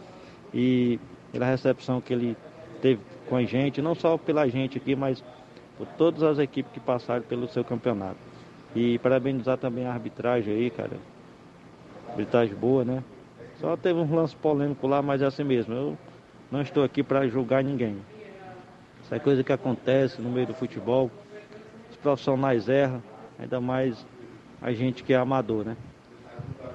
E 0.54 1.00
pela 1.32 1.46
recepção 1.46 2.02
que 2.02 2.14
ele 2.14 2.38
teve 2.82 3.02
com 3.28 3.36
a 3.36 3.44
gente, 3.44 3.82
não 3.82 3.96
só 3.96 4.18
pela 4.18 4.48
gente 4.48 4.78
aqui, 4.78 4.96
mas 4.96 5.24
por 5.78 5.88
todas 5.98 6.24
as 6.24 6.40
equipes 6.40 6.72
que 6.74 6.80
passaram 6.80 7.24
pelo 7.24 7.48
seu 7.48 7.64
campeonato. 7.64 8.18
E 8.76 9.00
parabenizar 9.00 9.58
também 9.58 9.86
a 9.86 9.94
arbitragem 9.94 10.54
aí, 10.54 10.70
cara. 10.70 10.98
Arbitragem 12.12 12.56
boa, 12.56 12.86
né? 12.86 13.04
Só 13.60 13.76
teve 13.78 14.00
um 14.00 14.16
lance 14.16 14.36
polêmico 14.36 14.88
lá, 14.88 15.02
mas 15.02 15.22
é 15.22 15.26
assim 15.26 15.44
mesmo. 15.44 15.74
Eu 15.74 15.98
não 16.52 16.62
estou 16.62 16.84
aqui 16.84 17.04
para 17.04 17.28
julgar 17.28 17.64
ninguém. 17.64 17.98
Isso 19.04 19.14
é 19.16 19.20
coisa 19.20 19.44
que 19.44 19.52
acontece 19.52 20.22
no 20.22 20.30
meio 20.30 20.48
do 20.48 20.54
futebol. 20.54 21.10
Os 21.90 21.98
profissionais 21.98 22.68
erram, 22.68 23.02
ainda 23.40 23.62
mais 23.62 24.06
a 24.62 24.72
gente 24.72 25.04
que 25.04 25.14
é 25.14 25.18
amador, 25.18 25.66
né? 25.66 25.78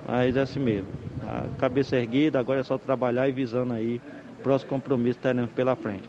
Mas 0.07 0.37
é 0.37 0.41
assim 0.41 0.61
mesmo. 0.61 0.89
A 1.23 1.47
cabeça 1.59 1.97
erguida, 1.97 2.39
agora 2.39 2.61
é 2.61 2.63
só 2.63 2.79
trabalhar 2.79 3.29
e 3.29 3.33
visando 3.33 3.73
aí 3.73 4.01
o 4.39 4.43
próximo 4.43 4.71
compromisso 4.71 5.19
que 5.19 5.23
teremos 5.23 5.51
pela 5.51 5.75
frente. 5.75 6.09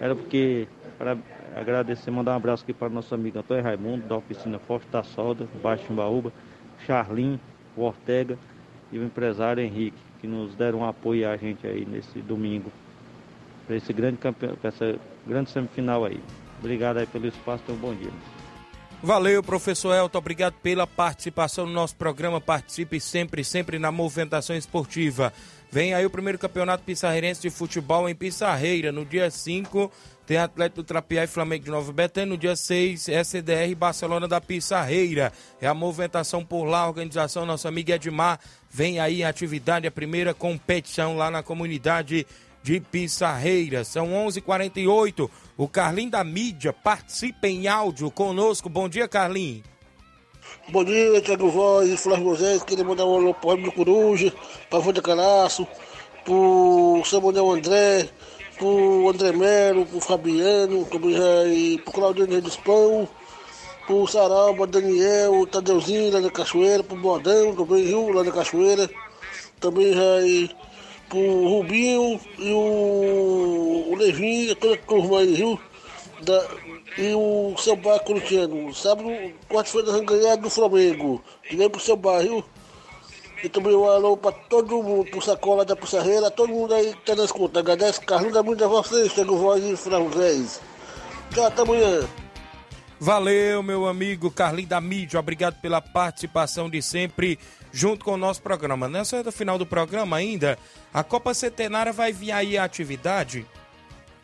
Era 0.00 0.14
porque, 0.14 0.66
para 0.96 1.16
agradecer, 1.54 2.10
mandar 2.10 2.32
um 2.32 2.36
abraço 2.36 2.62
aqui 2.62 2.72
para 2.72 2.88
o 2.88 2.92
nosso 2.92 3.14
amigo 3.14 3.38
Antônio 3.38 3.62
Raimundo, 3.62 4.06
da 4.06 4.16
oficina 4.16 4.58
Forte 4.58 4.88
da 4.88 5.02
Solda, 5.02 5.46
Baixo 5.62 5.84
Timbaúba, 5.86 6.32
Charlin, 6.86 7.38
o 7.78 7.84
Ortega 7.84 8.38
e 8.92 8.98
o 8.98 9.04
empresário 9.04 9.62
Henrique, 9.62 9.98
que 10.20 10.26
nos 10.26 10.54
deram 10.54 10.84
apoio 10.84 11.28
a 11.28 11.36
gente 11.36 11.66
aí 11.66 11.84
nesse 11.84 12.20
domingo, 12.20 12.72
para 13.66 13.76
esse 13.76 13.92
grande 13.92 14.16
campeão, 14.16 14.56
para 14.56 14.68
essa 14.68 14.98
grande 15.26 15.50
semifinal 15.50 16.04
aí. 16.04 16.20
Obrigado 16.58 16.98
aí 16.98 17.06
pelo 17.06 17.26
espaço, 17.26 17.62
tenham 17.64 17.78
um 17.78 17.80
bom 17.80 17.94
dia. 17.94 18.10
Valeu, 19.00 19.42
professor 19.44 19.94
Elton. 19.94 20.18
Obrigado 20.18 20.54
pela 20.54 20.84
participação 20.84 21.64
no 21.66 21.72
nosso 21.72 21.94
programa. 21.94 22.40
Participe 22.40 22.98
sempre, 22.98 23.44
sempre 23.44 23.78
na 23.78 23.92
movimentação 23.92 24.56
esportiva. 24.56 25.32
Vem 25.70 25.94
aí 25.94 26.04
o 26.04 26.10
primeiro 26.10 26.36
campeonato 26.36 26.82
pissarreirense 26.82 27.40
de 27.40 27.50
futebol 27.50 28.08
em 28.08 28.14
Pissarreira. 28.14 28.90
No 28.90 29.04
dia 29.04 29.30
5, 29.30 29.92
tem 30.28 30.36
Atlético 30.36 30.82
do 30.82 30.86
Trapiá 30.86 31.24
e 31.24 31.26
Flamengo 31.26 31.64
de 31.64 31.70
Nova 31.70 31.90
Betânia. 31.90 32.28
No 32.28 32.36
dia 32.36 32.54
6, 32.54 33.08
SDR 33.08 33.74
Barcelona 33.74 34.28
da 34.28 34.38
Pissarreira. 34.42 35.32
É 35.58 35.66
a 35.66 35.72
movimentação 35.72 36.44
por 36.44 36.64
lá, 36.64 36.80
a 36.80 36.86
organização, 36.86 37.46
nosso 37.46 37.66
amigo 37.66 37.90
Edmar. 37.90 38.38
Vem 38.68 39.00
aí 39.00 39.24
a 39.24 39.30
atividade, 39.30 39.86
a 39.86 39.90
primeira 39.90 40.34
competição 40.34 41.16
lá 41.16 41.30
na 41.30 41.42
comunidade 41.42 42.26
de 42.62 42.78
Pissarreira. 42.78 43.84
São 43.84 44.08
11:48. 44.12 44.36
h 44.36 44.40
48 44.42 45.30
O 45.56 45.66
Carlinho 45.66 46.10
da 46.10 46.22
Mídia 46.22 46.74
participa 46.74 47.48
em 47.48 47.66
áudio 47.66 48.10
conosco. 48.10 48.68
Bom 48.68 48.86
dia, 48.86 49.08
Carlinho. 49.08 49.62
Bom 50.68 50.84
dia, 50.84 51.22
Thiago 51.22 51.48
Voz 51.48 51.88
e 51.88 51.96
Flávio 51.96 52.26
Moisés. 52.26 52.62
Queria 52.62 52.84
mandar 52.84 53.06
um 53.06 53.14
alô 53.14 53.32
pro 53.32 53.56
do 53.56 53.72
Coruja, 53.72 54.30
pra 54.68 54.78
Vanda 54.78 55.00
Calaço, 55.00 55.66
pro 56.22 57.00
Samuel 57.06 57.50
André, 57.50 58.10
pro 58.58 59.08
André 59.08 59.32
Melo, 59.32 59.86
pro 59.86 60.00
Fabiano, 60.00 60.86
e 61.46 61.78
pro 61.78 61.92
Claudinho 61.92 62.42
dos 62.42 62.56
Pão, 62.56 63.08
pro 63.86 64.06
Saralba, 64.06 64.66
Daniel, 64.66 65.46
Tadeuzinho 65.46 66.12
lá 66.12 66.20
da 66.20 66.30
Cachoeira, 66.30 66.82
pro 66.82 66.96
Bordão, 66.96 67.54
também 67.54 67.84
Rio, 67.84 68.10
lá 68.10 68.22
da 68.22 68.32
Cachoeira. 68.32 68.90
Também 69.60 69.92
já 69.92 70.54
pro 71.08 71.48
Rubinho 71.48 72.20
e 72.38 72.52
o, 72.52 73.92
o 73.92 73.96
Levinho, 73.96 74.54
toda 74.56 74.74
a 74.74 74.78
turma 74.78 75.20
aí, 75.20 75.34
viu? 75.34 75.58
Da, 76.22 76.46
e 76.98 77.14
o 77.14 77.54
seu 77.56 77.76
bar 77.76 78.00
corintiano. 78.00 78.74
Sábado, 78.74 79.08
quarta-feira, 79.48 79.92
nós 79.92 80.00
ganhar 80.02 80.36
do 80.36 80.50
Flamengo. 80.50 81.22
Diga 81.48 81.70
pro 81.70 81.80
seu 81.80 81.96
bar, 81.96 82.22
viu? 82.22 82.44
E 83.42 83.48
também 83.48 83.72
alô 83.72 84.16
pra 84.16 84.32
todo 84.32 84.82
mundo, 84.82 85.10
pro 85.10 85.22
Sacola 85.22 85.64
da 85.64 85.76
Pussarreira, 85.76 86.30
todo 86.30 86.48
mundo 86.48 86.74
aí 86.74 86.92
que 86.92 87.06
tá 87.06 87.14
nas 87.14 87.30
contas. 87.30 87.62
Agradece, 87.62 88.00
Carlos, 88.00 88.32
da 88.32 88.42
muito 88.42 88.64
a 88.64 88.68
vocês, 88.68 89.12
Chega 89.12 89.30
Voz 89.30 89.62
e 89.64 89.76
Franzés. 89.76 90.60
Tchau, 91.30 91.46
até 91.46 91.62
amanhã. 91.62 92.08
Valeu, 93.00 93.62
meu 93.62 93.86
amigo 93.86 94.28
Carlinho 94.28 94.68
da 94.68 94.80
Mídia. 94.80 95.20
Obrigado 95.20 95.60
pela 95.60 95.80
participação 95.80 96.68
de 96.68 96.82
sempre 96.82 97.38
junto 97.70 98.04
com 98.04 98.12
o 98.12 98.16
nosso 98.16 98.42
programa. 98.42 98.88
Nessa 98.88 99.18
reta 99.18 99.30
final 99.30 99.56
do 99.56 99.64
programa 99.64 100.16
ainda, 100.16 100.58
a 100.92 101.04
Copa 101.04 101.32
Centenária 101.32 101.92
vai 101.92 102.12
vir 102.12 102.32
aí 102.32 102.58
a 102.58 102.64
atividade 102.64 103.46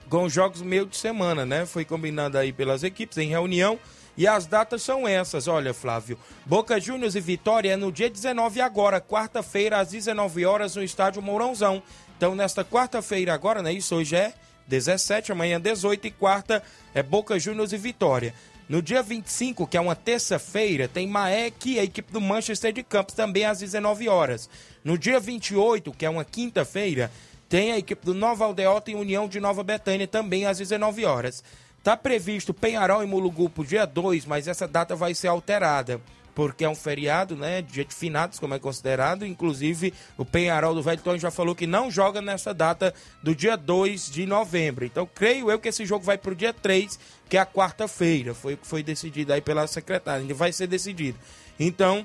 com 0.09 0.29
jogos 0.29 0.61
meio 0.61 0.87
de 0.87 0.97
semana, 0.97 1.47
né? 1.47 1.65
Foi 1.67 1.85
combinado 1.85 2.37
aí 2.37 2.53
pelas 2.53 2.83
equipes 2.83 3.19
em 3.19 3.29
reunião. 3.29 3.79
E 4.17 4.27
as 4.27 4.47
datas 4.47 4.83
são 4.83 5.09
essas, 5.09 5.49
olha, 5.49 5.75
Flávio. 5.75 6.19
Boca 6.47 6.81
Juniors 6.81 7.17
e 7.17 7.21
Vitória 7.21 7.73
é 7.73 7.77
no 7.77 7.91
dia 7.91 8.09
19 8.09 8.61
agora, 8.61 9.01
quarta-feira, 9.01 9.81
às 9.81 9.89
19 9.89 10.45
horas, 10.45 10.77
no 10.77 10.83
estádio 10.83 11.21
Mourãozão. 11.21 11.83
Então, 12.17 12.35
nesta 12.35 12.65
quarta-feira 12.65 13.35
agora, 13.35 13.63
né? 13.63 13.73
Isso 13.73 13.97
hoje 13.97 14.15
é 14.15 14.33
17, 14.69 15.33
amanhã 15.33 15.61
18 15.61 16.07
e 16.07 16.11
quarta 16.11 16.63
é 16.95 17.03
Boca 17.03 17.39
Juniors 17.39 17.73
e 17.73 17.77
Vitória. 17.77 18.33
No 18.69 18.81
dia 18.81 19.03
25, 19.03 19.67
que 19.67 19.77
é 19.77 19.81
uma 19.81 19.95
terça-feira, 19.95 20.89
tem 20.89 21.07
Maek 21.07 21.73
e 21.73 21.79
a 21.79 21.85
equipe 21.85 22.11
do 22.11 22.21
Manchester 22.21 22.73
de 22.73 22.83
Campos 22.83 23.15
também 23.15 23.45
às 23.45 23.59
19 23.59 24.09
horas. 24.09 24.49
No 24.83 24.97
dia 24.97 25.21
28, 25.21 25.93
que 25.93 26.07
é 26.07 26.09
uma 26.09 26.25
quinta-feira, 26.25 27.11
tem 27.47 27.73
a 27.73 27.79
equipe 27.79 28.07
do 28.07 28.15
Nova 28.15 28.47
Aldeota 28.47 28.91
e 28.91 28.95
União 28.95 29.29
de 29.29 29.39
Nova 29.39 29.63
Betânia 29.63 30.09
também 30.09 30.47
às 30.47 30.59
19 30.59 31.05
horas. 31.05 31.45
Está 31.85 31.99
previsto 31.99 32.55
Penharol 32.55 33.03
e 33.03 33.07
Mulugu 33.07 33.51
para 33.51 33.63
dia 33.63 33.85
2, 33.85 34.25
mas 34.25 34.49
essa 34.49 34.67
data 34.67 34.97
vai 34.97 35.15
ser 35.15 35.29
alterada 35.29 36.01
porque 36.35 36.65
é 36.65 36.69
um 36.69 36.75
feriado, 36.75 37.37
né? 37.37 37.61
Dia 37.61 37.85
de 37.85 37.95
finados, 37.95 38.39
como 38.39 38.55
é 38.55 38.59
considerado. 38.59 39.27
Inclusive, 39.27 39.93
o 40.17 40.25
Penharol 40.25 40.75
do 40.75 40.83
Velho 40.83 41.03
Tony 41.03 41.19
já 41.19 41.31
falou 41.31 41.55
que 41.55 41.67
não 41.67 41.91
joga 41.91 42.23
nessa 42.23 42.55
data 42.55 42.95
do 43.23 43.35
dia 43.35 43.55
2 43.55 44.11
de 44.11 44.25
novembro. 44.25 44.87
Então, 44.87 45.07
creio 45.15 45.51
eu 45.51 45.59
que 45.59 45.69
esse 45.69 45.85
jogo 45.85 46.03
vai 46.03 46.17
para 46.17 46.33
o 46.33 46.35
dia 46.35 46.55
3, 46.55 46.99
que 47.29 47.37
é 47.37 47.41
a 47.41 47.47
quarta-feira. 47.47 48.33
Foi 48.33 48.55
o 48.55 48.57
que 48.57 48.67
foi 48.67 48.83
decidido 48.83 49.35
aí 49.35 49.43
pela 49.43 49.67
secretária. 49.67 50.23
Ainda 50.23 50.33
vai 50.33 50.53
ser 50.53 50.67
decidido. 50.67 51.19
Então, 51.61 52.05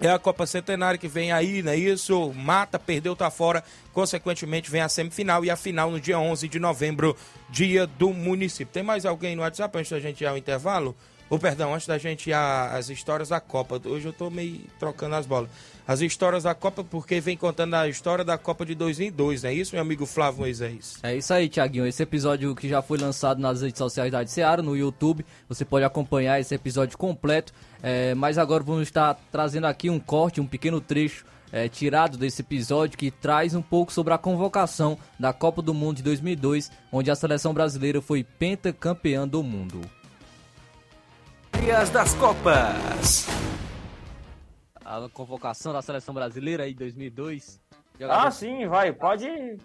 é 0.00 0.08
a 0.10 0.18
Copa 0.18 0.46
Centenária 0.46 0.98
que 0.98 1.08
vem 1.08 1.32
aí, 1.32 1.62
não 1.62 1.72
é 1.72 1.76
isso? 1.76 2.32
Mata, 2.32 2.78
perdeu, 2.78 3.16
tá 3.16 3.30
fora. 3.30 3.64
Consequentemente, 3.92 4.70
vem 4.70 4.80
a 4.80 4.88
semifinal 4.88 5.44
e 5.44 5.50
a 5.50 5.56
final 5.56 5.90
no 5.90 6.00
dia 6.00 6.18
11 6.18 6.48
de 6.48 6.60
novembro, 6.60 7.16
dia 7.50 7.86
do 7.86 8.12
município. 8.12 8.72
Tem 8.72 8.82
mais 8.82 9.04
alguém 9.04 9.34
no 9.34 9.42
WhatsApp 9.42 9.76
antes 9.76 9.90
da 9.90 9.98
gente 9.98 10.20
ir 10.20 10.26
ao 10.26 10.38
intervalo? 10.38 10.94
Ou, 11.30 11.38
perdão, 11.38 11.74
antes 11.74 11.86
da 11.86 11.98
gente 11.98 12.30
ir 12.30 12.32
às 12.32 12.88
histórias 12.88 13.28
da 13.28 13.40
Copa. 13.40 13.80
Hoje 13.84 14.06
eu 14.06 14.12
tô 14.12 14.30
meio 14.30 14.60
trocando 14.78 15.14
as 15.14 15.26
bolas. 15.26 15.50
As 15.86 16.00
histórias 16.00 16.42
da 16.42 16.54
Copa, 16.54 16.84
porque 16.84 17.20
vem 17.20 17.36
contando 17.36 17.74
a 17.74 17.88
história 17.88 18.24
da 18.24 18.36
Copa 18.36 18.64
de 18.64 18.74
2002, 18.74 19.42
não 19.42 19.50
é 19.50 19.54
isso, 19.54 19.74
meu 19.74 19.82
amigo 19.82 20.04
Flávio 20.06 20.40
Moisés? 20.40 20.98
É 21.02 21.16
isso 21.16 21.32
aí, 21.32 21.48
Tiaguinho. 21.48 21.86
Esse 21.86 22.02
episódio 22.02 22.54
que 22.54 22.68
já 22.68 22.82
foi 22.82 22.98
lançado 22.98 23.40
nas 23.40 23.62
redes 23.62 23.78
sociais 23.78 24.12
da 24.12 24.26
Seara, 24.26 24.62
no 24.62 24.76
YouTube, 24.76 25.24
você 25.48 25.64
pode 25.64 25.84
acompanhar 25.84 26.40
esse 26.40 26.54
episódio 26.54 26.96
completo. 26.96 27.52
É, 27.82 28.14
mas 28.14 28.38
agora 28.38 28.62
vamos 28.62 28.82
estar 28.82 29.18
trazendo 29.30 29.66
aqui 29.66 29.88
um 29.88 29.98
corte, 29.98 30.40
um 30.40 30.46
pequeno 30.46 30.80
trecho 30.80 31.24
é, 31.52 31.68
tirado 31.68 32.16
desse 32.16 32.42
episódio 32.42 32.98
que 32.98 33.10
traz 33.10 33.54
um 33.54 33.62
pouco 33.62 33.92
sobre 33.92 34.12
a 34.12 34.18
convocação 34.18 34.98
da 35.18 35.32
Copa 35.32 35.62
do 35.62 35.72
Mundo 35.72 35.98
de 35.98 36.02
2002, 36.02 36.70
onde 36.92 37.10
a 37.10 37.14
seleção 37.14 37.54
brasileira 37.54 38.00
foi 38.00 38.22
pentacampeã 38.22 39.26
do 39.26 39.42
mundo. 39.42 39.80
Dias 41.68 41.90
das 41.90 42.14
Copas. 42.14 43.26
A 44.82 45.06
convocação 45.12 45.70
da 45.70 45.82
seleção 45.82 46.14
brasileira 46.14 46.62
aí 46.62 46.72
2002. 46.72 47.60
Ah, 48.08 48.30
sim, 48.30 48.66
vai, 48.66 48.90
pode 48.90 49.58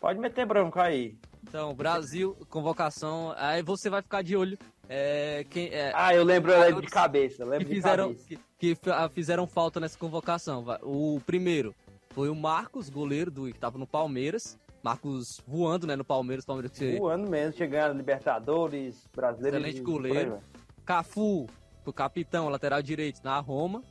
pode 0.00 0.18
meter 0.18 0.44
branco 0.46 0.80
aí. 0.80 1.16
Então, 1.44 1.72
Brasil, 1.72 2.36
convocação, 2.50 3.32
aí 3.36 3.62
você 3.62 3.88
vai 3.88 4.02
ficar 4.02 4.22
de 4.22 4.36
olho 4.36 4.58
é, 4.88 5.46
quem, 5.48 5.68
é, 5.68 5.92
ah, 5.94 6.12
eu 6.12 6.24
lembro, 6.24 6.50
eu 6.50 6.58
lembro 6.58 6.80
de 6.80 6.88
cabeça. 6.88 7.44
Lembro 7.44 7.68
que 7.68 7.74
fizeram, 7.76 8.08
cabeça. 8.08 8.26
Que, 8.58 8.74
que, 8.74 8.78
fizeram 9.12 9.46
falta 9.46 9.78
nessa 9.78 9.96
convocação. 9.96 10.64
O 10.82 11.20
primeiro 11.24 11.72
foi 12.10 12.28
o 12.30 12.34
Marcos, 12.34 12.90
goleiro 12.90 13.30
do 13.30 13.44
que 13.44 13.50
estava 13.50 13.78
no 13.78 13.86
Palmeiras. 13.86 14.58
Marcos 14.82 15.40
voando, 15.46 15.86
né, 15.86 15.94
no 15.94 16.04
Palmeiras. 16.04 16.44
Palmeiras 16.44 16.76
que... 16.76 16.98
Voando 16.98 17.30
mesmo, 17.30 17.56
chegando 17.56 17.92
a 17.92 17.94
Libertadores, 17.94 19.08
brasileiro. 19.14 19.58
Excelente 19.58 19.80
goleiro. 19.82 20.40
Cafu, 20.84 21.46
o 21.84 21.92
capitão, 21.92 22.48
lateral 22.48 22.82
direito 22.82 23.20
na 23.24 23.38
Roma. 23.40 23.82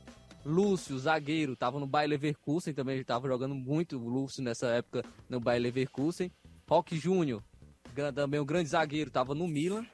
Lúcio, 0.44 0.98
zagueiro, 0.98 1.54
estava 1.54 1.80
no 1.80 1.86
Bayer 1.86 2.10
Leverkusen, 2.10 2.74
também 2.74 2.98
estava 2.98 3.26
jogando 3.26 3.54
muito 3.54 3.98
o 3.98 4.08
Lúcio 4.08 4.42
nessa 4.42 4.66
época 4.68 5.02
no 5.28 5.40
Bayer 5.40 5.62
Leverkusen. 5.62 6.30
Rock 6.68 6.96
Júnior, 6.96 7.42
também 8.14 8.38
um 8.38 8.44
grande 8.44 8.68
zagueiro, 8.68 9.08
estava 9.08 9.34
no 9.34 9.48
Milan. 9.48 9.84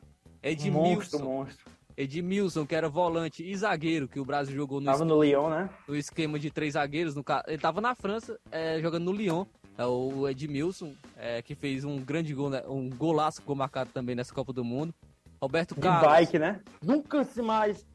Edmilson. 0.43 0.95
Monstro, 0.95 1.25
monstro. 1.25 1.71
Edmilson, 1.97 2.67
que 2.67 2.75
era 2.75 2.89
volante 2.89 3.45
e 3.45 3.55
zagueiro, 3.57 4.09
que 4.09 4.19
o 4.19 4.25
Brasil 4.25 4.55
jogou 4.55 4.81
no, 4.81 4.87
tava 4.87 4.99
esquema, 4.99 5.15
no 5.15 5.23
Lyon, 5.23 5.51
né? 5.51 5.71
no 5.87 5.97
esquema 5.97 6.39
de 6.39 6.51
três 6.51 6.75
zagueiros. 6.75 7.15
No, 7.15 7.25
ele 7.47 7.57
estava 7.57 7.81
na 7.81 7.95
França 7.95 8.39
é, 8.51 8.81
jogando 8.81 9.05
no 9.05 9.13
Lyon. 9.13 9.45
É, 9.79 9.85
o 9.85 10.29
Edmilson, 10.29 10.95
é, 11.17 11.43
que 11.43 11.55
fez 11.55 11.85
um 11.85 11.99
grande 11.99 12.35
gol, 12.35 12.51
né, 12.51 12.63
um 12.67 12.91
golaço 12.91 13.43
gol 13.43 13.55
marcado 13.55 13.91
também 13.93 14.15
nessa 14.15 14.35
Copa 14.35 14.53
do 14.53 14.65
Mundo. 14.65 14.95
Roberto 15.41 15.75
de 15.75 15.81
Carlos. 15.81 16.13
bike, 16.13 16.39
né? 16.39 16.61
Nunca 16.83 17.25
se 17.25 17.41
mais 17.41 17.87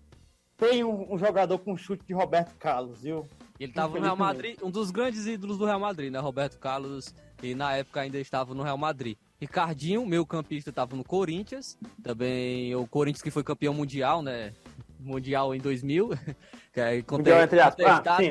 tem 0.57 0.83
um, 0.83 1.13
um, 1.13 1.17
jogador 1.17 1.59
com 1.59 1.75
chute 1.77 2.05
de 2.05 2.13
Roberto 2.13 2.55
Carlos, 2.57 3.01
viu? 3.01 3.27
Ele 3.59 3.71
estava 3.71 3.95
no 3.95 4.01
Real 4.01 4.15
Madrid, 4.15 4.57
um 4.63 4.71
dos 4.71 4.89
grandes 4.89 5.27
ídolos 5.27 5.57
do 5.57 5.65
Real 5.65 5.79
Madrid, 5.79 6.11
né? 6.11 6.19
Roberto 6.19 6.57
Carlos, 6.57 7.13
e 7.43 7.53
na 7.53 7.73
época 7.75 8.01
ainda 8.01 8.17
estava 8.17 8.53
no 8.53 8.63
Real 8.63 8.77
Madrid. 8.77 9.17
Ricardinho, 9.39 10.05
meu 10.05 10.25
campista, 10.25 10.69
estava 10.69 10.95
no 10.95 11.03
Corinthians. 11.03 11.77
Também 12.01 12.73
o 12.75 12.87
Corinthians 12.87 13.21
que 13.21 13.31
foi 13.31 13.43
campeão 13.43 13.73
mundial, 13.73 14.21
né? 14.21 14.53
Mundial 14.99 15.53
em 15.53 15.59
2000. 15.59 16.09
Que 16.73 16.81
é. 16.81 17.01
Contestado, 17.03 17.81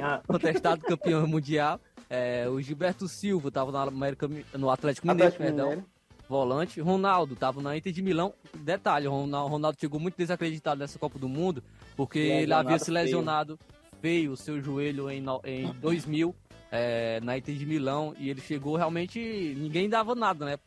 ah, 0.03 0.23
contestado 0.27 0.83
campeão 0.83 1.27
mundial. 1.27 1.81
É, 2.11 2.47
o 2.47 2.61
Gilberto 2.61 3.09
Silva 3.09 3.49
estava 3.49 3.73
no, 3.73 3.79
América, 3.79 4.29
no 4.53 4.69
Atlético 4.69 5.07
Mineiro, 5.07 5.33
Atlético 5.33 5.57
perdão. 5.57 5.83
Volante. 6.29 6.81
Ronaldo 6.81 7.37
tava 7.37 7.61
na 7.63 7.77
Inter 7.77 7.93
de 7.93 8.03
Milão. 8.03 8.35
Detalhe, 8.59 9.07
o 9.07 9.11
Ronaldo, 9.11 9.53
Ronaldo 9.53 9.79
chegou 9.81 10.01
muito 10.01 10.17
desacreditado 10.17 10.79
nessa 10.79 10.99
Copa 10.99 11.19
do 11.19 11.29
Mundo, 11.29 11.63
porque 11.97 12.19
ele 12.19 12.53
havia 12.53 12.79
se 12.79 12.91
lesionado 12.91 13.59
feio 14.05 14.33
o 14.33 14.37
seu 14.37 14.61
joelho 14.61 15.11
em, 15.11 15.25
em 15.45 15.73
2000 15.81 16.35
é, 16.71 17.21
na 17.23 17.39
Inter 17.39 17.55
de 17.55 17.65
Milão 17.65 18.15
e 18.19 18.29
ele 18.29 18.41
chegou 18.41 18.77
realmente 18.77 19.19
ninguém 19.57 19.89
dava 19.89 20.15
nada 20.15 20.45
né 20.45 20.59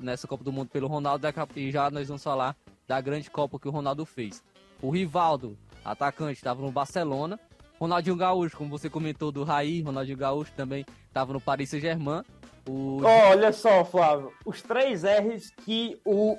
nessa 0.00 0.28
Copa 0.28 0.44
do 0.44 0.52
Mundo 0.52 0.68
pelo 0.68 0.86
Ronaldo 0.86 1.26
e 1.56 1.72
já 1.72 1.90
nós 1.90 2.06
vamos 2.06 2.22
falar 2.22 2.54
da 2.86 3.00
grande 3.00 3.28
Copa 3.28 3.58
que 3.58 3.66
o 3.66 3.70
Ronaldo 3.72 4.04
fez 4.04 4.44
o 4.80 4.90
Rivaldo 4.90 5.58
atacante 5.84 6.34
estava 6.34 6.62
no 6.62 6.70
Barcelona 6.70 7.40
Ronaldinho 7.80 8.14
Gaúcho 8.14 8.56
como 8.56 8.70
você 8.70 8.88
comentou 8.88 9.32
do 9.32 9.42
Raí 9.42 9.80
Ronaldinho 9.80 10.18
Gaúcho 10.18 10.52
também 10.52 10.84
estava 11.08 11.32
no 11.32 11.40
Paris 11.40 11.70
Saint-Germain 11.70 12.22
o 12.68 13.02
Olha 13.04 13.52
só, 13.52 13.84
Flávio, 13.84 14.32
os 14.44 14.62
três 14.62 15.02
R's 15.04 15.50
que 15.64 15.98
o 16.04 16.36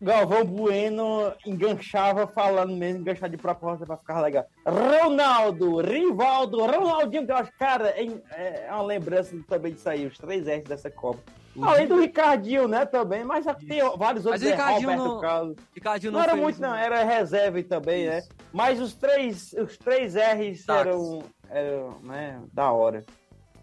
Galvão 0.00 0.44
Bueno 0.44 1.32
enganchava 1.46 2.26
falando 2.26 2.74
mesmo, 2.76 3.00
enganchar 3.00 3.28
de 3.30 3.36
proposta 3.36 3.86
pra 3.86 3.96
ficar 3.96 4.20
legal. 4.20 4.44
Ronaldo, 4.66 5.80
Rivaldo, 5.80 6.58
Ronaldinho 6.64 7.26
Gaúcho. 7.26 7.52
Cara, 7.58 7.88
é, 7.88 8.66
uma 8.70 8.82
lembrança 8.82 9.34
também 9.48 9.72
disso 9.72 9.88
aí, 9.88 10.06
os 10.06 10.16
três 10.18 10.46
R's 10.46 10.64
dessa 10.64 10.90
Copa. 10.90 11.20
Além 11.62 11.86
do 11.86 11.98
Ricardinho, 11.98 12.68
né, 12.68 12.84
também, 12.84 13.24
mas 13.24 13.46
já 13.46 13.54
tem 13.54 13.78
vários 13.96 14.24
Mas 14.24 14.26
outros. 14.26 14.42
o 14.42 14.46
é, 14.46 14.50
Ricardinho 14.50 14.90
Roberto 14.90 15.08
não- 15.14 15.20
Carlos. 15.20 15.56
Ricardinho 15.74 16.12
não, 16.12 16.18
não 16.18 16.24
era 16.24 16.36
muito, 16.36 16.58
um- 16.58 16.62
não, 16.62 16.74
era 16.74 17.02
reserva 17.02 17.62
também, 17.62 18.06
né? 18.06 18.22
Mas 18.52 18.78
os 18.78 18.94
três, 18.94 19.54
os 19.54 19.78
três 19.78 20.14
R's 20.14 20.68
eram, 20.68 21.22
eram, 21.48 21.98
né, 22.02 22.38
da 22.52 22.70
hora. 22.72 23.06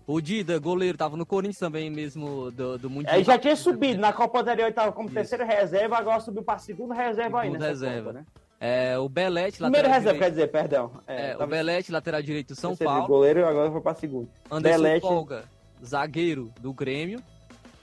O 0.06 0.20
Dida 0.20 0.58
goleiro 0.60 0.98
tava 0.98 1.16
no 1.16 1.26
Corinthians 1.26 1.60
também 1.60 1.90
mesmo 1.90 2.52
do, 2.52 2.78
do 2.78 2.90
Mundial 2.90 3.16
Aí 3.16 3.24
já 3.24 3.38
tinha 3.38 3.56
subido, 3.56 4.00
na 4.00 4.12
Copa 4.12 4.42
anterior 4.42 4.66
ele 4.66 4.74
tava 4.74 4.92
como 4.92 5.10
terceira 5.10 5.46
reserva, 5.46 5.98
agora 5.98 6.20
subiu 6.20 6.44
pra 6.44 6.58
segunda 6.58 6.94
reserva 6.94 7.42
Segundo 7.42 7.60
nessa 7.60 7.70
reserva. 7.70 8.08
Copa, 8.10 8.20
né? 8.20 8.26
É, 8.60 8.98
o 8.98 9.10
Belete, 9.10 9.62
lateral 9.62 9.92
reserva, 9.92 10.20
quer 10.20 10.32
direito. 10.32 10.32
dizer, 10.32 10.48
perdão. 10.48 10.92
É, 11.06 11.36
o 11.36 11.38
tava 11.40 11.52
Belete, 11.52 11.92
lateral 11.92 12.22
direito 12.22 12.50
do 12.50 12.56
São 12.56 12.72
terceiro 12.72 12.94
de 12.94 13.00
Paulo. 13.00 13.14
goleiro, 13.14 13.46
agora 13.46 13.72
foi 13.72 13.82
pra 13.82 13.94
segunda. 13.94 14.30
Anderson 14.50 14.82
Belete, 14.84 15.02
Polga, 15.02 15.44
zagueiro 15.84 16.52
do 16.62 16.74
Grêmio. 16.74 17.22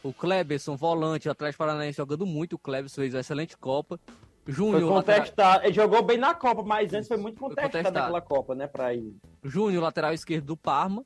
O 0.02 0.14
Kleberson, 0.14 0.76
volante, 0.76 1.28
o 1.28 1.30
Atlético 1.30 1.58
Paranaense 1.58 1.98
jogando 1.98 2.24
muito. 2.24 2.54
O 2.54 2.58
Kleberson 2.58 3.02
fez 3.02 3.12
uma 3.12 3.20
excelente 3.20 3.58
Copa. 3.58 4.00
foi 4.42 4.54
Júnior, 4.54 4.90
lateral, 4.90 5.20
contestado. 5.20 5.64
Ele 5.64 5.74
jogou 5.74 6.02
bem 6.02 6.16
na 6.16 6.32
Copa, 6.32 6.62
mas 6.62 6.94
antes 6.94 7.08
foi 7.08 7.18
muito 7.18 7.38
contestado, 7.38 7.70
contestado. 7.70 7.94
naquela 7.94 8.20
Copa, 8.22 8.54
né, 8.54 8.66
pra 8.66 8.94
ir. 8.94 9.14
Júnior, 9.44 9.82
lateral 9.82 10.14
esquerdo 10.14 10.46
do 10.46 10.56
Parma. 10.56 11.04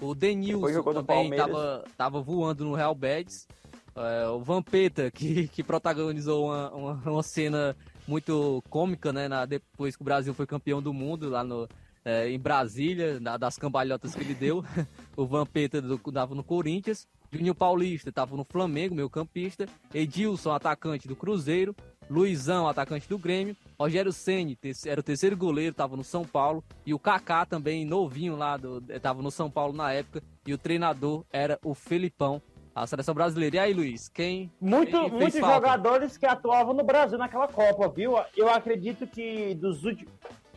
O 0.00 0.14
Denilson 0.14 0.66
também 0.94 1.30
tava, 1.36 1.84
tava 1.96 2.20
voando 2.22 2.64
no 2.64 2.74
Real 2.74 2.94
Betis. 2.94 3.46
É, 3.94 4.28
o 4.28 4.40
Vampeta, 4.40 5.10
que, 5.10 5.48
que 5.48 5.62
protagonizou 5.62 6.46
uma, 6.46 6.70
uma, 6.70 6.92
uma 7.10 7.22
cena 7.22 7.76
muito 8.06 8.62
cômica, 8.70 9.12
né? 9.12 9.28
na- 9.28 9.44
depois 9.44 9.96
que 9.96 10.02
o 10.02 10.04
Brasil 10.04 10.32
foi 10.32 10.46
campeão 10.46 10.80
do 10.80 10.92
mundo 10.94 11.28
lá 11.28 11.44
no, 11.44 11.68
é, 12.04 12.30
em 12.30 12.38
Brasília, 12.38 13.18
na- 13.20 13.36
das 13.36 13.56
cambalhotas 13.56 14.14
que 14.14 14.20
ele 14.22 14.34
deu. 14.34 14.64
o 15.16 15.26
Vampeta 15.26 15.82
do- 15.82 15.98
tava 15.98 16.34
no 16.34 16.42
Corinthians. 16.44 17.06
Juninho 17.30 17.54
Paulista 17.54 18.10
tava 18.10 18.36
no 18.36 18.44
Flamengo, 18.44 18.94
meio 18.94 19.08
campista. 19.08 19.66
Edilson, 19.94 20.52
atacante 20.52 21.06
do 21.06 21.14
Cruzeiro. 21.14 21.74
Luizão, 22.10 22.66
atacante 22.66 23.08
do 23.08 23.16
Grêmio. 23.16 23.56
Rogério 23.78 24.12
Ceni 24.12 24.58
era 24.84 25.00
o 25.00 25.02
terceiro 25.02 25.36
goleiro, 25.36 25.74
tava 25.74 25.96
no 25.96 26.02
São 26.02 26.24
Paulo. 26.24 26.64
E 26.84 26.92
o 26.92 26.98
Kaká 26.98 27.46
também, 27.46 27.84
novinho 27.84 28.34
lá, 28.34 28.56
do, 28.56 28.80
tava 29.00 29.22
no 29.22 29.30
São 29.30 29.48
Paulo 29.48 29.72
na 29.72 29.92
época. 29.92 30.20
E 30.44 30.52
o 30.52 30.58
treinador 30.58 31.24
era 31.32 31.56
o 31.64 31.72
Felipão, 31.72 32.42
a 32.74 32.84
seleção 32.84 33.14
brasileira. 33.14 33.56
E 33.56 33.58
aí, 33.60 33.72
Luiz, 33.72 34.08
quem. 34.08 34.50
Muito, 34.60 34.90
quem 34.90 35.10
muitos 35.10 35.38
falta? 35.38 35.54
jogadores 35.54 36.18
que 36.18 36.26
atuavam 36.26 36.74
no 36.74 36.82
Brasil 36.82 37.16
naquela 37.16 37.46
Copa, 37.46 37.88
viu? 37.88 38.14
Eu 38.36 38.48
acredito 38.48 39.06
que 39.06 39.54
dos 39.54 39.84
últimos. 39.84 40.12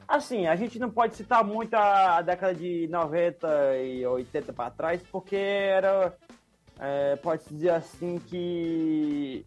Assim, 0.07 0.47
a 0.47 0.55
gente 0.55 0.79
não 0.79 0.89
pode 0.89 1.15
citar 1.15 1.43
muito 1.43 1.75
a 1.75 2.21
década 2.21 2.53
de 2.53 2.87
90 2.87 3.77
e 3.77 4.05
80 4.05 4.53
para 4.53 4.71
trás, 4.71 5.03
porque 5.11 5.35
era. 5.35 6.15
É, 6.83 7.15
Pode-se 7.15 7.53
dizer 7.53 7.69
assim 7.71 8.19
que. 8.27 9.45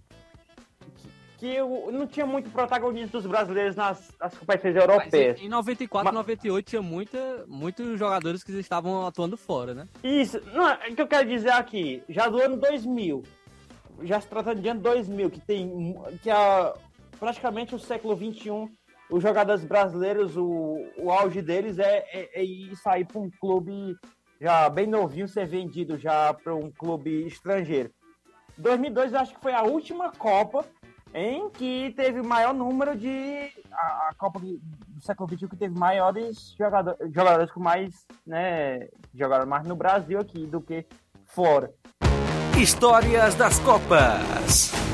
Que 1.38 1.60
o- 1.60 1.92
não 1.92 2.06
tinha 2.06 2.24
muito 2.24 2.48
protagonismo 2.48 3.12
dos 3.12 3.26
brasileiros 3.26 3.76
nas, 3.76 4.10
nas 4.18 4.36
competições 4.38 4.74
Mas 4.74 4.82
europeias. 4.88 5.38
em, 5.38 5.44
em 5.44 5.48
94, 5.50 6.10
98 6.10 6.66
tinha 6.66 6.80
muita, 6.80 7.44
muitos 7.46 7.98
jogadores 7.98 8.42
que 8.42 8.52
estavam 8.52 9.06
atuando 9.06 9.36
fora, 9.36 9.74
né? 9.74 9.86
Isso, 10.02 10.40
não, 10.54 10.66
é 10.70 10.88
o 10.88 10.94
que 10.96 11.02
eu 11.02 11.06
quero 11.06 11.28
dizer 11.28 11.50
aqui, 11.50 12.02
já 12.08 12.26
do 12.30 12.40
ano 12.40 12.56
2000, 12.56 13.22
já 14.04 14.18
se 14.18 14.28
tratando 14.28 14.62
de 14.62 14.68
ano 14.70 14.80
2000, 14.80 15.28
que 15.30 15.40
tem, 15.40 15.94
que 16.22 16.30
é 16.30 16.72
praticamente 17.20 17.74
o 17.74 17.78
século 17.78 18.16
21, 18.16 18.70
os 19.10 19.22
jogadores 19.22 19.62
brasileiros, 19.62 20.38
o, 20.38 20.86
o 20.96 21.10
auge 21.12 21.42
deles 21.42 21.78
é, 21.78 21.98
é, 22.14 22.40
é 22.40 22.42
ir 22.44 22.74
sair 22.76 23.04
para 23.04 23.20
um 23.20 23.30
clube 23.38 23.94
já 24.40 24.68
bem 24.68 24.86
novinho, 24.86 25.28
ser 25.28 25.46
vendido 25.46 25.98
já 25.98 26.32
para 26.34 26.54
um 26.54 26.70
clube 26.70 27.26
estrangeiro. 27.26 27.90
2002 28.58 29.12
eu 29.12 29.20
acho 29.20 29.34
que 29.34 29.40
foi 29.40 29.52
a 29.52 29.62
última 29.62 30.10
Copa 30.12 30.64
em 31.14 31.48
que 31.50 31.92
teve 31.96 32.22
maior 32.22 32.52
número 32.52 32.96
de 32.96 33.50
a, 33.72 34.08
a 34.08 34.14
Copa 34.16 34.40
do 34.40 34.60
século 35.00 35.28
XXI 35.28 35.48
que 35.48 35.56
teve 35.56 35.78
maiores 35.78 36.54
jogador, 36.58 36.96
jogadores 37.14 37.50
com 37.52 37.60
mais, 37.60 38.06
né, 38.26 38.88
jogaram 39.14 39.46
mais 39.46 39.66
no 39.66 39.76
Brasil 39.76 40.18
aqui 40.18 40.46
do 40.46 40.60
que 40.60 40.86
fora. 41.26 41.72
Histórias 42.58 43.34
das 43.34 43.58
Copas. 43.60 44.85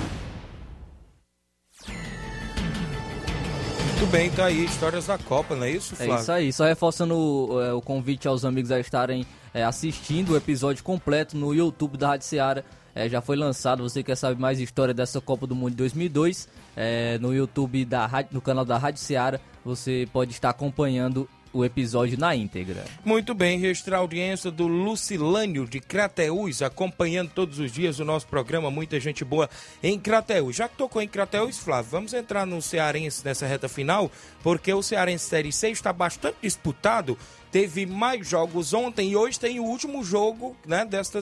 Muito 4.02 4.10
bem, 4.10 4.32
tá 4.32 4.46
aí, 4.46 4.64
histórias 4.64 5.06
da 5.06 5.16
Copa, 5.16 5.54
não 5.54 5.62
é 5.62 5.70
isso, 5.70 5.94
É 5.94 6.06
Flávio? 6.06 6.22
isso 6.22 6.32
aí, 6.32 6.52
só 6.52 6.64
reforçando 6.64 7.14
é, 7.62 7.72
o 7.72 7.80
convite 7.80 8.26
aos 8.26 8.44
amigos 8.44 8.72
a 8.72 8.80
estarem 8.80 9.24
é, 9.54 9.62
assistindo 9.62 10.32
o 10.32 10.36
episódio 10.36 10.82
completo 10.82 11.36
no 11.36 11.54
YouTube 11.54 11.96
da 11.96 12.08
Rádio 12.08 12.26
Seara. 12.26 12.64
É, 12.96 13.08
já 13.08 13.20
foi 13.20 13.36
lançado, 13.36 13.80
você 13.80 14.02
quer 14.02 14.16
saber 14.16 14.40
mais 14.40 14.58
história 14.58 14.92
dessa 14.92 15.20
Copa 15.20 15.46
do 15.46 15.54
Mundo 15.54 15.70
de 15.70 15.76
2002, 15.76 16.48
é, 16.76 17.16
no 17.18 17.32
YouTube, 17.32 17.84
da, 17.84 18.10
no 18.32 18.40
canal 18.40 18.64
da 18.64 18.76
Rádio 18.76 19.00
Seara, 19.00 19.40
você 19.64 20.08
pode 20.12 20.32
estar 20.32 20.50
acompanhando 20.50 21.28
o 21.52 21.64
episódio 21.64 22.18
na 22.18 22.34
íntegra. 22.34 22.84
Muito 23.04 23.34
bem, 23.34 23.58
registrar 23.58 23.96
a 23.98 24.00
audiência 24.00 24.50
do 24.50 24.66
Lucilânio 24.66 25.66
de 25.66 25.80
Crateús, 25.80 26.62
acompanhando 26.62 27.30
todos 27.34 27.58
os 27.58 27.70
dias 27.70 27.98
o 27.98 28.04
nosso 28.04 28.26
programa, 28.26 28.70
muita 28.70 28.98
gente 28.98 29.24
boa 29.24 29.48
em 29.82 29.98
Crateús. 29.98 30.56
Já 30.56 30.68
que 30.68 30.76
tocou 30.76 31.02
em 31.02 31.08
Crateús, 31.08 31.58
Flávio, 31.58 31.90
vamos 31.90 32.12
entrar 32.14 32.46
no 32.46 32.62
Cearense 32.62 33.22
nessa 33.24 33.46
reta 33.46 33.68
final, 33.68 34.10
porque 34.42 34.72
o 34.72 34.82
Cearense 34.82 35.26
Série 35.26 35.52
C 35.52 35.70
está 35.70 35.92
bastante 35.92 36.36
disputado, 36.42 37.16
teve 37.50 37.84
mais 37.86 38.26
jogos 38.26 38.72
ontem 38.72 39.10
e 39.10 39.16
hoje 39.16 39.38
tem 39.38 39.60
o 39.60 39.64
último 39.64 40.02
jogo, 40.02 40.56
né, 40.66 40.84
desta 40.84 41.20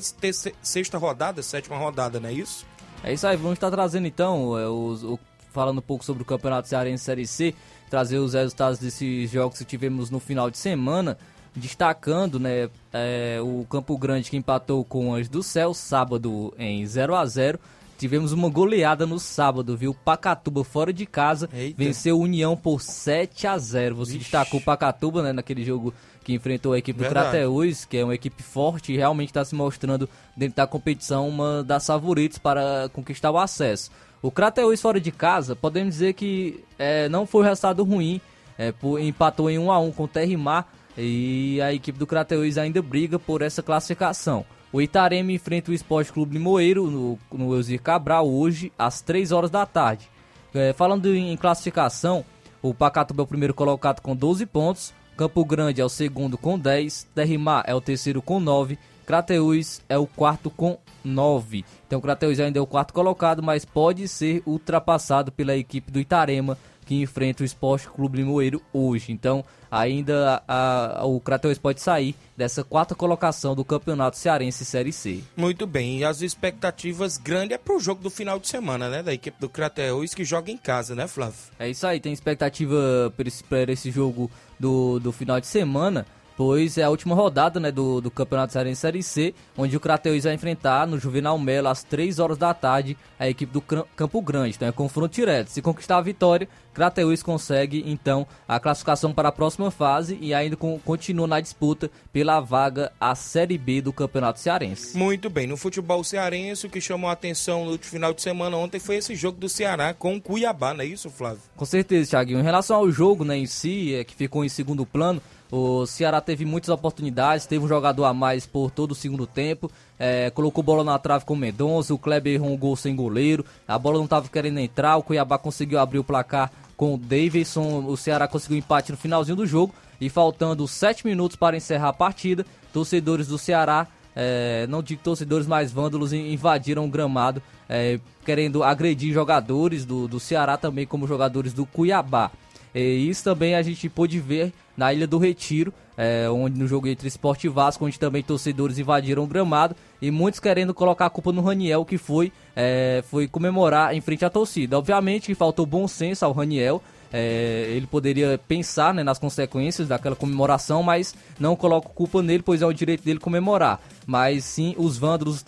sexta 0.62 0.96
rodada, 0.98 1.42
sétima 1.42 1.76
rodada, 1.76 2.20
não 2.20 2.28
é 2.28 2.32
isso? 2.32 2.64
É 3.02 3.12
isso 3.12 3.26
aí, 3.26 3.36
vamos 3.36 3.54
estar 3.54 3.70
trazendo 3.70 4.06
então, 4.06 4.58
é, 4.58 4.68
os- 4.68 5.02
o- 5.02 5.18
falando 5.50 5.78
um 5.78 5.82
pouco 5.82 6.04
sobre 6.04 6.22
o 6.22 6.26
Campeonato 6.26 6.68
Cearense 6.68 7.04
Série 7.04 7.26
C, 7.26 7.54
trazer 7.88 8.18
os 8.18 8.34
resultados 8.34 8.78
desses 8.78 9.30
jogos 9.30 9.58
que 9.58 9.64
tivemos 9.64 10.10
no 10.10 10.20
final 10.20 10.50
de 10.50 10.58
semana, 10.58 11.18
destacando 11.54 12.38
né, 12.38 12.68
é, 12.92 13.38
o 13.42 13.66
Campo 13.68 13.96
Grande 13.98 14.30
que 14.30 14.36
empatou 14.36 14.84
com 14.84 15.08
o 15.08 15.14
Anjo 15.14 15.30
do 15.30 15.42
Céu, 15.42 15.74
sábado 15.74 16.54
em 16.58 16.86
0 16.86 17.14
a 17.14 17.26
0 17.26 17.58
Tivemos 18.00 18.32
uma 18.32 18.48
goleada 18.48 19.04
no 19.04 19.18
sábado, 19.18 19.76
viu? 19.76 19.92
Pacatuba 19.92 20.64
fora 20.64 20.90
de 20.90 21.04
casa 21.04 21.50
venceu 21.76 22.16
o 22.16 22.22
União 22.22 22.56
por 22.56 22.80
7 22.80 23.46
a 23.46 23.58
0 23.58 23.94
Você 23.94 24.16
destacou 24.16 24.58
o 24.58 24.62
Pacatuba 24.62 25.22
né, 25.22 25.34
naquele 25.34 25.62
jogo 25.62 25.92
que 26.24 26.32
enfrentou 26.32 26.72
a 26.72 26.78
equipe 26.78 26.96
do 26.96 27.02
Verdade. 27.02 27.32
Crateús, 27.32 27.84
que 27.84 27.98
é 27.98 28.04
uma 28.04 28.14
equipe 28.14 28.42
forte 28.42 28.94
e 28.94 28.96
realmente 28.96 29.28
está 29.28 29.44
se 29.44 29.54
mostrando 29.54 30.08
dentro 30.34 30.56
da 30.56 30.66
competição 30.66 31.28
uma 31.28 31.62
das 31.62 31.86
favoritas 31.86 32.38
para 32.38 32.88
conquistar 32.90 33.30
o 33.32 33.36
acesso. 33.36 33.90
O 34.22 34.30
Crateús 34.30 34.80
fora 34.80 35.00
de 35.00 35.10
casa, 35.10 35.56
podemos 35.56 35.94
dizer 35.94 36.12
que 36.14 36.62
é, 36.78 37.08
não 37.08 37.26
foi 37.26 37.42
um 37.42 37.44
resultado 37.44 37.82
ruim, 37.84 38.20
é, 38.58 38.70
por- 38.72 38.98
empatou 39.00 39.48
em 39.50 39.58
1 39.58 39.72
a 39.72 39.78
1 39.80 39.92
com 39.92 40.04
o 40.04 40.08
Terrimar 40.08 40.66
e 40.96 41.58
a 41.62 41.72
equipe 41.72 41.98
do 41.98 42.06
Crateús 42.06 42.58
ainda 42.58 42.82
briga 42.82 43.18
por 43.18 43.40
essa 43.40 43.62
classificação. 43.62 44.44
O 44.72 44.80
Itarema 44.82 45.32
enfrenta 45.32 45.70
o 45.70 45.74
Esporte 45.74 46.12
Clube 46.12 46.34
Limoeiro 46.34 46.90
no, 46.90 47.18
no 47.32 47.54
Elzir 47.56 47.80
Cabral 47.80 48.28
hoje 48.28 48.70
às 48.78 49.00
3 49.00 49.32
horas 49.32 49.50
da 49.50 49.64
tarde. 49.64 50.08
É, 50.54 50.72
falando 50.72 51.14
em 51.14 51.36
classificação, 51.36 52.24
o 52.60 52.74
Pacatuba 52.74 53.22
é 53.22 53.24
o 53.24 53.26
primeiro 53.26 53.54
colocado 53.54 54.00
com 54.00 54.14
12 54.14 54.44
pontos, 54.46 54.92
Campo 55.16 55.44
Grande 55.44 55.80
é 55.80 55.84
o 55.84 55.88
segundo 55.88 56.36
com 56.36 56.58
10, 56.58 57.08
Terrimar 57.14 57.64
é 57.66 57.74
o 57.74 57.80
terceiro 57.80 58.20
com 58.20 58.38
9, 58.38 58.78
Crateús 59.10 59.82
é 59.88 59.98
o 59.98 60.06
quarto 60.06 60.48
com 60.48 60.78
9. 61.02 61.64
Então 61.84 61.98
o 61.98 62.02
Crateús 62.02 62.38
ainda 62.38 62.60
é 62.60 62.62
o 62.62 62.66
quarto 62.66 62.94
colocado, 62.94 63.42
mas 63.42 63.64
pode 63.64 64.06
ser 64.06 64.40
ultrapassado 64.46 65.32
pela 65.32 65.56
equipe 65.56 65.90
do 65.90 65.98
Itarema, 65.98 66.56
que 66.86 66.94
enfrenta 66.94 67.42
o 67.42 67.46
Esporte 67.46 67.88
Clube 67.88 68.18
Limoeiro 68.18 68.62
hoje. 68.72 69.10
Então, 69.10 69.44
ainda 69.68 70.44
a, 70.46 71.00
a, 71.00 71.04
o 71.06 71.18
Crateus 71.18 71.58
pode 71.58 71.80
sair 71.80 72.14
dessa 72.36 72.62
quarta 72.62 72.94
colocação 72.94 73.56
do 73.56 73.64
Campeonato 73.64 74.16
Cearense 74.16 74.64
Série 74.64 74.92
C. 74.92 75.24
Muito 75.36 75.66
bem, 75.66 75.98
e 75.98 76.04
as 76.04 76.22
expectativas 76.22 77.18
grandes 77.18 77.56
é 77.56 77.58
pro 77.58 77.80
jogo 77.80 78.00
do 78.00 78.10
final 78.10 78.38
de 78.38 78.46
semana, 78.46 78.88
né? 78.88 79.02
Da 79.02 79.12
equipe 79.12 79.40
do 79.40 79.48
Crateus 79.48 80.14
que 80.14 80.24
joga 80.24 80.52
em 80.52 80.56
casa, 80.56 80.94
né, 80.94 81.08
Flávio? 81.08 81.34
É 81.58 81.68
isso 81.68 81.84
aí, 81.84 81.98
tem 81.98 82.12
expectativa 82.12 83.12
para 83.16 83.26
esse, 83.26 83.42
esse 83.70 83.90
jogo 83.90 84.30
do, 84.56 85.00
do 85.00 85.10
final 85.10 85.40
de 85.40 85.48
semana 85.48 86.06
pois 86.40 86.78
é 86.78 86.82
a 86.82 86.88
última 86.88 87.14
rodada 87.14 87.60
né, 87.60 87.70
do, 87.70 88.00
do 88.00 88.10
Campeonato 88.10 88.54
Cearense 88.54 88.80
Série 88.80 89.02
C, 89.02 89.34
onde 89.58 89.76
o 89.76 89.80
Crateus 89.80 90.24
vai 90.24 90.32
enfrentar 90.32 90.86
no 90.86 90.98
Juvenal 90.98 91.38
Melo 91.38 91.68
às 91.68 91.84
3 91.84 92.18
horas 92.18 92.38
da 92.38 92.54
tarde 92.54 92.96
a 93.18 93.28
equipe 93.28 93.52
do 93.52 93.60
Campo 93.60 94.22
Grande. 94.22 94.56
Então 94.56 94.66
é 94.66 94.72
confronto 94.72 95.14
direto. 95.14 95.48
Se 95.48 95.60
conquistar 95.60 95.98
a 95.98 96.00
vitória, 96.00 96.48
Crateus 96.72 97.22
consegue 97.22 97.84
então 97.86 98.26
a 98.48 98.58
classificação 98.58 99.12
para 99.12 99.28
a 99.28 99.32
próxima 99.32 99.70
fase 99.70 100.16
e 100.18 100.32
ainda 100.32 100.56
com, 100.56 100.78
continua 100.78 101.26
na 101.26 101.40
disputa 101.40 101.90
pela 102.10 102.40
vaga 102.40 102.90
à 102.98 103.14
Série 103.14 103.58
B 103.58 103.82
do 103.82 103.92
Campeonato 103.92 104.40
Cearense. 104.40 104.96
Muito 104.96 105.28
bem, 105.28 105.46
no 105.46 105.58
futebol 105.58 106.02
cearense 106.02 106.66
o 106.66 106.70
que 106.70 106.80
chamou 106.80 107.10
a 107.10 107.12
atenção 107.12 107.66
no 107.66 107.76
final 107.76 108.14
de 108.14 108.22
semana 108.22 108.56
ontem 108.56 108.80
foi 108.80 108.96
esse 108.96 109.14
jogo 109.14 109.38
do 109.38 109.48
Ceará 109.50 109.92
com 109.92 110.16
o 110.16 110.22
Cuiabá, 110.22 110.72
não 110.72 110.80
é 110.80 110.86
isso, 110.86 111.10
Flávio? 111.10 111.42
Com 111.54 111.66
certeza, 111.66 112.12
Thiaguinho. 112.12 112.40
Em 112.40 112.44
relação 112.44 112.78
ao 112.78 112.90
jogo 112.90 113.26
né, 113.26 113.36
em 113.36 113.44
si, 113.44 113.94
é, 113.94 114.04
que 114.04 114.14
ficou 114.14 114.42
em 114.42 114.48
segundo 114.48 114.86
plano, 114.86 115.20
o 115.50 115.84
Ceará 115.86 116.20
teve 116.20 116.44
muitas 116.44 116.68
oportunidades, 116.68 117.46
teve 117.46 117.64
um 117.64 117.68
jogador 117.68 118.04
a 118.04 118.14
mais 118.14 118.46
por 118.46 118.70
todo 118.70 118.92
o 118.92 118.94
segundo 118.94 119.26
tempo, 119.26 119.70
é, 119.98 120.30
colocou 120.30 120.62
bola 120.62 120.84
na 120.84 120.98
trave 120.98 121.24
com 121.24 121.34
o 121.34 121.36
Mendonça, 121.36 121.92
o 121.92 121.98
Kleber 121.98 122.34
errou 122.34 122.52
um 122.52 122.56
gol 122.56 122.76
sem 122.76 122.94
goleiro, 122.94 123.44
a 123.66 123.78
bola 123.78 123.98
não 123.98 124.04
estava 124.04 124.28
querendo 124.28 124.58
entrar, 124.58 124.96
o 124.96 125.02
Cuiabá 125.02 125.38
conseguiu 125.38 125.78
abrir 125.78 125.98
o 125.98 126.04
placar 126.04 126.52
com 126.76 126.94
o 126.94 126.98
Davidson, 126.98 127.84
o 127.86 127.96
Ceará 127.96 128.28
conseguiu 128.28 128.58
empate 128.58 128.92
no 128.92 128.98
finalzinho 128.98 129.36
do 129.36 129.46
jogo 129.46 129.74
e 130.00 130.08
faltando 130.08 130.66
7 130.66 131.06
minutos 131.06 131.36
para 131.36 131.56
encerrar 131.56 131.88
a 131.88 131.92
partida, 131.92 132.46
torcedores 132.72 133.26
do 133.26 133.36
Ceará, 133.36 133.86
é, 134.14 134.66
não 134.68 134.82
digo 134.82 135.02
torcedores, 135.02 135.46
mas 135.46 135.72
vândalos 135.72 136.12
invadiram 136.12 136.84
o 136.84 136.88
gramado, 136.88 137.42
é, 137.68 138.00
querendo 138.24 138.62
agredir 138.62 139.12
jogadores 139.12 139.84
do, 139.84 140.08
do 140.08 140.18
Ceará 140.18 140.56
também 140.56 140.86
como 140.86 141.06
jogadores 141.06 141.52
do 141.52 141.66
Cuiabá. 141.66 142.30
E 142.74 143.08
isso 143.08 143.24
também 143.24 143.54
a 143.54 143.62
gente 143.62 143.88
pôde 143.88 144.20
ver 144.20 144.52
na 144.80 144.94
Ilha 144.94 145.06
do 145.06 145.18
Retiro, 145.18 145.74
é, 145.94 146.26
onde 146.30 146.58
no 146.58 146.66
jogo 146.66 146.88
entre 146.88 147.06
Esporte 147.06 147.46
e 147.46 147.50
Vasco, 147.50 147.84
onde 147.84 147.98
também 147.98 148.22
torcedores 148.22 148.78
invadiram 148.78 149.24
o 149.24 149.26
gramado 149.26 149.76
e 150.00 150.10
muitos 150.10 150.40
querendo 150.40 150.72
colocar 150.72 151.04
a 151.04 151.10
culpa 151.10 151.30
no 151.32 151.42
Raniel, 151.42 151.84
que 151.84 151.98
foi, 151.98 152.32
é, 152.56 153.04
foi 153.10 153.28
comemorar 153.28 153.94
em 153.94 154.00
frente 154.00 154.24
à 154.24 154.30
torcida. 154.30 154.78
Obviamente 154.78 155.26
que 155.26 155.34
faltou 155.34 155.66
bom 155.66 155.86
senso 155.86 156.24
ao 156.24 156.32
Raniel, 156.32 156.82
é, 157.12 157.66
ele 157.76 157.86
poderia 157.86 158.40
pensar 158.48 158.94
né, 158.94 159.02
nas 159.02 159.18
consequências 159.18 159.86
daquela 159.86 160.16
comemoração, 160.16 160.82
mas 160.82 161.14
não 161.38 161.54
coloco 161.54 161.90
culpa 161.90 162.22
nele, 162.22 162.42
pois 162.42 162.62
é 162.62 162.66
o 162.66 162.72
direito 162.72 163.04
dele 163.04 163.20
comemorar. 163.20 163.82
Mas 164.06 164.44
sim 164.44 164.74
os 164.78 164.96
vândalos 164.96 165.44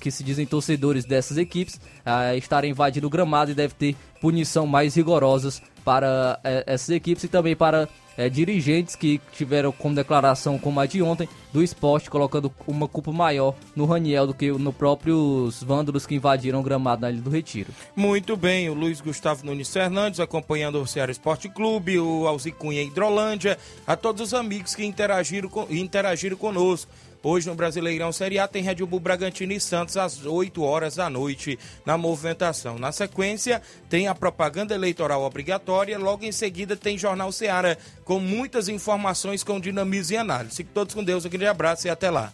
que 0.00 0.10
se 0.10 0.24
dizem 0.24 0.44
torcedores 0.44 1.04
dessas 1.04 1.38
equipes 1.38 1.80
é, 2.04 2.36
estarem 2.36 2.72
invadindo 2.72 3.06
o 3.06 3.10
gramado 3.10 3.52
e 3.52 3.54
deve 3.54 3.74
ter 3.74 3.94
punição 4.20 4.66
mais 4.66 4.96
rigorosas 4.96 5.62
para 5.84 6.40
é, 6.42 6.64
essas 6.66 6.90
equipes 6.90 7.24
e 7.24 7.28
também 7.28 7.54
para 7.54 7.88
é, 8.16 8.28
dirigentes 8.28 8.94
que 8.94 9.20
tiveram 9.32 9.72
como 9.72 9.94
declaração, 9.94 10.58
como 10.58 10.80
a 10.80 10.86
de 10.86 11.02
ontem, 11.02 11.28
do 11.52 11.62
esporte, 11.62 12.10
colocando 12.10 12.52
uma 12.66 12.88
culpa 12.88 13.12
maior 13.12 13.54
no 13.76 13.84
Raniel 13.84 14.26
do 14.26 14.34
que 14.34 14.50
no 14.50 14.72
próprios 14.72 15.62
vândalos 15.62 16.06
que 16.06 16.14
invadiram 16.14 16.60
o 16.60 16.62
gramado 16.62 17.02
na 17.02 17.10
Ilha 17.10 17.20
do 17.20 17.30
Retiro. 17.30 17.72
Muito 17.94 18.36
bem, 18.36 18.68
o 18.68 18.74
Luiz 18.74 19.00
Gustavo 19.00 19.44
Nunes 19.44 19.72
Fernandes 19.72 20.20
acompanhando 20.20 20.80
o 20.80 20.86
Ceará 20.86 21.12
Esporte 21.12 21.48
Clube, 21.48 21.98
o 21.98 22.26
Alzi 22.26 22.52
Cunha 22.52 22.82
Hidrolândia, 22.82 23.58
a 23.86 23.96
todos 23.96 24.22
os 24.22 24.34
amigos 24.34 24.74
que 24.74 24.84
interagiram, 24.84 25.50
interagiram 25.70 26.36
conosco. 26.36 26.90
Hoje 27.22 27.48
no 27.48 27.54
Brasileirão 27.54 28.10
Série 28.12 28.38
A 28.38 28.48
tem 28.48 28.62
Red 28.62 28.76
Bull 28.76 28.98
Bragantino 28.98 29.52
e 29.52 29.60
Santos 29.60 29.96
às 29.96 30.26
8 30.26 30.62
horas 30.62 30.96
da 30.96 31.08
noite 31.08 31.58
na 31.86 31.96
movimentação. 31.96 32.78
Na 32.78 32.90
sequência, 32.90 33.62
tem 33.88 34.08
a 34.08 34.14
propaganda 34.14 34.74
eleitoral 34.74 35.22
obrigatória. 35.22 35.98
Logo 35.98 36.24
em 36.24 36.32
seguida, 36.32 36.76
tem 36.76 36.98
Jornal 36.98 37.30
Seara 37.30 37.78
com 38.04 38.18
muitas 38.18 38.68
informações 38.68 39.44
com 39.44 39.60
dinamismo 39.60 40.14
e 40.14 40.18
análise. 40.18 40.56
Fiquem 40.56 40.72
todos 40.74 40.94
com 40.94 41.04
Deus, 41.04 41.24
um 41.24 41.28
grande 41.28 41.46
abraço 41.46 41.86
e 41.86 41.90
até 41.90 42.10
lá. 42.10 42.32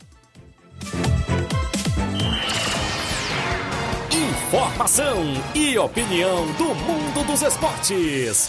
Informação 4.11 5.23
e 5.55 5.77
opinião 5.77 6.47
do 6.55 6.75
mundo 6.75 7.27
dos 7.27 7.43
esportes. 7.43 8.49